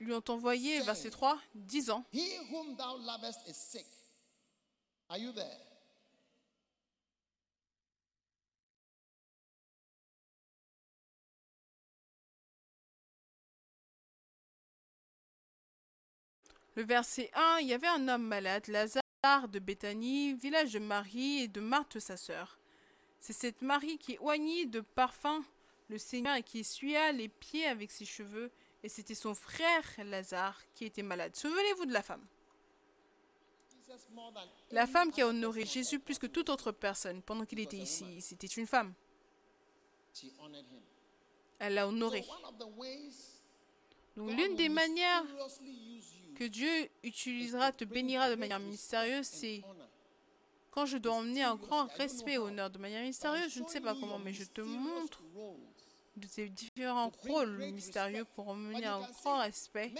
lui 0.00 0.14
ont 0.14 0.24
envoyé, 0.28 0.80
verset 0.80 1.10
3, 1.10 1.38
disant 1.54 2.02
He 2.14 2.38
whom 2.50 2.74
thou 2.76 2.96
lovest 2.96 3.40
is 3.46 3.56
sick. 3.56 3.86
Are 5.10 5.18
you 5.18 5.32
there? 5.32 5.58
Le 16.74 16.84
verset 16.84 17.30
1, 17.34 17.58
il 17.60 17.68
y 17.68 17.74
avait 17.74 17.88
un 17.88 18.08
homme 18.08 18.26
malade, 18.26 18.66
Lazare 18.68 19.02
de 19.22 19.58
Béthanie, 19.58 20.34
village 20.34 20.72
de 20.72 20.78
Marie 20.78 21.40
et 21.40 21.48
de 21.48 21.60
Marthe 21.60 21.98
sa 21.98 22.16
sœur. 22.16 22.58
C'est 23.18 23.32
cette 23.32 23.62
Marie 23.62 23.98
qui 23.98 24.16
oignit 24.20 24.66
de 24.66 24.80
parfum 24.80 25.44
le 25.88 25.98
Seigneur 25.98 26.36
et 26.36 26.42
qui 26.42 26.60
essuya 26.60 27.10
les 27.12 27.28
pieds 27.28 27.66
avec 27.66 27.90
ses 27.90 28.04
cheveux, 28.04 28.52
et 28.84 28.88
c'était 28.88 29.16
son 29.16 29.34
frère 29.34 29.84
Lazare 30.04 30.60
qui 30.74 30.84
était 30.84 31.02
malade. 31.02 31.34
Souvenez-vous 31.34 31.86
de 31.86 31.92
la 31.92 32.02
femme. 32.02 32.24
La 34.70 34.86
femme 34.86 35.10
qui 35.10 35.22
a 35.22 35.26
honoré 35.26 35.64
Jésus 35.64 35.98
plus 35.98 36.18
que 36.18 36.26
toute 36.26 36.48
autre 36.48 36.70
personne 36.70 37.20
pendant 37.22 37.44
qu'il 37.44 37.58
était 37.58 37.76
ici, 37.76 38.20
c'était 38.20 38.46
une 38.46 38.66
femme. 38.66 38.94
Elle 41.58 41.74
l'a 41.74 41.88
honoré. 41.88 42.24
one 42.28 42.44
of 42.44 42.58
the 42.58 42.78
ways 42.78 43.42
Donc 44.18 44.32
l'une 44.32 44.56
des 44.56 44.68
manières 44.68 45.24
que 46.34 46.42
Dieu 46.42 46.90
utilisera, 47.04 47.70
te 47.70 47.84
bénira 47.84 48.28
de 48.28 48.34
manière 48.34 48.58
mystérieuse, 48.58 49.26
c'est 49.26 49.62
quand 50.72 50.86
je 50.86 50.98
dois 50.98 51.14
emmener 51.14 51.44
un 51.44 51.54
grand 51.54 51.86
respect 51.94 52.32
et 52.32 52.38
honneur 52.38 52.68
de 52.68 52.78
manière 52.78 53.02
mystérieuse, 53.04 53.52
je 53.52 53.62
ne 53.62 53.68
sais 53.68 53.80
pas 53.80 53.94
comment, 53.94 54.18
mais 54.18 54.32
je 54.32 54.42
te 54.42 54.60
montre 54.60 55.22
de 56.16 56.26
ces 56.26 56.48
différents 56.48 57.12
rôles 57.28 57.58
mystérieux 57.72 58.24
pour 58.34 58.48
emmener 58.48 58.86
un 58.86 59.00
grand 59.22 59.38
respect. 59.38 59.92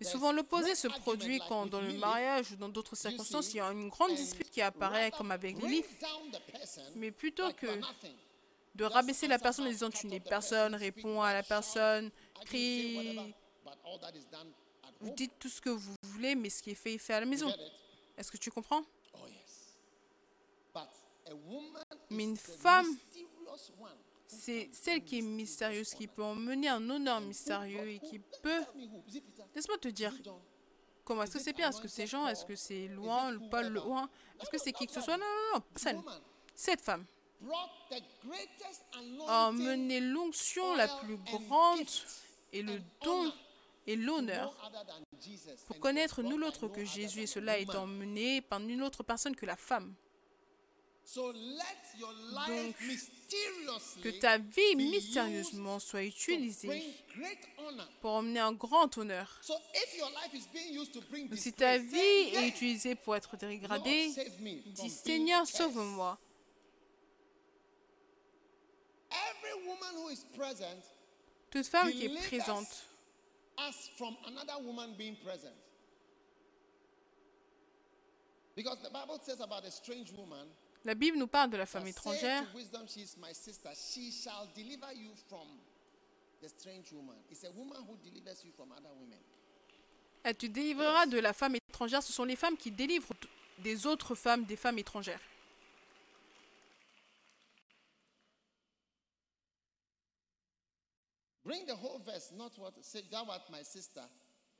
Mais 0.00 0.06
souvent 0.06 0.32
l'opposé 0.32 0.74
se 0.74 0.88
produit 0.88 1.40
quand 1.46 1.66
dans 1.66 1.80
le 1.80 1.92
mariage 1.92 2.52
ou 2.52 2.56
dans 2.56 2.70
d'autres 2.70 2.96
circonstances, 2.96 3.52
il 3.52 3.58
y 3.58 3.60
a 3.60 3.70
une 3.70 3.88
grande 3.90 4.12
and 4.12 4.14
dispute 4.14 4.50
qui 4.50 4.62
apparaît 4.62 5.10
comme 5.10 5.30
avec 5.30 5.60
Lilith. 5.60 5.86
Mais 6.96 7.10
plutôt 7.10 7.52
que 7.52 7.66
de 8.74 8.84
rabaisser 8.84 9.28
la 9.28 9.38
personne 9.38 9.66
en 9.66 9.70
disant 9.70 9.90
tu 9.90 10.06
n'es 10.06 10.20
personne, 10.20 10.72
person, 10.72 10.84
réponds 10.84 11.20
à 11.20 11.34
la 11.34 11.42
personne, 11.42 12.10
crie, 12.46 13.18
vous 15.00 15.10
dites 15.10 15.32
tout 15.38 15.48
ce 15.48 15.60
que 15.60 15.70
vous 15.70 15.94
voulez 16.02 16.34
mais 16.34 16.48
ce 16.48 16.62
qui 16.62 16.70
est 16.70 16.74
fait 16.74 16.94
est 16.94 16.98
fait 16.98 17.14
à 17.14 17.20
la 17.20 17.26
maison. 17.26 17.52
Est-ce 18.16 18.30
que 18.30 18.38
tu 18.38 18.50
comprends? 18.50 18.82
Oh, 19.14 20.80
Mais 22.10 22.24
une 22.24 22.36
femme. 22.36 22.86
C'est 24.32 24.70
celle 24.72 25.02
qui 25.02 25.18
est 25.18 25.22
mystérieuse, 25.22 25.92
qui 25.92 26.06
peut 26.06 26.22
emmener 26.22 26.68
un 26.68 26.88
honneur 26.88 27.20
mystérieux 27.20 27.88
et 27.88 27.98
qui 27.98 28.20
peut... 28.42 28.62
Laisse-moi 29.54 29.76
te 29.78 29.88
dire, 29.88 30.14
comment 31.04 31.24
est-ce 31.24 31.32
que 31.32 31.40
c'est 31.40 31.52
Pierre 31.52 31.70
Est-ce 31.70 31.80
que 31.80 31.88
c'est 31.88 32.06
Jean 32.06 32.28
Est-ce 32.28 32.44
que 32.44 32.54
c'est 32.54 32.86
Loin, 32.86 33.36
Paul, 33.50 33.66
Loin? 33.66 34.08
Est-ce 34.40 34.50
que 34.50 34.58
c'est 34.58 34.72
qui 34.72 34.86
que 34.86 34.92
ce 34.92 35.00
soit? 35.00 35.16
Non, 35.16 35.24
non, 35.24 35.54
non, 35.54 35.60
personne. 35.74 36.02
Cette 36.54 36.80
femme 36.80 37.04
a 39.26 39.48
emmené 39.48 40.00
l'onction 40.00 40.76
la 40.76 40.86
plus 40.86 41.16
grande 41.16 41.88
et 42.52 42.62
le 42.62 42.80
don 43.02 43.32
et 43.86 43.96
l'honneur 43.96 44.54
pour 45.66 45.80
connaître 45.80 46.22
nul 46.22 46.44
autre 46.44 46.68
que 46.68 46.84
Jésus 46.84 47.22
et 47.22 47.26
cela 47.26 47.58
est 47.58 47.74
emmené 47.74 48.42
par 48.42 48.60
nulle 48.60 48.82
autre 48.84 49.02
personne 49.02 49.34
que 49.34 49.46
la 49.46 49.56
femme. 49.56 49.92
Donc, 51.16 52.76
Que 54.02 54.08
ta 54.20 54.38
vie 54.38 54.76
mystérieusement 54.76 55.78
soit 55.78 56.04
utilisée 56.04 56.94
pour 58.00 58.12
emmener 58.12 58.40
un 58.40 58.52
grand 58.52 58.96
honneur. 58.98 59.40
Donc 59.48 61.38
si 61.38 61.52
ta 61.52 61.78
vie 61.78 61.96
est 61.96 62.48
utilisée 62.48 62.94
pour 62.94 63.16
être 63.16 63.36
dégradée, 63.36 64.10
dis 64.66 64.90
Seigneur, 64.90 65.46
sauve-moi. 65.46 66.18
Toute 71.50 71.66
femme 71.66 71.90
qui 71.90 72.06
est 72.06 72.26
présente 72.26 72.68
us 73.68 73.90
from 73.96 74.16
another 74.26 74.58
woman 74.64 74.94
being 74.96 75.16
present. 75.16 75.54
Because 78.56 78.78
the 78.82 78.90
Bible 78.90 79.18
says 79.22 79.40
about 79.40 79.64
a 79.64 79.70
strange 79.70 80.12
woman 80.12 80.46
La 80.84 80.94
Bible 80.94 81.18
nous 81.18 81.26
parle 81.26 81.50
de 81.50 81.56
la 81.56 81.66
femme 81.66 81.86
étrangère. 81.86 82.42
said 82.42 82.52
to 82.52 82.56
wisdom, 82.56 82.86
she 82.88 83.00
is 83.00 83.16
my 83.18 83.32
sister. 83.34 83.70
She 83.74 84.10
shall 84.10 84.48
deliver 84.54 84.92
you 84.94 85.10
from 85.28 85.46
the 86.40 86.48
strange 86.48 86.90
woman. 86.92 87.16
It's 87.30 87.44
a 87.44 87.50
woman 87.50 87.76
who 87.86 87.96
delivers 88.02 88.42
you 88.44 88.52
from 88.52 88.72
other 88.72 88.92
women. 88.98 89.18
Elle 90.22 90.36
te 90.36 90.46
délivrera 90.46 91.06
de 91.06 91.18
la 91.18 91.32
femme 91.32 91.56
étrangère. 91.56 92.02
Ce 92.02 92.12
sont 92.12 92.24
les 92.24 92.36
femmes 92.36 92.56
qui 92.56 92.70
délivrent 92.70 93.12
des 93.58 93.86
autres 93.86 94.14
femmes 94.14 94.44
des 94.44 94.56
femmes 94.56 94.78
étrangères. 94.78 95.20
Bring 101.44 101.66
the 101.66 101.74
whole 101.74 102.00
verse, 102.06 102.32
not 102.36 102.52
what 102.58 102.72
say 102.82 103.02
thou 103.10 103.26
art 103.28 103.50
my 103.50 103.62
sister, 103.64 104.02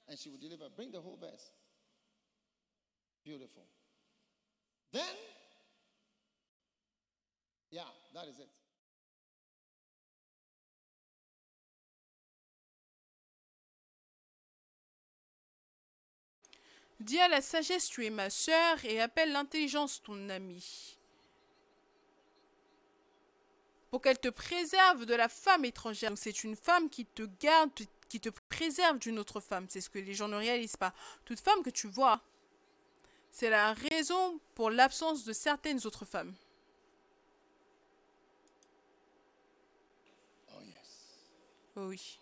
and 0.08 0.18
she 0.18 0.28
will 0.28 0.38
deliver. 0.38 0.68
Bring 0.74 0.90
the 0.90 1.00
whole 1.00 1.16
verse. 1.20 1.52
Beautiful. 3.24 3.64
Then, 4.92 5.04
that 7.72 8.26
is. 8.26 8.36
Dis 17.00 17.18
à 17.18 17.28
la 17.28 17.40
sagesse, 17.40 17.88
tu 17.88 18.04
es 18.04 18.10
ma 18.10 18.28
sœur, 18.28 18.84
et 18.84 19.00
appelle 19.00 19.32
l'intelligence 19.32 20.02
ton 20.02 20.28
amie. 20.28 20.98
Pour 23.90 24.02
qu'elle 24.02 24.20
te 24.20 24.28
préserve 24.28 25.06
de 25.06 25.14
la 25.14 25.28
femme 25.28 25.64
étrangère. 25.64 26.10
Donc 26.10 26.18
c'est 26.18 26.44
une 26.44 26.56
femme 26.56 26.90
qui 26.90 27.06
te 27.06 27.22
garde, 27.40 27.70
qui 28.08 28.20
te 28.20 28.28
préserve 28.50 28.98
d'une 28.98 29.18
autre 29.18 29.40
femme. 29.40 29.66
C'est 29.68 29.80
ce 29.80 29.88
que 29.88 29.98
les 29.98 30.14
gens 30.14 30.28
ne 30.28 30.36
réalisent 30.36 30.76
pas. 30.76 30.92
Toute 31.24 31.40
femme 31.40 31.62
que 31.62 31.70
tu 31.70 31.88
vois, 31.88 32.20
c'est 33.30 33.50
la 33.50 33.72
raison 33.72 34.38
pour 34.54 34.70
l'absence 34.70 35.24
de 35.24 35.32
certaines 35.32 35.84
autres 35.86 36.04
femmes. 36.04 36.34
Oh, 40.54 40.60
yes. 40.62 40.74
Oui. 41.88 42.18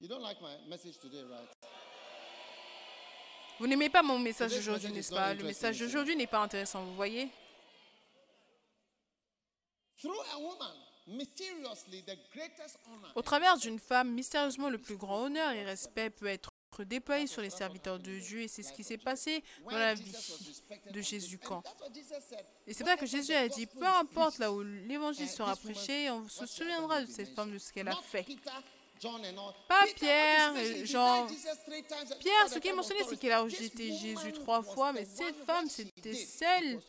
You 0.00 0.08
don't 0.08 0.22
like 0.22 0.40
my 0.42 0.56
message 0.68 0.98
today, 0.98 1.22
right? 1.22 1.48
Vous 3.58 3.66
n'aimez 3.66 3.88
pas 3.88 4.02
mon 4.02 4.18
message 4.18 4.52
d'aujourd'hui, 4.52 4.92
n'est-ce 4.92 5.14
pas? 5.14 5.32
Le 5.32 5.44
message 5.44 5.78
d'aujourd'hui 5.78 6.16
n'est 6.16 6.26
pas 6.26 6.40
intéressant, 6.40 6.84
vous 6.84 6.94
voyez? 6.94 7.30
Through 9.96 10.20
a 10.34 10.38
woman, 10.38 10.76
mysteriously, 11.06 12.02
the 12.02 12.18
greatest 12.34 12.76
honor. 12.86 13.12
Au 13.14 13.22
travers 13.22 13.56
d'une 13.56 13.78
femme, 13.78 14.12
mystérieusement, 14.12 14.68
le 14.68 14.78
plus 14.78 14.96
grand 14.96 15.22
honneur 15.22 15.52
et 15.52 15.64
respect 15.64 16.10
peut 16.10 16.26
être 16.26 16.50
déployé 16.82 17.26
sur 17.26 17.42
les 17.42 17.50
serviteurs 17.50 17.98
de 17.98 18.18
Dieu 18.18 18.40
et 18.40 18.48
c'est 18.48 18.62
ce 18.62 18.72
qui 18.72 18.82
s'est 18.82 18.98
passé 18.98 19.44
dans 19.70 19.78
la 19.78 19.94
vie 19.94 20.12
de 20.90 21.00
Jésus 21.00 21.38
quand. 21.38 21.62
Et 22.66 22.74
c'est 22.74 22.82
vrai 22.82 22.96
que 22.96 23.06
Jésus 23.06 23.32
a 23.32 23.46
dit, 23.48 23.66
peu 23.66 23.86
importe 23.86 24.38
là 24.38 24.50
où 24.52 24.62
l'évangile 24.62 25.28
sera 25.28 25.54
prêché, 25.54 26.10
on 26.10 26.28
se 26.28 26.46
souviendra 26.46 27.02
de 27.02 27.06
cette 27.06 27.34
femme, 27.34 27.52
de 27.52 27.58
ce 27.58 27.72
qu'elle 27.72 27.88
a 27.88 27.96
fait. 27.96 28.26
Pas 29.68 29.84
Pierre, 29.96 30.54
Jean. 30.84 31.26
Pierre, 32.20 32.48
ce 32.48 32.58
qui 32.58 32.68
est 32.68 32.72
mentionné, 32.72 33.00
c'est 33.08 33.18
qu'il 33.18 33.30
a 33.30 33.40
rejeté 33.40 33.92
Jésus 33.94 34.32
trois 34.32 34.62
fois, 34.62 34.92
mais 34.92 35.04
cette 35.04 35.36
femme, 35.44 35.68
c'était 35.68 36.14
celle 36.14 36.80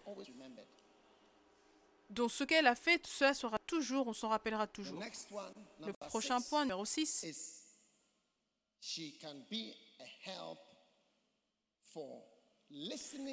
dont 2.09 2.29
ce 2.29 2.43
qu'elle 2.43 2.67
a 2.67 2.75
fait, 2.75 3.05
cela 3.05 3.33
sera 3.33 3.59
toujours, 3.59 4.07
on 4.07 4.13
s'en 4.13 4.29
rappellera 4.29 4.67
toujours. 4.67 5.01
Le 5.85 5.91
prochain 5.93 6.39
point, 6.41 6.63
numéro 6.63 6.85
6. 6.85 7.54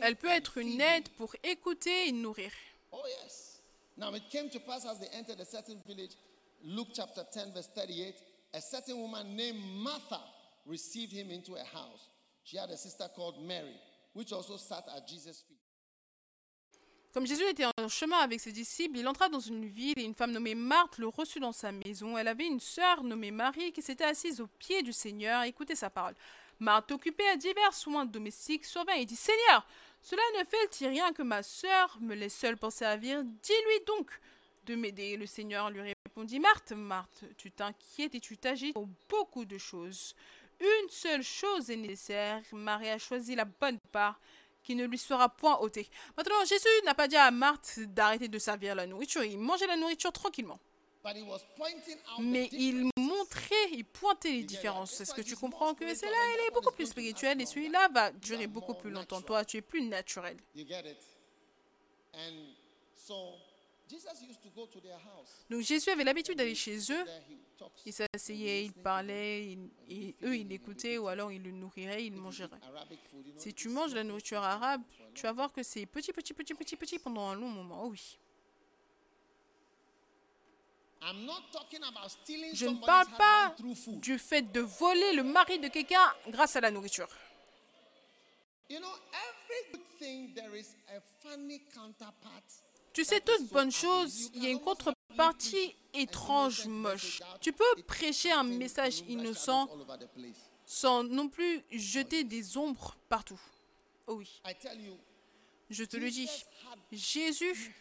Elle 0.02 0.16
peut 0.16 0.28
être 0.28 0.58
une 0.58 0.80
aide 0.80 1.08
pour 1.10 1.34
écouter 1.42 2.08
et 2.08 2.12
nourrir. 2.12 2.50
Oh 2.92 3.02
yes. 3.06 3.60
Now 3.96 4.14
it 4.14 4.28
came 4.30 4.48
to 4.50 4.60
pass 4.60 4.84
as 4.86 4.98
they 4.98 5.08
entered 5.16 5.40
a 5.40 5.44
certain 5.44 5.80
village, 5.86 6.16
Luke 6.64 6.88
chapter 6.94 7.24
10, 7.30 7.52
verse 7.52 7.68
38, 7.74 8.14
a 8.54 8.60
certain 8.60 8.98
woman 9.00 9.36
named 9.36 9.60
Martha 9.82 10.20
received 10.66 11.12
him 11.12 11.30
into 11.30 11.54
a 11.54 11.64
house. 11.64 12.08
She 12.44 12.56
had 12.56 12.70
a 12.70 12.76
sister 12.76 13.08
called 13.14 13.44
Mary, 13.46 13.76
which 14.12 14.32
also 14.32 14.56
sat 14.56 14.84
at 14.96 15.06
Jesus' 15.06 15.42
feet. 15.48 15.61
Comme 17.12 17.26
Jésus 17.26 17.44
était 17.44 17.66
en 17.66 17.88
chemin 17.88 18.16
avec 18.18 18.40
ses 18.40 18.52
disciples, 18.52 18.96
il 18.96 19.06
entra 19.06 19.28
dans 19.28 19.38
une 19.38 19.66
ville 19.66 19.98
et 19.98 20.04
une 20.04 20.14
femme 20.14 20.32
nommée 20.32 20.54
Marthe 20.54 20.96
le 20.96 21.08
reçut 21.08 21.40
dans 21.40 21.52
sa 21.52 21.70
maison. 21.70 22.16
Elle 22.16 22.28
avait 22.28 22.46
une 22.46 22.58
sœur 22.58 23.04
nommée 23.04 23.30
Marie 23.30 23.70
qui 23.72 23.82
s'était 23.82 24.04
assise 24.04 24.40
aux 24.40 24.46
pieds 24.46 24.82
du 24.82 24.94
Seigneur 24.94 25.42
et 25.42 25.48
écoutait 25.48 25.74
sa 25.74 25.90
parole. 25.90 26.14
Marthe, 26.58 26.90
occupée 26.90 27.28
à 27.28 27.36
divers 27.36 27.74
soins 27.74 28.06
domestiques, 28.06 28.64
survint 28.64 28.94
et 28.94 29.04
dit 29.04 29.16
Seigneur, 29.16 29.66
cela 30.00 30.22
ne 30.38 30.44
fait-il 30.44 30.86
rien 30.88 31.12
que 31.12 31.22
ma 31.22 31.42
sœur 31.42 31.98
me 32.00 32.14
laisse 32.14 32.34
seule 32.34 32.56
pour 32.56 32.72
servir 32.72 33.22
Dis-lui 33.22 33.84
donc 33.86 34.10
de 34.64 34.74
m'aider. 34.74 35.18
Le 35.18 35.26
Seigneur 35.26 35.68
lui 35.68 35.82
répondit 35.82 36.40
Marthe, 36.40 36.72
Marthe, 36.72 37.24
tu 37.36 37.50
t'inquiètes 37.50 38.14
et 38.14 38.20
tu 38.20 38.38
t'agites 38.38 38.72
pour 38.72 38.88
beaucoup 39.10 39.44
de 39.44 39.58
choses. 39.58 40.14
Une 40.60 40.88
seule 40.88 41.22
chose 41.22 41.68
est 41.68 41.76
nécessaire. 41.76 42.40
Marie 42.52 42.88
a 42.88 42.98
choisi 42.98 43.34
la 43.34 43.44
bonne 43.44 43.80
part 43.90 44.18
qui 44.62 44.74
ne 44.74 44.84
lui 44.84 44.98
sera 44.98 45.28
point 45.28 45.58
ôté. 45.58 45.88
Maintenant, 46.16 46.44
Jésus 46.44 46.68
n'a 46.84 46.94
pas 46.94 47.08
dit 47.08 47.16
à 47.16 47.30
Marthe 47.30 47.80
d'arrêter 47.80 48.28
de 48.28 48.38
servir 48.38 48.74
la 48.74 48.86
nourriture. 48.86 49.24
Il 49.24 49.38
mangeait 49.38 49.66
la 49.66 49.76
nourriture 49.76 50.12
tranquillement. 50.12 50.58
Mais 52.20 52.48
il 52.52 52.88
montrait, 52.96 53.70
il 53.72 53.84
pointait 53.84 54.30
les 54.30 54.44
différences. 54.44 55.00
Est-ce 55.00 55.12
que 55.14 55.20
tu 55.20 55.34
comprends 55.36 55.74
que 55.74 55.92
celle-là, 55.94 56.16
elle 56.34 56.46
est 56.46 56.54
beaucoup 56.54 56.72
plus 56.72 56.86
spirituelle 56.86 57.40
et 57.40 57.46
celui-là 57.46 57.88
va 57.88 58.12
durer 58.12 58.46
beaucoup 58.46 58.74
plus 58.74 58.90
longtemps. 58.90 59.20
Toi, 59.20 59.44
tu 59.44 59.56
es 59.56 59.62
plus 59.62 59.82
naturel. 59.82 60.36
Donc 65.50 65.60
Jésus 65.60 65.90
avait 65.90 66.04
l'habitude 66.04 66.36
d'aller 66.38 66.54
chez 66.54 66.78
eux. 66.92 67.04
Il 67.86 67.92
s'asseyait, 67.92 68.64
il 68.64 68.72
parlait, 68.72 69.58
et 69.88 70.16
eux, 70.22 70.36
ils 70.36 70.48
l'écoutaient 70.48 70.98
ou 70.98 71.08
alors 71.08 71.30
ils 71.30 71.42
le 71.42 71.50
nourriraient, 71.50 72.04
ils 72.04 72.12
mangeraient. 72.12 72.48
Si 73.36 73.54
tu 73.54 73.68
manges 73.68 73.94
la 73.94 74.04
nourriture 74.04 74.42
arabe, 74.42 74.82
tu 75.14 75.22
vas 75.22 75.32
voir 75.32 75.52
que 75.52 75.62
c'est 75.62 75.86
petit, 75.86 76.12
petit, 76.12 76.32
petit, 76.32 76.54
petit, 76.54 76.76
petit 76.76 76.98
pendant 76.98 77.28
un 77.28 77.34
long 77.34 77.48
moment. 77.48 77.84
Oh 77.84 77.88
oui. 77.88 78.18
Je 82.54 82.66
ne 82.66 82.84
parle 82.86 83.08
pas 83.16 83.54
du 83.86 84.18
fait 84.18 84.42
de 84.42 84.60
voler 84.60 85.12
le 85.14 85.24
mari 85.24 85.58
de 85.58 85.68
quelqu'un 85.68 86.14
grâce 86.28 86.54
à 86.54 86.60
la 86.60 86.70
nourriture. 86.70 87.08
Tu 92.92 93.04
sais, 93.04 93.20
toute 93.20 93.48
bonne 93.48 93.72
chose, 93.72 94.30
il 94.34 94.44
y 94.44 94.46
a 94.46 94.50
une 94.50 94.60
contrepartie 94.60 95.74
étrange, 95.94 96.66
moche. 96.66 97.20
Tu 97.40 97.52
peux 97.52 97.82
prêcher 97.86 98.32
un 98.32 98.44
message 98.44 99.00
innocent 99.08 99.68
sans 100.66 101.02
non 101.02 101.28
plus 101.28 101.62
jeter 101.70 102.24
des 102.24 102.56
ombres 102.56 102.96
partout. 103.08 103.40
Oh 104.06 104.14
oui. 104.14 104.42
Je 105.70 105.84
te 105.84 105.96
le 105.96 106.10
dis, 106.10 106.28
Jésus, 106.90 107.74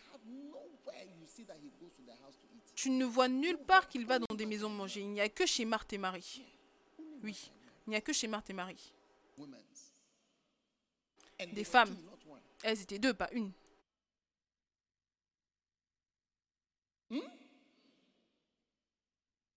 tu 2.76 2.90
ne 2.90 3.06
vois 3.06 3.28
nulle 3.28 3.58
part 3.58 3.88
qu'il 3.88 4.06
va 4.06 4.20
dans 4.20 4.36
des 4.36 4.46
maisons 4.46 4.70
manger. 4.70 5.02
Il 5.02 5.10
n'y 5.10 5.22
a 5.22 5.30
que 5.30 5.46
chez 5.46 5.66
Marthe 5.66 5.94
et 5.94 5.98
Marie. 5.98 6.44
Oui, 7.24 7.52
il 7.86 7.92
n'y 7.92 7.96
a 7.96 8.02
que 8.02 8.14
chez 8.14 8.28
Marthe 8.28 8.50
et 8.50 8.54
Marie. 8.54 8.94
Des 11.54 11.64
femmes. 11.64 11.96
Elles 12.64 12.82
étaient 12.82 13.00
deux, 13.00 13.14
pas 13.14 13.30
une. 13.34 13.52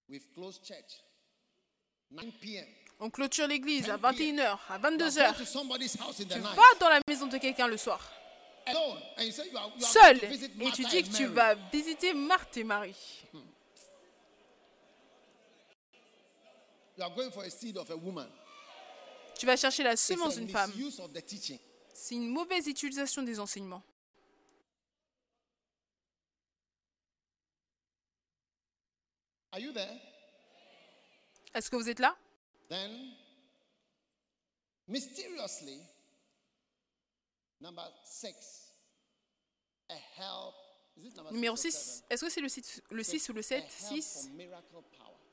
We've 0.08 0.26
closed 0.34 0.62
church. 0.64 1.02
9 2.10 2.24
p.m. 2.40 2.66
On 3.00 3.10
clôture 3.10 3.46
l'église 3.48 3.90
à 3.90 3.96
10 3.98 4.16
p.m. 4.16 4.36
21h, 4.36 4.58
à 4.68 4.78
You 4.78 4.84
are 4.84 4.92
22h. 4.92 5.16
going 5.16 5.34
to 5.34 5.44
somebody's 5.44 5.96
house 5.96 6.20
in 6.20 6.24
the 6.24 6.34
Tu 6.34 6.40
vas 6.40 6.74
dans 6.78 6.88
la 6.88 7.00
maison 7.08 7.26
de 7.26 7.38
quelqu'un 7.38 7.66
le 7.66 7.76
soir, 7.76 8.00
seul, 9.80 10.16
et 10.24 10.70
tu 10.72 10.84
dis 10.84 11.02
que 11.02 11.16
tu 11.16 11.26
vas 11.26 11.54
visiter 11.54 12.14
Marthe 12.14 12.56
et 12.56 12.64
Marie. 12.64 13.24
Tu 19.36 19.46
vas 19.46 19.56
chercher 19.56 19.82
la 19.82 19.96
semence 19.96 20.36
d'une 20.36 20.48
femme. 20.48 20.72
C'est 21.92 22.14
une 22.14 22.28
mauvaise 22.28 22.66
utilisation 22.68 23.22
des 23.22 23.40
enseignements. 23.40 23.82
Are 29.54 29.60
you 29.60 29.72
there? 29.72 30.00
Est-ce 31.54 31.70
que 31.70 31.76
vous 31.76 31.88
êtes 31.88 32.00
là? 32.00 32.16
Then, 32.68 32.90
mysteriously, 34.88 35.78
number 37.60 37.84
six, 38.04 38.34
a 39.90 39.94
help. 39.94 40.54
Is 40.96 41.06
it 41.06 41.16
number 41.16 41.30
Numéro 41.32 41.54
six 41.54 41.68
or 41.68 41.72
6. 41.72 41.78
seven? 41.78 42.06
Est-ce 42.10 42.24
que 42.24 42.30
c'est 42.30 42.40
le 42.40 42.48
6, 42.48 42.82
le 42.90 43.02
6 43.04 43.28
ou 43.28 43.32
le 43.32 43.42
7 43.42 43.62
A 43.62 43.66
help 43.66 44.02
6. 44.02 44.30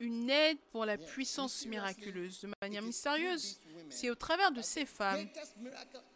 Une 0.01 0.31
aide 0.31 0.57
pour 0.71 0.83
la 0.83 0.97
puissance 0.97 1.63
miraculeuse. 1.67 2.41
De 2.41 2.49
manière 2.59 2.81
mystérieuse, 2.81 3.59
c'est 3.91 4.09
au 4.09 4.15
travers 4.15 4.51
de 4.51 4.63
ces 4.63 4.87
femmes 4.87 5.27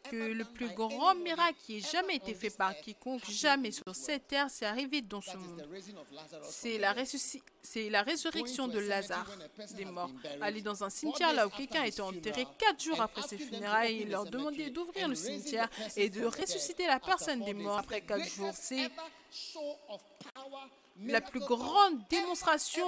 que 0.10 0.16
le 0.16 0.44
plus 0.44 0.70
grand 0.70 1.14
miracle 1.14 1.56
qui 1.64 1.78
ait 1.78 1.82
jamais 1.82 2.16
été 2.16 2.34
fait 2.34 2.50
par 2.50 2.76
quiconque, 2.78 3.30
jamais 3.30 3.70
sur 3.70 3.84
cette 3.94 4.28
terre, 4.28 4.50
c'est 4.50 4.66
arrivé 4.66 5.02
dans 5.02 5.22
ce 5.22 5.38
monde. 5.38 5.70
C'est 6.42 6.80
la, 6.80 6.96
c'est 7.62 7.90
résurrection 8.02 8.68
de 8.68 8.80
Lazare 8.80 9.30
des 9.76 9.86
morts. 9.86 10.12
Aller 10.42 10.64
dans 10.64 10.84
un 10.84 10.90
cimetière 10.90 11.34
là 11.34 11.46
où 11.46 11.52
quelqu'un 11.52 11.82
a 11.82 11.88
été 11.88 12.02
enterré 12.02 12.48
quatre 12.58 12.84
jours 12.84 13.00
après 13.00 13.22
ses 13.22 13.38
funérailles 13.38 14.02
et 14.02 14.06
leur 14.06 14.26
demander 14.26 14.72
d'ouvrir 14.72 15.08
le 15.08 15.16
cimetière 15.16 15.70
et 15.96 16.10
de 16.10 16.26
ressusciter 16.26 16.88
la 16.88 17.00
personne 17.00 17.44
des 17.46 17.54
morts 17.54 17.78
après 17.78 18.02
quatre 18.02 18.28
jours. 18.28 18.54
C'est 18.56 18.90
la 20.98 21.20
plus 21.20 21.42
grande 21.42 22.08
démonstration 22.10 22.86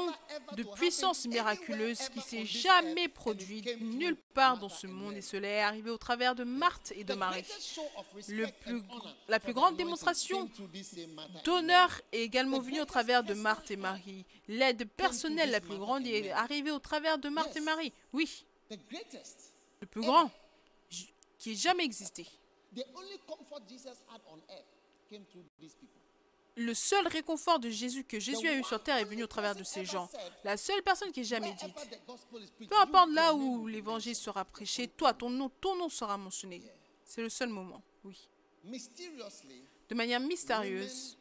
de 0.56 0.64
puissance 0.64 1.26
miraculeuse 1.28 2.08
qui 2.10 2.22
s'est 2.22 2.46
jamais 2.46 3.10
produite 3.10 3.82
nulle 3.82 4.16
part 4.34 4.58
dans 4.58 4.70
ce 4.70 4.88
monde 4.88 5.16
et 5.18 5.22
cela 5.22 5.48
est 5.48 5.62
arrivé 5.62 5.90
au 5.90 5.98
travers 5.98 6.34
de 6.34 6.46
Marthe 6.46 6.94
et 6.96 7.04
de 7.04 7.14
Marie. 7.14 7.44
Le 8.30 8.48
plus 8.62 8.80
gr- 8.80 9.14
la 9.28 9.40
plus 9.42 9.54
grande 9.54 9.76
démonstration 9.76 10.50
D'honneur 11.44 12.02
est 12.14 12.22
également 12.22 12.60
venu 12.60 12.80
au 12.82 12.86
travers 12.86 13.24
de 13.24 13.34
Marthe 13.34 13.72
et 13.72 13.76
Marie. 13.76 14.26
L'aide 14.48 14.88
personnelle 14.90 15.52
la 15.52 15.60
plus 15.62 15.78
grande 15.78 16.08
est 16.08 16.32
arrivée 16.32 16.72
au 16.72 16.80
travers 16.80 17.18
de 17.18 17.28
Marthe 17.30 17.56
et 17.58 17.62
Marie. 17.62 17.92
Oui, 18.14 18.46
The 18.70 18.78
greatest, 18.90 19.54
le 19.82 19.88
plus 19.88 20.02
grand 20.02 20.32
qui 21.38 21.52
ait 21.52 21.56
jamais 21.56 21.84
existé. 21.84 22.26
Le 26.60 26.74
seul 26.74 27.08
réconfort 27.08 27.60
de 27.60 27.70
Jésus 27.70 28.04
que 28.04 28.20
Jésus 28.20 28.48
a 28.48 28.56
eu 28.56 28.64
sur 28.64 28.82
terre 28.82 28.98
est 28.98 29.06
venu 29.06 29.24
au 29.24 29.28
travers 29.28 29.56
de 29.56 29.64
ces 29.64 29.86
gens. 29.86 30.10
La 30.44 30.58
seule 30.58 30.82
personne 30.82 31.12
qui 31.12 31.20
ait 31.22 31.24
jamais 31.24 31.54
dite. 31.54 32.68
Peu 32.68 32.76
importe 32.78 33.12
là 33.12 33.34
où 33.36 33.68
l'évangile 33.68 34.16
sera 34.16 34.44
prêché, 34.44 34.88
toi, 34.88 35.14
ton 35.14 35.30
nom, 35.30 35.50
ton 35.62 35.76
nom 35.76 35.88
sera 35.88 36.18
mentionné. 36.18 36.64
C'est 37.06 37.22
le 37.22 37.30
seul 37.30 37.50
moment, 37.50 37.82
oui. 38.04 38.28
De 39.88 39.96
manière 39.96 40.20
mystérieuse, 40.20 41.18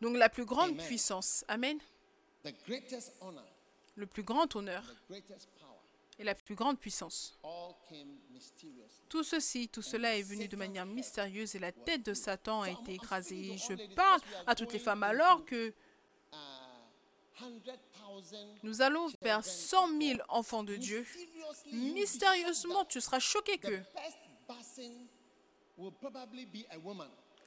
Donc, 0.00 0.16
la 0.16 0.28
plus 0.28 0.44
grande 0.44 0.76
puissance, 0.76 1.44
Amen, 1.48 1.78
the 2.44 2.52
greatest 2.66 3.12
honor, 3.20 3.44
le 3.96 4.06
plus 4.06 4.22
grand 4.22 4.54
honneur. 4.54 4.82
The 4.82 5.08
greatest 5.08 5.48
power, 5.58 5.69
et 6.20 6.24
la 6.24 6.34
plus 6.34 6.54
grande 6.54 6.78
puissance. 6.78 7.38
Tout 9.08 9.24
ceci, 9.24 9.68
tout 9.68 9.82
cela 9.82 10.16
est 10.16 10.22
venu 10.22 10.46
de 10.46 10.56
manière 10.56 10.86
mystérieuse 10.86 11.54
et 11.54 11.58
la 11.58 11.72
tête 11.72 12.04
de 12.04 12.14
Satan 12.14 12.62
a 12.62 12.70
été 12.70 12.94
écrasée. 12.94 13.56
Je 13.56 13.94
parle 13.94 14.20
à 14.46 14.54
toutes 14.54 14.72
les 14.72 14.78
femmes 14.78 15.02
alors 15.02 15.44
que 15.44 15.74
Uh, 16.32 16.36
100,000 17.40 17.76
nous 18.62 18.82
allons 18.82 19.08
vers 19.20 19.44
100 19.44 19.98
000 20.00 20.20
enfants 20.28 20.62
de 20.62 20.76
Dieu. 20.76 21.04
Mystérieusement, 21.72 22.84
tu 22.84 23.00
seras 23.00 23.18
choqué 23.18 23.58
que 23.58 23.80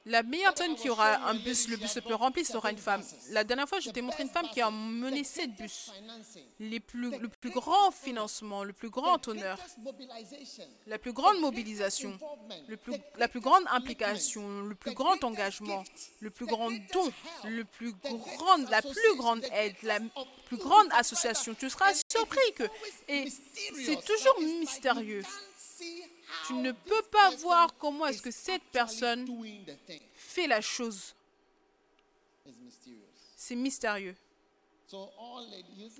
La 0.06 0.22
meilleure 0.22 0.52
personne 0.52 0.76
qui 0.76 0.90
aura 0.90 1.28
un 1.28 1.34
bus, 1.34 1.68
le 1.68 1.76
bus 1.78 1.94
le 1.96 2.02
plus 2.02 2.14
rempli 2.14 2.44
sera 2.44 2.70
une 2.70 2.78
femme. 2.78 3.02
La 3.30 3.42
dernière 3.42 3.66
fois, 3.66 3.80
je 3.80 3.88
t'ai 3.90 4.02
montré 4.02 4.22
une 4.22 4.28
femme 4.28 4.48
qui 4.52 4.60
a 4.60 4.70
mené 4.70 5.24
sept 5.24 5.50
bus. 5.56 5.90
Plus, 6.86 7.10
le 7.18 7.28
plus 7.28 7.50
grand 7.50 7.90
financement, 7.90 8.64
le 8.64 8.74
plus 8.74 8.90
grand 8.90 9.26
honneur, 9.28 9.58
la 10.86 10.98
plus 10.98 11.12
grande 11.12 11.40
mobilisation, 11.40 12.18
le 12.68 12.76
plus, 12.76 12.94
la 13.16 13.28
plus 13.28 13.40
grande 13.40 13.64
implication, 13.70 14.60
le 14.62 14.74
plus 14.74 14.92
grand 14.92 15.22
engagement, 15.24 15.82
le 16.20 16.30
plus 16.30 16.46
grand 16.46 16.70
don, 16.70 17.12
le 17.44 17.64
plus 17.64 17.94
la 18.70 18.82
plus 18.82 19.16
grande 19.16 19.44
aide, 19.52 19.76
la 19.82 20.00
plus 20.46 20.58
grande 20.58 20.88
association. 20.92 21.54
Tu 21.54 21.70
seras 21.70 21.92
surpris 22.10 22.52
que... 22.54 22.64
Et 23.08 23.32
c'est 23.74 24.04
toujours 24.04 24.38
mystérieux. 24.40 25.22
Tu 26.46 26.54
ne 26.54 26.72
peux 26.72 27.02
pas 27.10 27.30
voir 27.36 27.76
comment 27.78 28.06
est-ce 28.06 28.22
que 28.22 28.30
cette 28.30 28.62
personne 28.64 29.26
fait 30.14 30.46
la 30.46 30.60
chose. 30.60 31.14
C'est 33.36 33.54
mystérieux. 33.54 34.16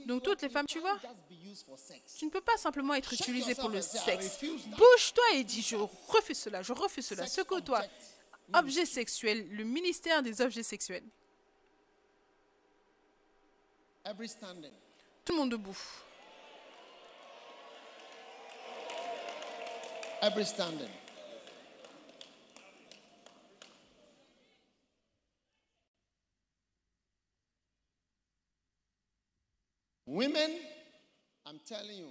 Donc 0.06 0.22
toutes 0.22 0.42
les 0.42 0.48
femmes, 0.48 0.66
tu 0.66 0.78
vois, 0.78 1.00
tu 2.18 2.26
ne 2.26 2.30
peux 2.30 2.40
pas 2.40 2.56
simplement 2.56 2.94
être 2.94 3.12
utilisé 3.12 3.54
pour 3.54 3.68
le 3.68 3.80
sexe. 3.80 4.40
Bouge-toi 4.42 5.24
et 5.34 5.44
dis 5.44 5.62
je 5.62 5.76
refuse 5.76 6.38
cela, 6.38 6.62
je 6.62 6.72
refuse 6.72 7.06
cela. 7.06 7.26
Secoue-toi. 7.26 7.82
Objet 8.52 8.84
sexuel, 8.84 9.48
le 9.50 9.64
ministère 9.64 10.22
des 10.22 10.40
objets 10.42 10.62
sexuels. 10.62 11.04
Tout 15.24 15.32
le 15.32 15.38
monde 15.38 15.50
debout. 15.50 15.78
Every 20.22 20.44
standing. 20.44 20.88
Women, 30.06 30.50
I'm 31.46 31.58
telling 31.66 31.98
you. 31.98 32.08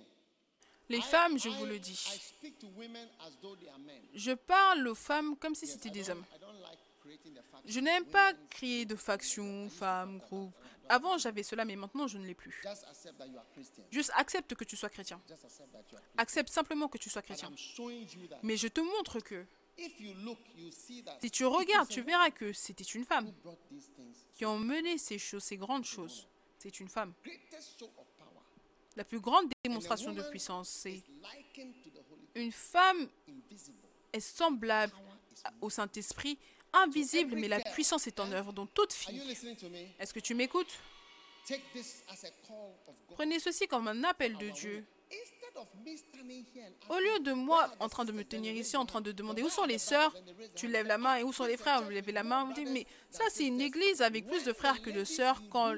Les 0.89 1.01
femmes, 1.01 1.37
je 1.39 1.49
vous 1.49 1.65
le 1.65 1.79
dis. 1.79 1.95
speak 1.95 2.59
to 2.59 2.67
women 2.77 3.07
as 3.25 3.37
though 3.41 3.55
they 3.55 3.69
are 3.69 3.79
men. 3.79 4.01
Je 4.13 4.31
parle 4.33 4.87
aux 4.87 4.95
femmes 4.95 5.35
comme 5.37 5.55
si 5.55 5.65
c'était 5.65 5.89
des 5.89 6.09
hommes. 6.09 6.25
Je 7.65 7.79
n'aime 7.79 8.05
pas 8.05 8.33
créer 8.49 8.85
de 8.85 8.95
factions, 8.95 9.69
femmes, 9.69 10.19
groupes. 10.19 10.53
Avant, 10.89 11.17
j'avais 11.17 11.43
cela, 11.43 11.65
mais 11.65 11.75
maintenant, 11.75 12.07
je 12.07 12.17
ne 12.17 12.25
l'ai 12.25 12.33
plus. 12.33 12.61
Juste 13.91 14.11
accepte 14.15 14.55
que 14.55 14.63
tu 14.63 14.75
sois 14.75 14.89
chrétien. 14.89 15.21
Accepte 16.17 16.49
simplement 16.49 16.87
que 16.87 16.97
tu 16.97 17.09
sois 17.09 17.21
chrétien. 17.21 17.51
Mais 18.41 18.57
je 18.57 18.67
te 18.67 18.81
montre 18.81 19.19
que 19.19 19.45
si 21.19 21.31
tu 21.31 21.45
regardes, 21.45 21.89
tu 21.89 22.01
verras 22.01 22.29
que 22.29 22.53
c'était 22.53 22.83
une 22.83 23.05
femme 23.05 23.33
qui 24.35 24.45
a 24.45 24.55
mené 24.55 24.97
ces 24.97 25.17
choses, 25.17 25.43
ces 25.43 25.57
grandes 25.57 25.85
choses. 25.85 26.27
C'est 26.57 26.79
une 26.79 26.89
femme. 26.89 27.13
La 28.95 29.03
plus 29.03 29.19
grande 29.19 29.51
démonstration 29.63 30.13
de 30.13 30.21
puissance, 30.21 30.69
c'est 30.69 31.01
une 32.35 32.51
femme 32.51 33.09
est 34.13 34.19
semblable 34.19 34.93
au 35.59 35.69
Saint-Esprit, 35.69 36.37
invisible, 36.73 37.35
mais 37.35 37.47
la 37.47 37.59
puissance 37.59 38.07
est 38.07 38.19
en 38.19 38.31
œuvre 38.31 38.53
dans 38.53 38.65
toute 38.65 38.93
fille. 38.93 39.21
Est-ce 39.99 40.13
que 40.13 40.19
tu 40.19 40.33
m'écoutes? 40.33 40.79
Prenez 43.09 43.39
ceci 43.39 43.67
comme 43.67 43.87
un 43.87 44.03
appel 44.03 44.37
de 44.37 44.49
Dieu. 44.49 44.85
Au 46.89 46.97
lieu 46.97 47.19
de 47.19 47.33
moi 47.33 47.69
en 47.79 47.89
train 47.89 48.05
de 48.05 48.11
me 48.11 48.23
tenir 48.23 48.53
ici, 48.53 48.75
en 48.77 48.85
train 48.85 49.01
de 49.01 49.11
demander 49.11 49.43
où 49.43 49.49
sont 49.49 49.65
les 49.65 49.77
sœurs, 49.77 50.15
tu 50.55 50.67
lèves 50.67 50.87
la 50.87 50.97
main 50.97 51.17
et 51.17 51.23
où 51.23 51.31
sont 51.31 51.45
les 51.45 51.57
frères, 51.57 51.83
vous 51.83 51.91
levez 51.91 52.11
la 52.11 52.23
main. 52.23 52.45
Vous 52.45 52.53
dites, 52.53 52.69
mais 52.69 52.87
ça 53.09 53.23
c'est 53.29 53.45
une 53.45 53.61
église 53.61 54.01
avec 54.01 54.25
plus 54.25 54.43
de 54.43 54.53
frères 54.53 54.81
que 54.81 54.89
de 54.89 55.03
sœurs. 55.03 55.41
Quand 55.51 55.75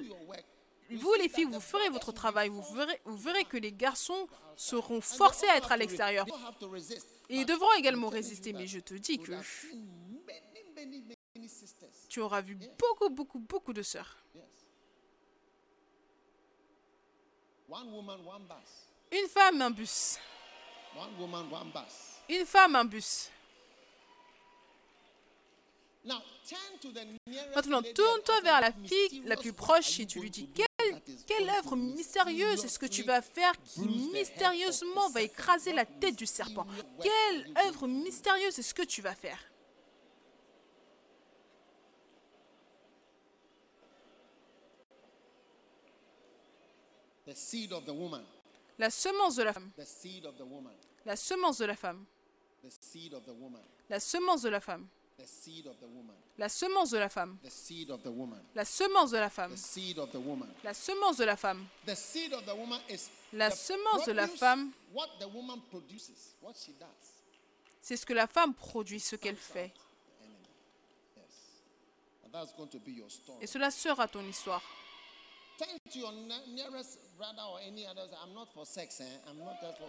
vous 0.91 1.13
les 1.15 1.29
filles, 1.29 1.45
vous 1.45 1.59
ferez 1.59 1.89
votre 1.89 2.11
travail, 2.11 2.49
vous 2.49 2.61
verrez, 2.73 3.01
vous 3.05 3.17
verrez 3.17 3.43
que 3.43 3.57
les 3.57 3.71
garçons 3.73 4.27
seront 4.55 5.01
forcés 5.01 5.47
à 5.47 5.57
être 5.57 5.71
à 5.71 5.77
l'extérieur. 5.77 6.25
ils 7.29 7.45
devront 7.45 7.73
également 7.77 8.09
résister. 8.09 8.53
Mais 8.53 8.67
je 8.67 8.79
te 8.79 8.93
dis 8.93 9.17
que 9.17 9.33
tu 12.09 12.19
auras 12.21 12.41
vu 12.41 12.55
beaucoup, 12.79 13.09
beaucoup, 13.09 13.39
beaucoup 13.39 13.73
de 13.73 13.81
sœurs. 13.81 14.17
Une 19.11 19.27
femme, 19.27 19.61
un 19.61 19.71
bus. 19.71 20.17
Une 22.29 22.45
femme, 22.45 22.75
un 22.75 22.85
bus. 22.85 23.29
Maintenant, 27.55 27.81
tourne-toi 27.81 28.41
vers 28.41 28.61
la 28.61 28.69
"What 28.69 28.87
fille 28.87 29.23
la 29.25 29.35
plus 29.35 29.53
proche 29.53 29.99
et 29.99 30.05
tu 30.05 30.19
lui 30.19 30.29
dis 30.29 30.47
quelle, 31.27 31.49
œuvre 31.49 31.75
mystérieuse 31.75 32.63
est-ce 32.63 32.77
que 32.77 32.85
tu 32.85 33.01
vas 33.01 33.21
faire 33.23 33.53
qui 33.63 33.81
mystérieusement 33.81 35.09
va 35.09 35.23
écraser 35.23 35.73
la 35.73 35.85
tête 35.85 36.15
du 36.15 36.27
serpent? 36.27 36.67
Quelle 37.01 37.51
œuvre 37.65 37.87
mystérieuse 37.87 38.59
est-ce 38.59 38.73
que 38.75 38.83
tu 38.83 39.01
vas 39.01 39.15
faire? 39.15 39.39
The 47.35 47.41
seed 47.41 47.73
of 47.73 47.83
the 47.85 47.91
woman. 47.91 48.23
La 48.79 48.89
semence 48.89 49.35
de 49.35 49.43
la 49.43 49.51
femme. 49.51 49.71
The 49.75 49.85
seed 49.85 50.25
of 50.25 50.37
the 50.37 50.45
woman. 50.45 50.71
La 51.05 51.17
semence 51.17 51.57
de 51.57 51.65
la 51.65 51.75
femme. 51.75 52.05
The 52.63 52.69
seed 52.71 53.13
of 53.13 53.25
the 53.25 53.33
woman. 53.33 53.61
La 53.89 53.99
semence 53.99 54.41
de 54.41 54.49
la 54.49 54.61
femme. 54.61 54.87
The 55.17 55.25
seed 55.27 55.67
of 55.67 55.77
the 55.81 55.85
woman. 55.85 56.15
La 56.37 56.47
semence 56.47 56.91
de 56.91 56.97
la 56.97 57.09
femme. 57.09 57.37
The 57.43 57.49
seed 57.49 57.89
of 57.89 58.01
the 58.03 58.09
woman. 58.09 58.39
La 58.55 58.63
semence 58.63 59.11
de 59.11 59.19
la 59.19 59.29
femme. 59.29 59.51
The 59.51 59.57
seed 59.57 59.99
of 59.99 60.11
the 60.11 60.17
woman. 60.17 60.47
La 60.63 60.73
semence 60.73 61.17
de 61.17 61.25
la 61.25 61.35
femme. 61.35 61.67
The 61.85 61.95
seed 61.95 62.33
of 62.33 62.45
the 62.45 62.55
woman 62.55 62.79
is 62.87 63.09
La 63.33 63.49
the 63.49 63.55
semence 63.55 64.05
de 64.05 64.13
la 64.13 64.27
femme. 64.27 64.71
What 64.93 65.19
the 65.19 65.27
woman 65.27 65.59
produces, 65.69 66.37
what 66.41 66.53
she 66.55 66.71
does. 66.79 66.87
C'est 67.81 67.97
ce 67.97 68.05
que 68.05 68.13
la 68.13 68.27
femme 68.27 68.53
produit, 68.53 69.01
ce 69.01 69.17
qu'elle 69.17 69.35
fait. 69.35 69.73
The 69.73 70.23
enemy. 70.23 70.47
Yes. 71.17 71.25
And 72.23 72.31
that's 72.31 72.53
going 72.55 72.69
to 72.69 72.79
be 72.79 72.91
your 72.91 73.09
story. 73.09 73.39
Et 73.41 73.47
cela 73.47 73.71
sera 73.71 74.07
ton 74.07 74.23
histoire. 74.25 74.61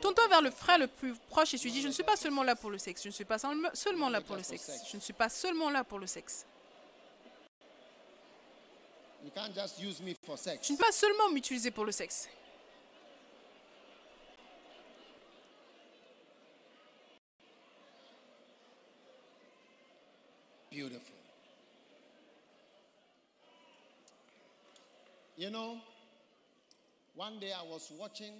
Tourne-toi 0.00 0.28
vers 0.28 0.42
le 0.42 0.50
frère 0.50 0.78
le 0.78 0.86
plus 0.86 1.14
proche 1.28 1.54
et 1.54 1.58
tu 1.58 1.70
dis, 1.70 1.80
je 1.82 1.88
ne 1.88 1.92
suis 1.92 2.04
pas 2.04 2.16
seulement 2.16 2.42
là 2.42 2.54
pour 2.54 2.70
le 2.70 2.78
sexe, 2.78 3.02
je 3.02 3.08
ne 3.08 3.12
suis 3.12 3.24
pas 3.24 3.38
seulement- 3.38 4.08
là 4.08 4.20
pour 4.20 4.36
le 4.36 4.42
sexe, 4.42 4.70
je 4.90 4.96
ne 4.96 5.00
suis 5.02 5.12
pas 5.12 5.28
seulement 5.28 5.70
là 5.70 5.82
pour 5.84 5.98
le 5.98 6.06
sexe. 6.06 6.46
You 9.24 9.30
can't 9.34 9.52
just 9.54 9.80
use 9.80 10.00
me 10.00 10.14
for 10.24 10.38
sex. 10.38 10.64
Je 10.68 10.72
ne 10.72 10.78
peux 10.78 10.84
pas 10.84 10.92
seulement 10.92 11.30
m'utiliser 11.30 11.72
pour 11.72 11.84
le 11.84 11.90
sexe. 11.90 12.28
Beautiful. 20.70 21.15
You 25.36 25.50
know, 25.50 25.78
one 27.14 27.38
day 27.38 27.52
I 27.52 27.62
was 27.62 27.90
watching. 27.98 28.32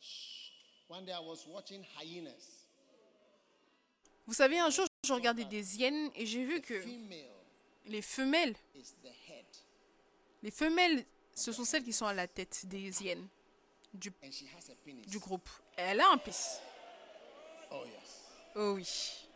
Shh. 0.00 0.50
One 0.88 1.04
day 1.04 1.12
I 1.12 1.20
was 1.20 1.44
watching 1.48 1.84
hyenas. 1.96 2.66
Vous 4.26 4.34
savez, 4.34 4.58
un 4.58 4.70
jour, 4.70 4.86
je 5.04 5.12
regardais 5.12 5.44
des 5.44 5.76
hyènes 5.76 6.10
et 6.14 6.26
j'ai 6.26 6.44
vu 6.44 6.60
que 6.60 6.74
les 7.86 8.02
femelles, 8.02 8.54
les 10.42 10.50
femelles, 10.50 11.04
ce 11.34 11.50
sont 11.50 11.64
celles 11.64 11.82
qui 11.82 11.92
sont 11.92 12.06
à 12.06 12.12
la 12.12 12.28
tête 12.28 12.66
des 12.66 13.02
hyènes 13.02 13.26
du, 13.94 14.12
du 15.06 15.18
groupe. 15.18 15.48
Elle 15.76 16.00
a 16.00 16.10
un 16.12 16.18
pénis. 16.18 16.60
Oh 17.70 17.84
yes. 17.86 18.24
Oh 18.54 18.72
oui. 18.74 19.27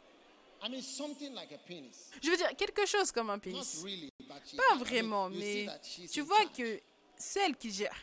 I 0.64 0.68
mean 0.68 0.82
something 0.82 1.34
like 1.34 1.50
a 1.52 1.58
penis. 1.58 2.10
Je 2.22 2.30
veux 2.30 2.36
dire 2.36 2.54
quelque 2.56 2.86
chose 2.86 3.10
comme 3.10 3.30
un 3.30 3.34
Not 3.36 3.40
pénis. 3.40 3.82
really, 3.82 4.12
but 4.20 4.40
she. 4.46 4.56
Pas 4.56 4.62
I 4.70 4.74
mean, 4.76 4.84
vraiment, 4.84 5.28
mais 5.28 5.66
tu 6.10 6.20
vois 6.20 6.44
que 6.46 6.80
celle 7.16 7.56
qui 7.56 7.72
gère. 7.72 7.96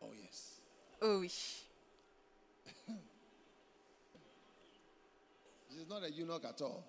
Oh 0.00 0.12
yes. 0.14 0.60
Oh 1.02 1.18
oui. 1.20 1.32
She's 5.70 5.86
not 5.88 6.02
a 6.02 6.08
eunuch 6.08 6.44
at 6.44 6.60
all. 6.62 6.82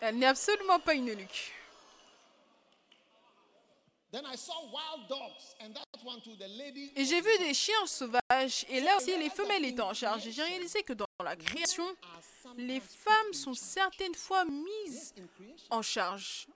Elle 0.00 0.16
n'est 0.16 0.26
absolument 0.26 0.80
pas 0.80 0.94
une 0.94 1.10
eunuque. 1.10 1.52
Then 4.12 4.24
I 4.26 4.34
saw 4.36 4.54
wild 4.72 5.08
dogs, 5.08 5.54
and 5.60 5.72
that 5.74 5.84
one 6.04 6.20
too. 6.22 6.34
The 6.36 6.48
lady. 6.48 6.90
Et 6.96 7.04
j'ai 7.04 7.20
vu 7.20 7.30
des 7.38 7.54
chiens 7.54 7.86
sauvages, 7.86 8.64
et 8.68 8.80
là 8.80 8.96
aussi 8.96 9.16
les 9.16 9.30
femelles 9.30 9.64
étaient 9.66 9.82
en 9.82 9.94
charge. 9.94 10.26
Et 10.26 10.32
j'ai 10.32 10.42
réalisé 10.42 10.82
que 10.82 10.94
dans 10.94 11.06
la 11.22 11.36
création, 11.36 11.84
les 12.56 12.80
femmes 12.80 13.32
sont 13.32 13.54
certaines 13.54 14.14
fois 14.14 14.44
mises 14.44 15.14
en 15.70 15.82
charge, 15.82 16.48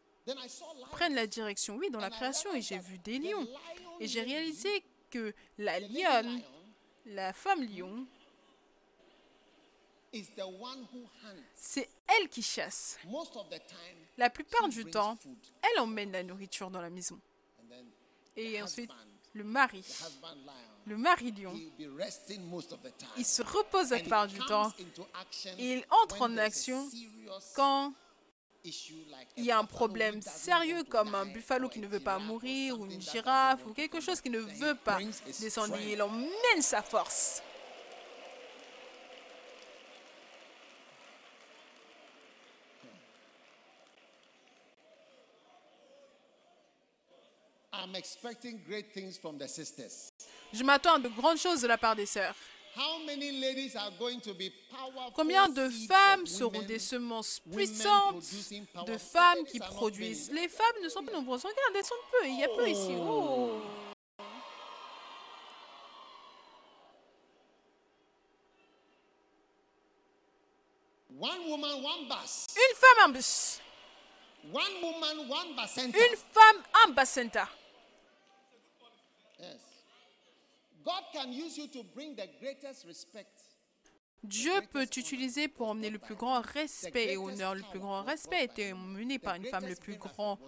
prennent 0.93 1.14
la 1.14 1.26
direction, 1.26 1.76
oui, 1.76 1.91
dans 1.91 2.01
la 2.01 2.11
création, 2.11 2.55
et 2.55 2.62
j'ai 2.62 2.78
vu 2.78 2.99
des 2.99 3.18
lions. 3.18 3.47
lion 3.47 3.59
Et 4.01 4.07
j'ai 4.07 4.22
réalisé 4.22 4.85
que 5.11 5.35
la 5.59 5.78
lionne, 5.80 6.39
lion, 6.39 6.43
la 7.07 7.32
femme 7.32 7.62
lion, 7.62 8.07
c'est 11.55 11.89
elle 12.07 12.28
qui 12.28 12.43
chasse. 12.43 12.99
La 14.16 14.30
plupart 14.30 14.68
du 14.68 14.85
temps, 14.85 15.18
elle 15.62 15.80
emmène 15.80 16.12
la 16.12 16.22
nourriture 16.22 16.70
dans 16.70 16.80
la 16.80 16.91
maison. 16.91 17.20
Et 18.37 18.62
ensuite, 18.62 18.91
le 19.32 19.45
mari, 19.45 19.85
le 20.87 20.97
mari 20.97 21.32
lion, 21.32 21.55
he'll 21.55 21.70
be 21.78 21.91
resting 21.97 22.43
most 22.49 22.72
of 22.72 22.80
the 22.82 22.97
time. 22.97 23.09
il 23.16 23.24
se 23.24 23.43
repose 23.43 23.91
la 23.91 23.99
plupart 23.99 24.26
du 24.26 24.39
temps 24.41 24.72
et 25.59 25.72
il 25.74 25.85
entre 26.03 26.22
en 26.22 26.37
action 26.37 26.89
quand 27.55 27.93
il 29.37 29.45
y 29.45 29.51
a 29.51 29.59
un 29.59 29.64
problème 29.64 30.22
sérieux 30.22 30.85
comme 30.85 31.14
un 31.14 31.26
buffalo 31.26 31.68
qui 31.68 31.80
ne 31.80 31.87
veut 31.87 32.01
pas 32.01 32.18
mourir 32.18 32.80
ou 32.80 32.87
une 32.87 33.01
girafe 33.01 33.64
ou 33.66 33.74
quelque 33.74 34.01
chose 34.01 34.20
qui 34.20 34.30
ne 34.30 34.39
veut 34.39 34.74
pas 34.74 34.99
descendre. 35.39 35.76
Il 35.80 36.01
emmène 36.01 36.62
sa 36.62 36.80
force. 36.80 37.43
Je 50.55 50.63
m'attends 50.63 50.95
à 50.95 50.99
de 51.01 51.09
grandes 51.09 51.39
choses 51.39 51.63
de 51.63 51.67
la 51.67 51.77
part 51.77 51.97
des 51.97 52.07
sœurs. 52.07 52.35
Combien 55.15 55.49
de 55.49 55.69
femmes 55.89 56.27
seront 56.27 56.63
des 56.63 56.79
semences 56.79 57.41
puissantes 57.53 58.25
de 58.87 58.97
femmes 58.97 59.45
qui 59.51 59.59
produisent. 59.59 60.31
Les 60.31 60.49
femmes 60.49 60.83
ne 60.83 60.89
sont 60.89 61.05
pas 61.05 61.13
nombreuses. 61.13 61.43
Regarde, 61.43 61.75
elles 61.77 61.85
sont 61.85 61.95
peu. 62.11 62.27
Il 62.29 62.39
y 62.39 62.45
a 62.45 62.49
peu 62.49 62.69
ici. 62.69 62.95
Oh. 62.97 63.61
One 71.21 71.49
woman, 71.49 71.85
one 71.85 72.09
bus. 72.09 72.47
Une 72.57 72.77
femme, 72.77 73.09
un 73.09 73.13
bus. 73.13 73.61
One 74.53 74.83
woman, 74.83 75.31
one 75.31 75.57
bacenta. 75.57 75.99
Une 75.99 76.17
femme, 76.17 76.63
un 76.87 76.91
bacenta. 76.91 77.49
Yes. 79.41 79.74
Dieu 84.22 84.53
peut 84.70 84.87
t'utiliser 84.87 85.49
pour 85.49 85.68
emmener 85.68 85.91
le 85.91 85.99
plus 85.99 86.14
grand 86.14 86.41
respect 86.41 87.12
et 87.12 87.16
honneur. 87.16 87.55
Le 87.55 87.62
plus 87.70 87.78
grand 87.78 88.03
respect 88.03 88.37
a 88.37 88.43
été 88.43 88.72
emmené 88.72 89.18
par 89.18 89.35
une 89.35 89.45
femme. 89.47 89.66
Le 89.66 89.76
plus 89.76 89.97
grand 89.97 90.39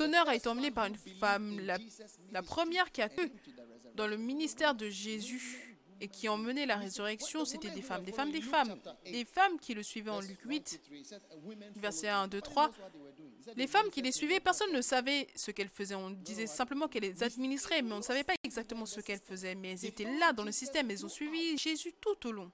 honneur 0.00 0.28
a 0.28 0.34
été 0.34 0.48
emmené 0.48 0.70
par 0.70 0.86
une 0.86 0.96
femme. 0.96 1.60
La, 1.60 1.78
la 2.30 2.42
première 2.42 2.90
qui 2.92 3.00
a 3.02 3.08
cru 3.08 3.32
dans 3.94 4.06
le 4.06 4.16
ministère 4.16 4.74
de 4.74 4.88
Jésus 4.90 5.71
et 6.02 6.08
qui 6.08 6.26
a 6.26 6.32
emmené 6.32 6.66
la 6.66 6.76
résurrection, 6.76 7.44
c'était 7.44 7.70
des 7.70 7.80
femmes. 7.80 8.02
Des 8.02 8.12
femmes, 8.12 8.32
des 8.32 8.42
femmes. 8.42 8.76
Des 9.04 9.24
femmes 9.24 9.58
qui 9.60 9.72
le 9.72 9.84
suivaient 9.84 10.10
en 10.10 10.20
Luc 10.20 10.40
8. 10.44 10.80
Verset 11.76 12.08
1, 12.08 12.26
2, 12.26 12.40
3. 12.40 12.72
Les 13.56 13.68
femmes 13.68 13.88
qui 13.88 14.02
les 14.02 14.10
suivaient, 14.10 14.40
personne 14.40 14.72
ne 14.72 14.82
savait 14.82 15.28
ce 15.36 15.52
qu'elles 15.52 15.68
faisaient. 15.68 15.94
On 15.94 16.10
disait 16.10 16.48
simplement 16.48 16.88
qu'elles 16.88 17.04
les 17.04 17.22
administraient, 17.22 17.82
mais 17.82 17.92
on 17.92 17.98
ne 17.98 18.02
savait 18.02 18.24
pas 18.24 18.34
exactement 18.42 18.84
ce 18.84 19.00
qu'elles 19.00 19.20
faisaient. 19.20 19.54
Mais 19.54 19.72
elles 19.72 19.86
étaient 19.86 20.18
là 20.18 20.32
dans 20.32 20.44
le 20.44 20.50
système. 20.50 20.90
Elles 20.90 21.06
ont 21.06 21.08
suivi 21.08 21.56
Jésus 21.56 21.94
tout 22.00 22.26
au 22.26 22.32
long. 22.32 22.50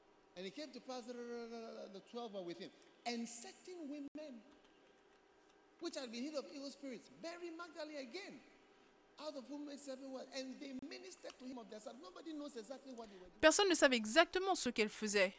Which 5.80 5.94
had 5.94 6.10
been 6.10 6.24
healed 6.24 6.34
of 6.34 6.44
evil 6.52 6.70
spirits, 6.72 7.08
Mary 7.22 7.52
Magdalene 7.56 7.98
again, 7.98 8.34
Personne 13.40 13.68
ne 13.68 13.74
savait 13.74 13.96
exactement 13.96 14.54
ce 14.54 14.68
qu'elles 14.68 14.88
faisaient. 14.88 15.34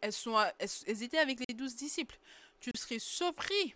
Elles, 0.00 0.12
sont, 0.12 0.36
à- 0.36 0.52
elles, 0.58 0.68
elles 0.86 1.02
étaient 1.02 1.18
avec 1.18 1.38
les 1.46 1.54
douze 1.54 1.76
disciples. 1.76 2.18
Tu 2.60 2.70
serais 2.76 2.98
surpris 2.98 3.74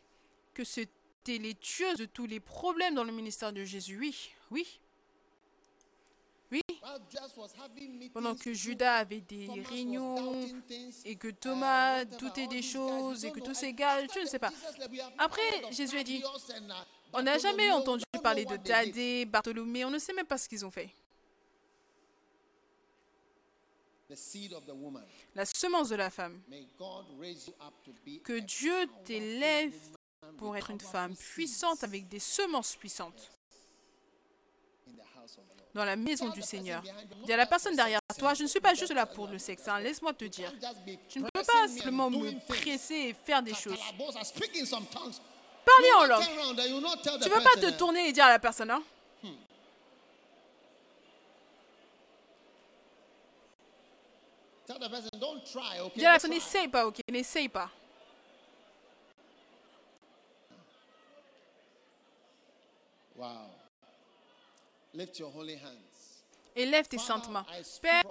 que 0.54 0.64
c'était 0.64 1.38
les 1.38 1.54
tueuses 1.54 1.98
de 1.98 2.06
tous 2.06 2.26
les 2.26 2.40
problèmes 2.40 2.94
dans 2.94 3.04
le 3.04 3.12
ministère 3.12 3.52
de 3.52 3.64
Jésus. 3.64 3.98
Oui, 3.98 4.30
oui. 4.50 4.80
Oui. 6.50 6.60
Pendant 8.14 8.36
que 8.36 8.52
Judas 8.52 8.96
avait 8.98 9.20
des 9.20 9.48
réunions 9.68 10.48
et 11.04 11.16
que 11.16 11.28
uh, 11.28 11.34
Thomas 11.34 12.04
doutait 12.04 12.46
des 12.46 12.62
choses 12.62 13.24
et 13.24 13.32
que 13.32 13.40
gars, 13.72 13.94
after 13.94 14.20
je 14.20 14.20
ne 14.20 14.26
sais 14.26 14.38
pas. 14.38 14.50
Jesus 14.50 14.78
said, 14.78 14.90
"We 14.90 15.00
have 15.00 15.12
Après, 15.18 15.72
Jésus 15.72 15.98
a 15.98 16.04
dit, 16.04 16.18
uh, 16.18 16.72
On 17.12 17.22
n'a 17.22 17.38
jamais 17.38 17.70
entendu 17.72 18.04
parler 18.26 18.44
de 18.44 18.50
what 18.50 18.58
they 18.58 18.86
did." 18.86 18.92
Thaddée, 18.92 19.24
Bartholomé, 19.24 19.84
on 19.84 19.90
ne 19.90 19.98
sait 19.98 20.12
même 20.12 20.26
pas 20.26 20.38
ce 20.38 20.48
qu'ils 20.48 20.64
ont 20.64 20.70
fait. 20.70 20.90
La 25.34 25.44
semence 25.44 25.88
de 25.88 25.96
la 25.96 26.10
femme. 26.10 26.40
Que 28.22 28.38
Dieu 28.38 28.88
t'élève 29.04 29.74
pour 30.38 30.56
être 30.56 30.70
une 30.70 30.80
femme 30.80 31.14
puissante 31.16 31.82
avec 31.82 32.08
des 32.08 32.20
semences 32.20 32.76
puissantes 32.76 33.30
dans 35.74 35.84
la 35.84 35.96
maison 35.96 36.30
du 36.30 36.40
Seigneur. 36.40 36.82
Dis 37.24 37.32
à 37.32 37.36
la 37.36 37.46
personne 37.46 37.76
derrière 37.76 38.00
toi, 38.18 38.32
je 38.34 38.42
ne 38.44 38.48
suis 38.48 38.60
pas 38.60 38.74
juste 38.74 38.94
là 38.94 39.06
pour 39.06 39.26
le 39.26 39.38
sexe, 39.38 39.68
hein, 39.68 39.78
laisse-moi 39.80 40.14
te 40.14 40.24
dire. 40.24 40.52
Tu 41.08 41.18
ne 41.20 41.24
peux 41.24 41.44
pas 41.44 41.68
simplement 41.68 42.08
me 42.08 42.32
presser 42.46 42.94
et 42.94 43.12
faire 43.12 43.42
des 43.42 43.54
choses. 43.54 43.78
You 45.66 45.94
en 45.96 46.06
langue. 46.06 46.22
Tu 46.22 47.28
ne 47.28 47.34
veux 47.34 47.42
pas 47.42 47.60
te 47.60 47.70
tourner 47.76 48.08
et 48.08 48.12
dire 48.12 48.24
à 48.24 48.30
la 48.30 48.38
personne, 48.38 48.70
hein? 48.70 48.82
Okay? 54.68 55.92
Dis 55.96 56.04
à 56.04 56.08
la 56.08 56.12
personne, 56.14 56.30
n'essaye 56.30 56.68
pas, 56.68 56.86
ok? 56.86 57.00
N'essaye 57.10 57.48
pas. 57.48 57.70
Wow. 63.14 63.50
Lift 64.92 65.18
your 65.18 65.30
holy 65.30 65.56
hands. 65.56 65.85
Élève 66.56 66.88
tes 66.88 66.98
saintes 66.98 67.28
mains. 67.28 67.44
Père, 67.82 68.02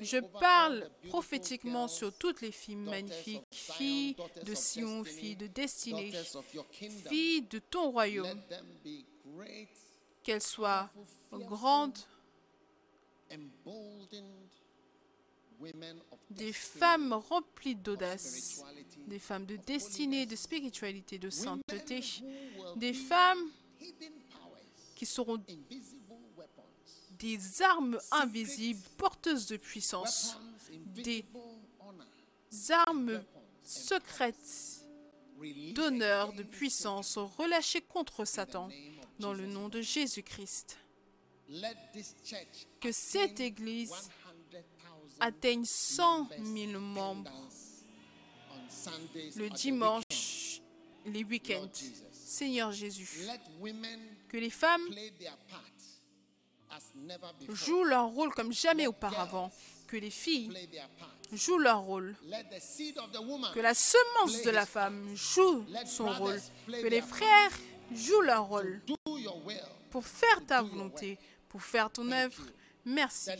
je 0.00 0.18
parle 0.18 0.88
prophétiquement 1.08 1.88
sur 1.88 2.16
toutes 2.16 2.40
les 2.40 2.52
filles 2.52 2.76
magnifiques, 2.76 3.42
filles 3.50 4.16
de 4.44 4.54
Sion, 4.54 5.02
filles 5.04 5.36
de 5.36 5.48
destinée, 5.48 6.12
filles 7.08 7.42
de 7.42 7.58
ton 7.58 7.90
royaume, 7.90 8.40
qu'elles 10.22 10.42
soient 10.42 10.88
grandes, 11.32 11.98
des 16.30 16.52
femmes 16.52 17.12
remplies 17.12 17.74
d'audace, 17.74 18.62
des 19.08 19.18
femmes 19.18 19.46
de 19.46 19.56
destinée, 19.56 20.26
de 20.26 20.36
spiritualité, 20.36 21.18
de 21.18 21.28
sainteté, 21.28 22.02
des 22.76 22.94
femmes 22.94 23.50
qui 24.94 25.06
seront 25.06 25.42
des 27.20 27.62
armes 27.62 27.98
invisibles, 28.10 28.80
porteuses 28.96 29.46
de 29.46 29.56
puissance, 29.56 30.36
des 30.86 31.24
armes 32.70 33.22
secrètes 33.62 34.86
d'honneur, 35.74 36.32
de 36.32 36.42
puissance, 36.42 37.18
relâchées 37.18 37.82
contre 37.82 38.24
Satan, 38.24 38.68
dans 39.18 39.32
le 39.32 39.46
nom 39.46 39.68
de 39.68 39.80
Jésus-Christ. 39.80 40.78
Que 42.80 42.92
cette 42.92 43.40
église 43.40 43.90
100,000 43.90 44.64
atteigne 45.20 45.64
100 45.64 46.18
members 46.38 46.70
000 46.70 46.80
membres 46.80 47.30
le 49.36 49.50
dimanche, 49.50 50.62
les 51.06 51.24
week-ends. 51.24 51.70
Seigneur 52.12 52.72
Jésus, 52.72 53.26
que 54.28 54.36
les 54.36 54.50
femmes 54.50 54.88
jouent 57.48 57.84
leur 57.84 58.06
rôle 58.08 58.32
comme 58.34 58.52
jamais 58.52 58.86
auparavant, 58.86 59.50
que 59.86 59.96
les 59.96 60.10
filles 60.10 60.52
jouent 61.32 61.58
leur 61.58 61.80
rôle, 61.80 62.16
que 63.54 63.60
la 63.60 63.74
semence 63.74 64.42
de 64.42 64.50
la 64.50 64.66
femme 64.66 65.14
joue 65.14 65.64
son 65.86 66.12
rôle, 66.12 66.40
que 66.66 66.86
les 66.86 67.02
frères 67.02 67.52
jouent 67.92 68.22
leur 68.22 68.46
rôle. 68.46 68.80
pour 69.90 70.06
faire 70.06 70.46
ta 70.46 70.62
volonté, 70.62 71.18
pour 71.48 71.62
faire 71.62 71.90
ton 71.90 72.10
œuvre. 72.12 72.42
Merci. 72.84 73.30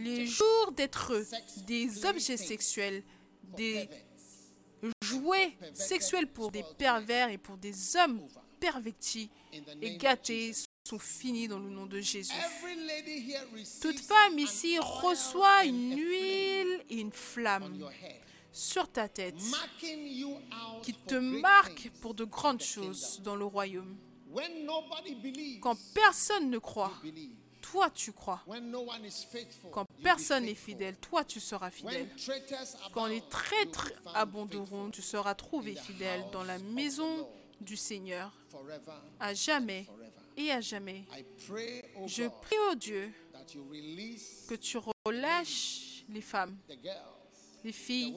Les 0.00 0.26
jours 0.26 0.72
d'être 0.72 1.24
des 1.66 2.04
objets 2.04 2.36
sexuels, 2.36 3.02
des 3.56 3.88
jouets 5.02 5.56
sexuels 5.74 6.26
pour 6.26 6.50
des 6.50 6.64
pervers 6.76 7.30
et 7.30 7.38
pour 7.38 7.56
des 7.56 7.96
hommes 7.96 8.26
pervertis 8.60 9.30
et 9.80 9.96
gâtés. 9.96 10.52
Sont 10.88 10.98
finis 10.98 11.48
dans 11.48 11.58
le 11.58 11.68
nom 11.68 11.84
de 11.84 12.00
Jésus. 12.00 12.32
Toute 13.82 13.98
femme 13.98 14.38
ici 14.38 14.78
reçoit 14.78 15.64
une 15.64 15.94
huile 15.94 16.84
et 16.88 17.00
une 17.00 17.12
flamme 17.12 17.78
sur 18.52 18.90
ta 18.90 19.06
tête 19.08 19.36
qui 20.82 20.94
te 20.94 21.14
marque 21.14 21.90
pour 22.00 22.14
de 22.14 22.24
grandes 22.24 22.62
choses 22.62 23.20
dans 23.22 23.36
le 23.36 23.44
royaume. 23.44 23.96
Quand 25.60 25.76
personne 25.92 26.48
ne 26.48 26.58
croit, 26.58 26.92
toi 27.60 27.90
tu 27.90 28.12
crois. 28.12 28.42
Quand 29.70 29.84
personne 30.02 30.44
n'est 30.44 30.54
fidèle, 30.54 30.96
toi 30.96 31.22
tu 31.22 31.38
seras 31.38 31.70
fidèle. 31.70 32.08
Quand 32.94 33.06
les 33.06 33.22
traîtres 33.28 33.92
abonderont, 34.14 34.90
tu 34.90 35.02
seras 35.02 35.34
trouvé 35.34 35.74
fidèle 35.74 36.24
dans 36.32 36.44
la 36.44 36.58
maison 36.58 37.28
du 37.60 37.76
Seigneur 37.76 38.32
à 39.20 39.34
jamais. 39.34 39.86
Et 40.38 40.52
à 40.52 40.60
jamais. 40.60 41.04
Oh 41.96 42.06
Je 42.06 42.28
prie 42.28 42.56
au 42.70 42.74
Dieu 42.74 43.12
que 44.48 44.54
tu 44.54 44.78
relâches 45.04 46.04
les 46.08 46.20
femmes, 46.20 46.56
les 47.64 47.72
filles, 47.72 48.14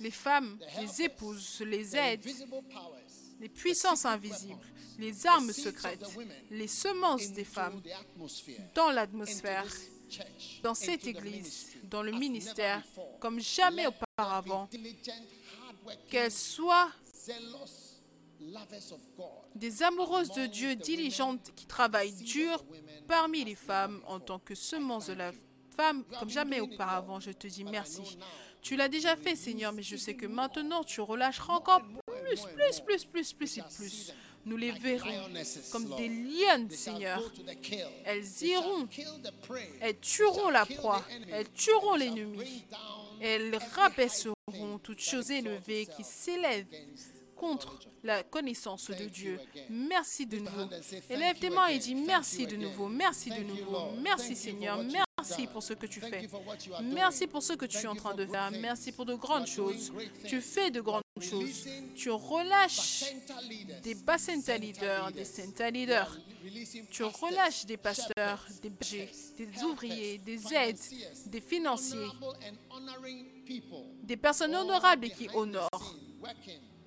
les 0.00 0.10
femmes, 0.10 0.58
les 0.80 1.02
épouses, 1.02 1.60
les 1.66 1.96
aides, 1.96 2.26
les 3.40 3.48
puissances 3.48 4.04
invisibles, 4.04 4.60
les 4.98 5.26
armes 5.26 5.52
secrètes, 5.52 6.04
les 6.50 6.68
semences 6.68 7.32
des 7.32 7.44
femmes 7.44 7.80
dans 8.74 8.90
l'atmosphère, 8.90 9.66
dans 10.62 10.74
cette 10.74 11.06
église, 11.06 11.72
dans 11.84 12.02
le 12.02 12.12
ministère, 12.12 12.82
comme 13.18 13.40
jamais 13.40 13.86
auparavant, 13.86 14.68
qu'elles 16.08 16.32
soient 16.32 16.90
des 19.54 19.82
amoureuses 19.82 20.30
de 20.30 20.46
Dieu 20.46 20.76
diligentes 20.76 21.52
qui 21.54 21.66
travaillent 21.66 22.12
dur 22.12 22.64
parmi 23.08 23.44
les 23.44 23.54
femmes 23.54 24.02
en 24.06 24.20
tant 24.20 24.38
que 24.38 24.54
semence 24.54 25.06
de 25.06 25.14
la 25.14 25.32
femme 25.76 26.04
comme 26.18 26.30
jamais 26.30 26.60
auparavant. 26.60 27.20
Je 27.20 27.32
te 27.32 27.46
dis 27.46 27.64
merci. 27.64 28.18
Tu 28.62 28.76
l'as 28.76 28.88
déjà 28.88 29.16
fait, 29.16 29.36
Seigneur, 29.36 29.72
mais 29.72 29.82
je 29.82 29.96
sais 29.96 30.14
que 30.14 30.26
maintenant 30.26 30.82
tu 30.82 31.00
relâcheras 31.00 31.54
encore 31.54 31.82
plus, 31.82 32.40
plus, 32.40 32.80
plus, 32.80 33.04
plus, 33.04 33.32
plus 33.32 33.58
et 33.58 33.62
plus. 33.76 34.12
Nous 34.44 34.56
les 34.56 34.70
verrons 34.70 35.28
comme 35.72 35.96
des 35.96 36.08
lionnes, 36.08 36.70
Seigneur. 36.70 37.20
Elles 38.04 38.42
iront, 38.42 38.88
elles 39.80 39.98
tueront 39.98 40.50
la 40.50 40.64
proie, 40.64 41.04
elles 41.30 41.50
tueront 41.52 41.96
l'ennemi, 41.96 42.64
elles 43.20 43.58
rabaisseront 43.74 44.36
high 44.48 44.54
thing 44.54 44.78
toute 44.80 44.98
that 44.98 45.02
chose 45.02 45.30
exalts 45.30 45.46
élevée 45.46 45.86
qui 45.86 46.02
itself 46.02 46.24
s'élève 46.24 46.66
against 46.72 47.15
contre 47.36 47.78
la 48.02 48.22
connaissance 48.22 48.90
de 48.90 49.04
Dieu. 49.04 49.38
Merci 49.70 50.26
de 50.26 50.38
nouveau. 50.38 50.60
hand 50.62 50.72
and 50.72 50.82
say, 50.82 51.00
"Thank 51.00 51.10
Élève 51.10 51.38
tes 51.38 51.50
mains 51.50 51.66
et 51.68 51.78
dis 51.78 51.94
merci 51.94 52.46
de 52.46 52.56
nouveau, 52.56 52.88
merci 52.88 53.30
de 53.30 53.42
nouveau, 53.42 53.90
merci 54.02 54.34
Seigneur, 54.34 54.78
merci 54.82 55.46
pour 55.52 55.62
ce 55.62 55.72
que 55.74 55.86
tu 55.86 56.00
fais. 56.00 56.28
Merci 56.82 57.26
pour 57.26 57.42
ce 57.42 57.52
que 57.54 57.66
tu 57.66 57.78
es 57.78 57.86
en 57.86 57.94
train 57.94 58.14
de 58.14 58.26
faire. 58.26 58.50
Merci 58.60 58.92
pour 58.92 59.06
de 59.06 59.14
grandes 59.14 59.46
choses. 59.46 59.92
Tu 60.26 60.40
fais 60.40 60.70
de 60.70 60.80
grandes 60.80 61.02
choses. 61.20 61.66
Tu 61.94 62.10
relâches 62.10 63.04
des 63.82 63.96
center 64.18 64.58
leaders, 64.58 65.12
des 65.12 65.24
are 65.40 65.70
leaders. 65.70 66.18
Tu 66.90 67.02
relâches 67.02 67.66
des 67.66 67.76
pasteurs, 67.76 68.46
des 68.62 68.70
bergers, 68.70 69.10
des 69.36 69.62
ouvriers, 69.64 70.18
des 70.18 70.54
aides, 70.54 70.78
des 71.26 71.40
financiers, 71.40 72.08
des 74.02 74.16
personnes 74.16 74.54
honorables 74.54 75.06
et 75.06 75.10
qui 75.10 75.28
honorent. 75.34 75.96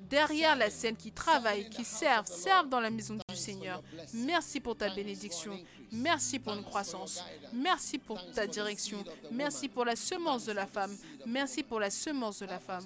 Derrière 0.09 0.55
la 0.55 0.69
scène, 0.69 0.95
qui 0.95 1.11
travaillent, 1.11 1.69
qui 1.69 1.85
servent, 1.85 2.27
servent 2.27 2.69
dans 2.69 2.79
la 2.79 2.89
maison 2.89 3.15
du 3.15 3.35
Seigneur. 3.35 3.81
Merci 4.13 4.59
pour 4.59 4.75
ta 4.75 4.89
bénédiction. 4.89 5.57
Merci 5.91 6.39
pour 6.39 6.53
une 6.53 6.63
croissance. 6.63 7.23
Merci 7.53 7.97
pour 7.97 8.19
ta 8.31 8.47
direction. 8.47 9.03
Merci 9.31 9.69
pour 9.69 9.85
la 9.85 9.95
semence 9.95 10.45
de 10.45 10.51
la 10.51 10.67
femme. 10.67 10.95
Merci 11.25 11.63
pour 11.63 11.79
la 11.79 11.89
semence 11.89 12.39
de 12.39 12.45
la 12.45 12.59
femme. 12.59 12.85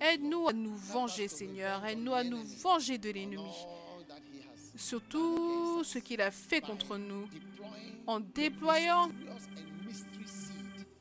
Aide-nous 0.00 0.48
à 0.48 0.52
nous 0.52 0.76
venger, 0.76 1.28
Seigneur. 1.28 1.84
Aide-nous 1.84 2.14
à 2.14 2.24
nous 2.24 2.42
venger 2.44 2.98
de 2.98 3.10
l'ennemi. 3.10 3.36
All 3.38 4.04
that 4.06 4.20
he 4.32 4.40
has 4.42 4.80
sur 4.80 5.02
tout 5.02 5.82
ce 5.84 5.98
qu'il 5.98 6.20
a 6.20 6.30
fait 6.30 6.60
contre 6.60 6.96
nous, 6.96 7.28
en 8.06 8.20
déployant 8.20 9.10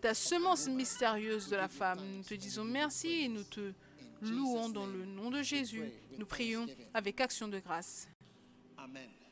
ta 0.01 0.13
semence 0.13 0.67
mystérieuse 0.67 1.49
de 1.49 1.55
la 1.55 1.67
femme. 1.67 1.99
Nous 2.17 2.23
te 2.23 2.33
disons 2.33 2.63
merci 2.63 3.07
et 3.23 3.27
nous 3.27 3.43
te 3.43 3.73
louons 4.21 4.69
dans 4.69 4.85
le 4.85 5.05
nom 5.05 5.29
de 5.31 5.41
Jésus. 5.41 5.91
Nous 6.17 6.25
prions 6.25 6.67
avec 6.93 7.21
action 7.21 7.47
de 7.47 7.59
grâce. 7.59 8.07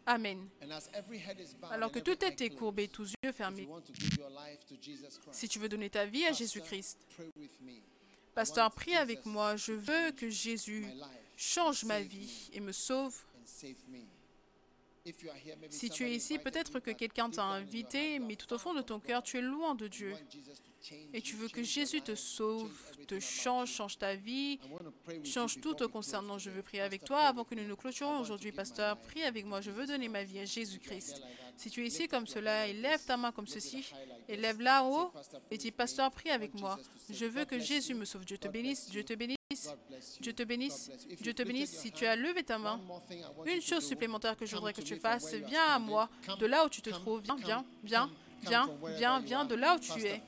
Amen. 0.05 0.47
Alors 1.71 1.91
que 1.91 1.99
toute 1.99 2.19
tête 2.19 2.39
est 2.41 2.51
courbée, 2.51 2.87
tous 2.87 3.13
yeux 3.23 3.31
fermés, 3.31 3.67
si 5.31 5.47
tu 5.47 5.57
veux 5.57 5.69
donner 5.69 5.89
ta 5.89 6.05
vie 6.05 6.25
à 6.25 6.31
Jésus-Christ. 6.31 6.99
Pasteur, 8.35 8.71
prie 8.71 8.95
avec 8.95 9.25
moi. 9.25 9.55
Je 9.55 9.71
veux 9.71 10.11
que 10.11 10.29
Jésus 10.29 10.85
change 11.37 11.85
ma 11.85 12.01
vie 12.01 12.49
et 12.53 12.59
me 12.59 12.71
sauve. 12.71 13.15
Si 15.69 15.89
tu 15.89 16.03
es 16.03 16.15
ici, 16.15 16.39
peut-être 16.39 16.79
que 16.79 16.91
quelqu'un 16.91 17.29
t'a 17.29 17.43
invité, 17.43 18.19
mais 18.19 18.35
tout 18.35 18.51
au 18.53 18.57
fond 18.57 18.73
de 18.73 18.81
ton 18.81 18.99
cœur, 18.99 19.23
tu 19.23 19.37
es 19.37 19.41
loin 19.41 19.75
de 19.75 19.87
Dieu. 19.87 20.15
Et 21.13 21.21
tu 21.21 21.35
veux 21.35 21.47
que 21.47 21.63
Jésus 21.63 22.01
te 22.01 22.15
sauve, 22.15 22.71
te 23.07 23.19
change, 23.19 23.71
change 23.71 23.97
ta 23.97 24.15
vie, 24.15 24.59
change 25.23 25.59
tout 25.61 25.73
close 25.75 25.91
concernant. 25.91 26.37
Je 26.37 26.49
veux 26.49 26.61
prier 26.61 26.81
avec 26.81 27.03
toi 27.03 27.21
avant 27.21 27.43
que 27.43 27.55
nous 27.55 27.65
nous 27.65 27.75
clôturions 27.75 28.19
aujourd'hui. 28.19 28.51
Pasteur, 28.51 28.97
prie 28.97 29.23
avec 29.23 29.45
moi. 29.45 29.61
Je 29.61 29.71
veux 29.71 29.87
donner 29.87 30.07
ma 30.07 30.23
vie 30.23 30.39
à 30.39 30.45
Jésus-Christ. 30.45 31.21
Si 31.57 31.69
tu 31.69 31.83
es 31.83 31.87
ici 31.87 32.07
comme 32.07 32.27
cela, 32.27 32.67
élève 32.67 33.03
ta 33.05 33.17
main 33.17 33.31
comme 33.31 33.47
ceci. 33.47 33.93
Élève 34.27 34.61
là-haut 34.61 35.11
et 35.51 35.57
dis. 35.57 35.71
Pasteur, 35.71 36.11
prie 36.11 36.29
avec 36.29 36.53
moi. 36.53 36.79
Je 37.09 37.25
veux 37.25 37.45
que 37.45 37.59
Jésus 37.59 37.93
me 37.93 38.05
sauve. 38.05 38.25
Dieu 38.25 38.37
te 38.37 38.47
bénisse, 38.47 38.89
Dieu 38.89 39.03
te 39.03 39.13
bénisse. 39.13 39.35
Dieu 40.19 40.33
te 40.33 40.43
bénisse, 40.43 40.91
Dieu 41.21 41.33
te 41.33 41.43
bénisse. 41.43 41.77
Si 41.77 41.91
tu 41.91 42.05
as 42.05 42.15
levé 42.15 42.43
ta 42.43 42.57
main, 42.57 42.79
une 43.45 43.61
chose 43.61 43.85
supplémentaire 43.85 44.35
que 44.35 44.45
je 44.45 44.55
voudrais 44.55 44.73
que 44.73 44.81
tu 44.81 44.95
fasses, 44.97 45.33
viens 45.33 45.65
à 45.67 45.79
moi, 45.79 46.09
de 46.39 46.45
là 46.45 46.65
où 46.65 46.69
tu 46.69 46.81
te 46.81 46.89
trouves. 46.89 47.21
Viens, 47.21 47.35
viens, 47.35 47.65
viens, 47.83 48.11
viens, 48.47 48.69
viens, 48.97 49.19
viens 49.19 49.45
de 49.45 49.55
là 49.55 49.75
où 49.75 49.79
tu 49.79 50.03
es. 50.05 50.21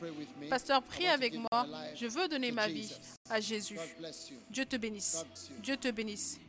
Pasteur, 0.49 0.81
prie 0.83 1.07
avec 1.07 1.33
moi. 1.35 1.65
Je 1.95 2.07
veux 2.07 2.27
donner 2.27 2.51
ma 2.51 2.67
vie 2.67 2.91
à 3.29 3.39
Jésus. 3.39 3.79
Dieu 4.49 4.65
te 4.65 4.75
bénisse. 4.77 5.25
Dieu 5.61 5.77
te 5.77 5.91
bénisse. 5.91 6.39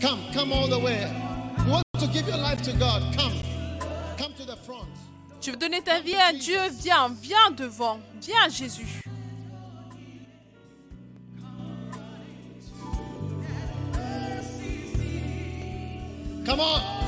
Come, 0.00 0.20
come 0.32 0.52
all 0.52 0.68
the 0.68 0.78
way. 0.78 1.10
You 1.64 1.72
want 1.72 1.82
to 1.98 2.06
give 2.06 2.28
your 2.28 2.36
life 2.36 2.62
to 2.62 2.72
God? 2.74 3.02
Come. 3.16 3.32
Come 4.18 4.34
to 4.34 4.44
the 4.44 4.56
front. 4.56 4.86
Tu 5.40 5.50
veux 5.50 5.56
donner 5.56 5.80
ta 5.80 6.00
vie 6.00 6.14
à 6.14 6.32
Dieu? 6.32 6.58
Viens, 6.80 7.08
viens 7.08 7.50
devant. 7.50 7.98
Viens 8.20 8.42
à 8.44 8.48
Jésus. 8.48 9.02
Come 16.46 16.60
on. 16.60 17.05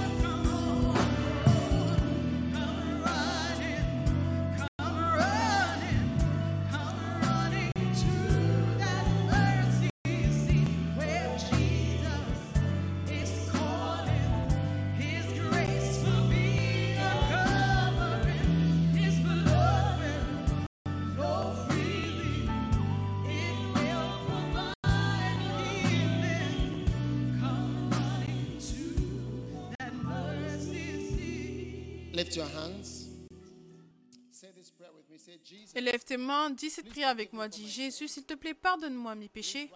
Élève 35.74 36.04
tes 36.04 36.16
mains, 36.16 36.50
dis 36.50 36.70
cette 36.70 36.88
prière 36.88 37.08
avec 37.08 37.32
moi. 37.32 37.48
Dis 37.48 37.68
Jésus, 37.68 38.08
s'il 38.08 38.24
te 38.24 38.34
plaît, 38.34 38.54
pardonne-moi 38.54 39.14
mes 39.14 39.28
péchés. 39.28 39.70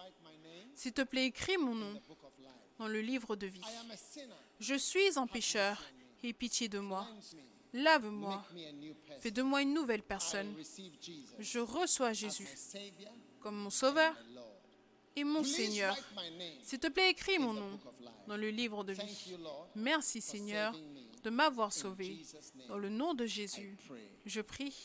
S'il 0.75 0.93
te 0.93 1.01
plaît, 1.01 1.27
écris 1.27 1.57
mon 1.57 1.75
nom 1.75 2.01
dans 2.79 2.87
le 2.87 3.01
livre 3.01 3.35
de 3.35 3.47
vie. 3.47 3.61
Je 4.59 4.75
suis 4.75 5.17
un 5.17 5.27
pécheur. 5.27 5.81
Aie 6.23 6.33
pitié 6.33 6.69
de 6.69 6.79
moi. 6.79 7.07
Lave-moi. 7.73 8.45
Fais 9.19 9.31
de 9.31 9.41
moi 9.41 9.61
une 9.61 9.73
nouvelle 9.73 10.03
personne. 10.03 10.55
Je 11.39 11.59
reçois 11.59 12.13
Jésus 12.13 12.47
comme 13.41 13.55
mon 13.55 13.69
Sauveur 13.69 14.15
et 15.15 15.23
mon 15.23 15.43
Seigneur. 15.43 15.95
S'il 16.61 16.79
te 16.79 16.87
plaît, 16.87 17.11
écris 17.11 17.39
mon 17.39 17.53
nom 17.53 17.79
dans 18.27 18.37
le 18.37 18.49
livre 18.49 18.83
de 18.83 18.93
vie. 18.93 19.35
Merci 19.75 20.21
Seigneur. 20.21 20.73
De 21.23 21.29
m'avoir 21.29 21.71
sauvé. 21.71 22.21
Dans 22.67 22.77
le 22.77 22.89
nom 22.89 23.13
de 23.13 23.25
Jésus, 23.25 23.77
je 24.25 24.41
prie. 24.41 24.75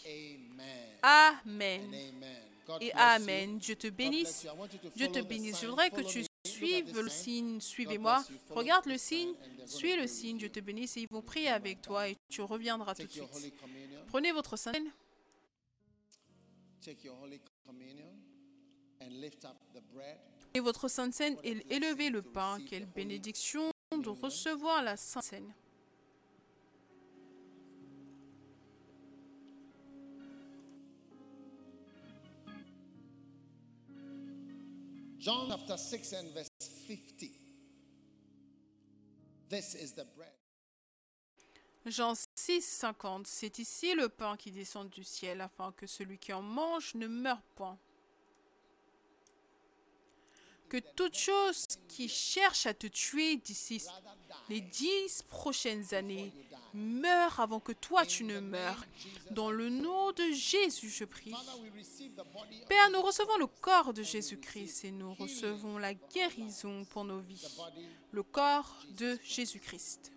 Amen. 1.03 1.95
Et 2.81 2.93
Amen. 2.93 3.59
Dieu 3.59 3.77
te 3.77 3.89
bénisse. 3.89 4.47
Dieu 4.95 5.09
te 5.09 5.21
bénisse. 5.21 5.61
Je 5.61 5.67
voudrais 5.67 5.91
que 5.91 6.03
tu 6.03 6.25
suives 6.45 6.95
le 6.95 7.09
sign. 7.09 7.61
signe. 7.61 7.61
Suivez-moi. 7.61 8.25
Regarde 8.51 8.87
le 8.87 8.99
sign 8.99 9.35
signe. 9.35 9.67
Suis 9.67 9.97
le 9.97 10.07
signe. 10.07 10.39
Dieu 10.39 10.51
te 10.51 10.61
bénisse 10.61 10.97
et 10.97 11.03
ils 11.03 11.09
vont 11.09 11.23
prier 11.23 11.49
avec 11.49 11.81
toi 11.83 12.09
et 12.09 12.17
tu 12.29 12.43
reviendras 12.43 12.95
tout 12.95 13.05
de 13.07 13.11
suite. 13.13 13.55
Prenez 14.07 14.33
votre 14.33 14.57
sainte 14.57 14.77
Take 16.81 17.05
your 17.05 17.19
Holy 17.21 17.41
Communion 17.67 18.15
and 19.03 19.11
lift 19.21 19.45
up 19.45 19.57
the 19.75 19.83
bread. 19.93 20.17
et 20.55 20.61
votre 20.61 20.89
sainte 20.89 21.13
scène 21.13 21.37
et 21.43 21.59
élevez 21.71 22.09
le 22.09 22.23
pain. 22.23 22.59
Quelle 22.69 22.87
bénédiction 22.87 23.71
de 23.97 24.09
recevoir 24.09 24.83
la 24.83 24.97
sainte 24.97 25.25
scène. 25.25 25.55
John 35.19 35.49
chapter 35.49 35.77
6 35.77 36.13
and 36.13 36.33
verse 36.33 36.49
50. 36.87 37.33
This 39.49 39.75
is 39.75 39.93
the 39.93 40.05
bread. 40.17 40.33
Jean 41.87 42.15
6, 42.37 42.63
50. 42.63 43.27
C'est 43.27 43.59
ici 43.59 43.95
le 43.95 44.09
pain 44.09 44.37
qui 44.37 44.53
descend 44.53 44.89
du 44.91 45.03
ciel, 45.03 45.41
afin 45.41 45.73
que 45.73 45.87
celui 45.87 46.19
qui 46.19 46.33
en 46.33 46.43
mange 46.43 46.95
ne 46.95 47.09
meure 47.09 47.43
point. 47.57 47.79
Que 50.69 50.79
toute 50.97 51.17
chose 51.17 51.67
qui 51.89 52.09
cherche 52.09 52.67
à 52.67 52.75
te 52.75 52.87
tuer 52.87 53.37
d'ici 53.37 53.83
les 54.49 54.61
dix 54.61 55.23
prochaines 55.29 55.95
années 55.95 56.33
meure 56.75 57.41
avant 57.41 57.61
que 57.61 57.73
toi 57.73 58.05
tu 58.05 58.25
ne 58.25 58.41
meurs. 58.41 58.85
Dans 59.31 59.51
le 59.51 59.69
nom 59.69 60.13
de 60.13 60.33
Jésus, 60.33 60.91
je 60.91 61.05
prie. 61.05 61.33
Père, 62.69 62.91
nous 62.93 63.03
recevons 63.03 63.37
le 63.39 63.47
corps 63.47 63.93
de 63.95 64.03
Jésus-Christ 64.03 64.85
et 64.85 64.91
nous 64.91 65.15
recevons 65.15 65.79
la 65.79 65.95
guérison 65.95 66.85
pour 66.85 67.05
nos 67.05 67.21
vies. 67.21 67.47
Le 68.13 68.23
corps 68.23 68.77
de 68.97 69.19
Jésus-Christ. 69.25 70.13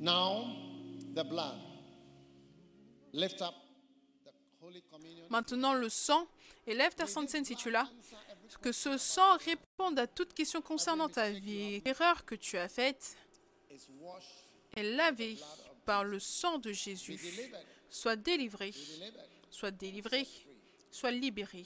Now, 0.00 0.73
Maintenant, 5.30 5.74
le 5.74 5.88
sang. 5.88 6.26
Élève 6.66 6.94
ta 6.94 7.06
sainte 7.06 7.30
si 7.30 7.56
tu 7.56 7.70
l'as. 7.70 7.88
Que 8.60 8.72
ce 8.72 8.98
sang 8.98 9.36
réponde 9.38 9.98
à 9.98 10.06
toute 10.06 10.32
question 10.34 10.62
concernant 10.62 11.08
ta 11.08 11.30
vie. 11.30 11.80
L'erreur 11.84 12.24
que 12.24 12.34
tu 12.34 12.56
as 12.56 12.68
faite 12.68 13.16
est 14.76 14.82
lavée 14.82 15.38
par 15.84 16.04
le 16.04 16.18
sang 16.18 16.58
de 16.58 16.72
Jésus. 16.72 17.18
Sois 17.90 18.16
délivré, 18.16 18.72
sois 19.50 19.70
délivré, 19.70 20.26
sois 20.90 21.10
libéré. 21.10 21.64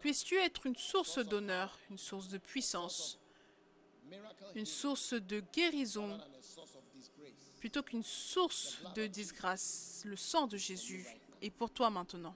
Puisses-tu 0.00 0.36
être 0.36 0.66
une 0.66 0.76
source 0.76 1.18
d'honneur, 1.18 1.78
une 1.90 1.98
source 1.98 2.28
de 2.28 2.38
puissance, 2.38 3.18
une 4.54 4.66
source 4.66 5.14
de 5.14 5.40
guérison, 5.52 6.12
and 6.12 6.20
a 6.38 6.42
source 6.42 6.74
of 6.76 6.82
disgrace. 6.94 7.40
Plutôt 7.60 7.82
qu'une 7.82 8.02
source 8.02 8.78
de 8.96 9.06
disgrâce. 9.06 10.02
Le 10.06 10.16
sang 10.16 10.46
de 10.46 10.56
Jésus 10.56 11.06
est 11.42 11.50
pour 11.50 11.70
toi 11.70 11.90
maintenant. 11.90 12.34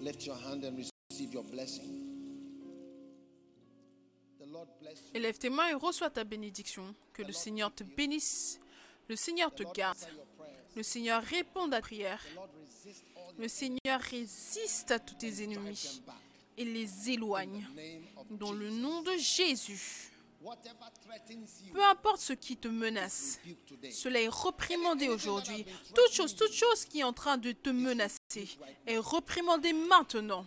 Lift 0.00 0.24
your 0.24 0.36
hand 0.36 0.64
and 0.64 0.76
receive 0.76 1.32
your 1.32 1.44
blessing. 1.44 2.06
The 4.38 4.46
Lord 4.46 4.68
bless 4.80 4.98
you. 5.00 5.10
Élève 5.14 5.38
tes 5.38 5.50
mains 5.50 5.68
et 5.68 5.74
reçois 5.74 6.10
ta 6.10 6.24
bénédiction. 6.24 6.94
Que 7.12 7.22
le 7.22 7.32
Seigneur 7.32 7.74
te 7.74 7.84
bénisse. 7.84 8.60
Le 9.08 9.16
Seigneur 9.16 9.54
te 9.54 9.62
garde. 9.74 9.98
Le 10.76 10.82
Seigneur 10.82 11.22
répond 11.22 11.66
à 11.66 11.70
ta 11.70 11.80
prière. 11.80 12.24
Le 13.38 13.48
Seigneur 13.48 14.00
résiste 14.00 14.90
à 14.90 14.98
tous 14.98 15.14
tes 15.14 15.42
ennemis. 15.42 16.02
Et 16.60 16.64
les 16.64 17.10
éloigne. 17.10 17.66
Dans 18.30 18.52
le 18.52 18.70
nom 18.70 19.02
de 19.02 19.16
Jésus, 19.16 20.10
peu 21.72 21.84
importe 21.84 22.20
ce 22.20 22.32
qui 22.32 22.56
te 22.56 22.68
menace, 22.68 23.40
cela 23.90 24.20
est 24.20 24.28
reprimandé 24.28 25.08
aujourd'hui. 25.08 25.64
Toute 25.94 26.12
chose, 26.12 26.34
toute 26.34 26.52
chose 26.52 26.84
qui 26.84 27.00
est 27.00 27.04
en 27.04 27.12
train 27.12 27.38
de 27.38 27.52
te 27.52 27.70
menacer 27.70 28.48
est 28.86 28.98
reprimandée 28.98 29.72
maintenant. 29.72 30.46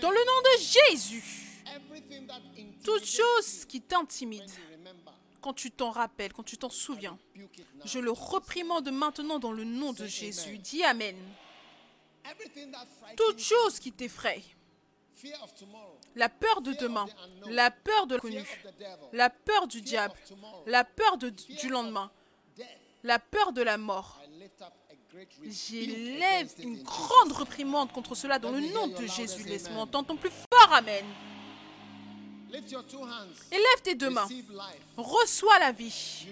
Dans 0.00 0.10
le 0.10 0.26
nom 0.26 0.40
de 0.44 0.62
Jésus, 0.62 1.24
toute 2.84 3.04
chose 3.04 3.64
qui 3.66 3.80
t'intimide, 3.80 4.50
quand 5.40 5.54
tu 5.54 5.70
t'en 5.70 5.90
rappelles, 5.90 6.32
quand 6.32 6.42
tu 6.42 6.58
t'en 6.58 6.70
souviens, 6.70 7.18
je 7.84 7.98
le 7.98 8.10
reprimande 8.10 8.90
maintenant 8.90 9.38
dans 9.38 9.52
le 9.52 9.64
nom 9.64 9.92
de 9.92 10.06
Jésus. 10.06 10.58
Dis 10.58 10.84
Amen. 10.84 11.16
Toute 13.16 13.40
chose 13.40 13.78
qui 13.78 13.92
t'effraie, 13.92 14.42
la 16.14 16.28
peur 16.28 16.60
de 16.62 16.72
demain, 16.74 17.06
la 17.48 17.70
peur 17.70 18.06
de 18.06 18.14
l'inconnu, 18.14 18.42
la 19.12 19.30
peur 19.30 19.66
du 19.66 19.80
diable, 19.82 20.14
la 20.66 20.84
peur 20.84 21.16
de- 21.18 21.30
du 21.30 21.68
lendemain, 21.68 22.10
la 23.02 23.18
peur 23.18 23.52
de 23.52 23.62
la 23.62 23.76
mort. 23.78 24.18
J'élève 25.44 26.52
une 26.58 26.82
grande 26.82 27.32
reprimande 27.32 27.92
contre 27.92 28.14
cela 28.14 28.38
dans 28.38 28.50
le 28.52 28.60
nom 28.60 28.86
de 28.88 29.06
Jésus. 29.06 29.42
Laisse-moi 29.44 29.82
entendre 29.82 30.08
ton 30.08 30.16
plus 30.16 30.30
fort. 30.30 30.72
Amen. 30.72 31.04
Élève 33.52 33.82
tes 33.82 33.94
deux 33.94 34.10
mains. 34.10 34.28
Reçois 34.96 35.58
la 35.58 35.72
vie. 35.72 36.26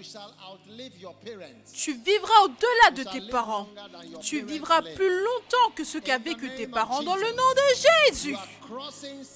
Tu 1.73 1.93
vivras 1.93 2.43
au-delà 2.43 2.91
de 2.91 3.03
tes 3.03 3.29
parents. 3.29 3.67
Tu 4.21 4.41
vivras 4.41 4.81
plus 4.81 5.09
longtemps 5.09 5.71
que 5.75 5.83
ce 5.83 5.97
qu'a 5.97 6.17
vécu 6.17 6.53
tes 6.55 6.67
parents 6.67 7.03
dans 7.03 7.15
le 7.15 7.31
nom 7.31 7.51
de 7.55 8.11
Jésus. 8.11 8.37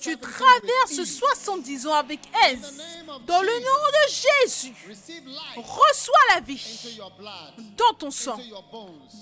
Tu 0.01 0.11
70 0.11 0.19
traverses 0.19 0.91
with 0.91 0.99
ease. 0.99 1.19
70 1.19 1.87
ans 1.87 1.95
avec 1.95 2.19
aise. 2.47 2.81
Dans 3.25 3.41
le 3.41 3.59
nom 3.59 3.83
de 3.91 4.47
Jésus. 4.47 4.73
Reçois 5.55 6.35
la 6.35 6.41
vie 6.41 6.99
dans 7.77 7.93
ton 7.97 8.11
sang, 8.11 8.37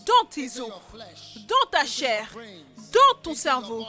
dans 0.06 0.26
tes 0.30 0.60
os, 0.60 0.72
dans 1.48 1.70
ta 1.72 1.86
chair, 1.86 2.30
dans 2.92 3.22
ton 3.22 3.34
cerveau. 3.34 3.86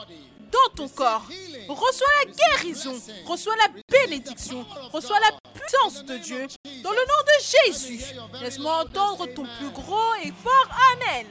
Dans 0.53 0.75
ton 0.75 0.87
corps. 0.89 1.25
Reçois 1.67 2.07
la 2.25 2.31
guérison, 2.31 2.99
reçois 3.25 3.55
la 3.57 3.69
bénédiction, 3.89 4.65
reçois 4.91 5.19
la 5.19 5.51
puissance 5.51 6.03
de 6.05 6.17
Dieu 6.17 6.47
dans 6.83 6.91
le 6.91 6.97
nom 6.97 7.21
de 7.25 7.71
Jésus. 7.71 8.15
Laisse-moi 8.41 8.83
entendre 8.83 9.25
ton 9.27 9.45
plus 9.59 9.69
gros 9.71 10.13
et 10.23 10.31
fort 10.31 10.69
Amen. 10.93 11.27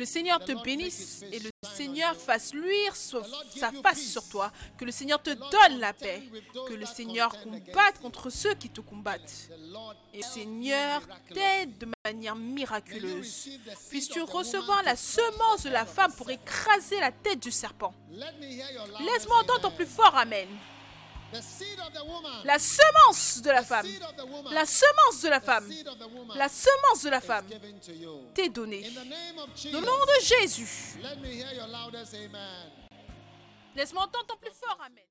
Le 0.00 0.06
Seigneur 0.06 0.42
te 0.42 0.52
bénisse 0.52 1.22
et 1.30 1.40
le 1.40 1.50
Seigneur 1.74 2.16
fasse 2.16 2.54
luire 2.54 2.96
sa 2.96 3.70
face 3.82 4.00
sur 4.00 4.26
toi. 4.30 4.50
Que 4.78 4.86
le 4.86 4.92
Seigneur 4.92 5.22
te 5.22 5.28
donne 5.28 5.78
la 5.78 5.92
paix. 5.92 6.22
Que 6.66 6.72
le 6.72 6.86
Seigneur 6.86 7.30
combatte 7.42 8.00
contre 8.00 8.30
ceux 8.30 8.54
qui 8.54 8.70
te 8.70 8.80
combattent. 8.80 9.50
Et 10.14 10.22
Seigneur 10.22 11.02
t'aide 11.34 11.76
de 11.76 11.88
manière 12.06 12.34
miraculeuse. 12.34 13.50
Puisses-tu 13.90 14.22
recevoir 14.22 14.82
la 14.84 14.96
semence 14.96 15.64
de 15.64 15.68
la 15.68 15.84
femme 15.84 16.14
pour 16.14 16.30
écraser 16.30 16.98
la 16.98 17.12
tête 17.12 17.42
du 17.42 17.50
serpent? 17.50 17.92
Laisse-moi 18.10 19.36
entendre 19.36 19.60
ton 19.60 19.70
plus 19.70 19.84
fort 19.84 20.16
Amen. 20.16 20.48
La 22.44 22.58
semence 22.58 23.42
de 23.42 23.50
la 23.50 23.62
femme. 23.62 23.86
La 24.50 24.66
semence 24.66 25.22
de 25.22 25.28
la 25.28 25.40
femme. 25.40 25.70
La 26.34 26.48
semence 26.48 27.02
de 27.04 27.10
la 27.10 27.20
femme 27.20 27.46
t'est 28.34 28.48
donnée. 28.48 28.90
Au 29.66 29.80
nom 29.80 30.04
de 30.06 30.24
Jésus. 30.24 30.98
Laisse-moi 33.76 34.02
entendre 34.02 34.26
ton 34.26 34.36
plus 34.36 34.50
fort 34.50 34.78
Amen. 34.80 34.98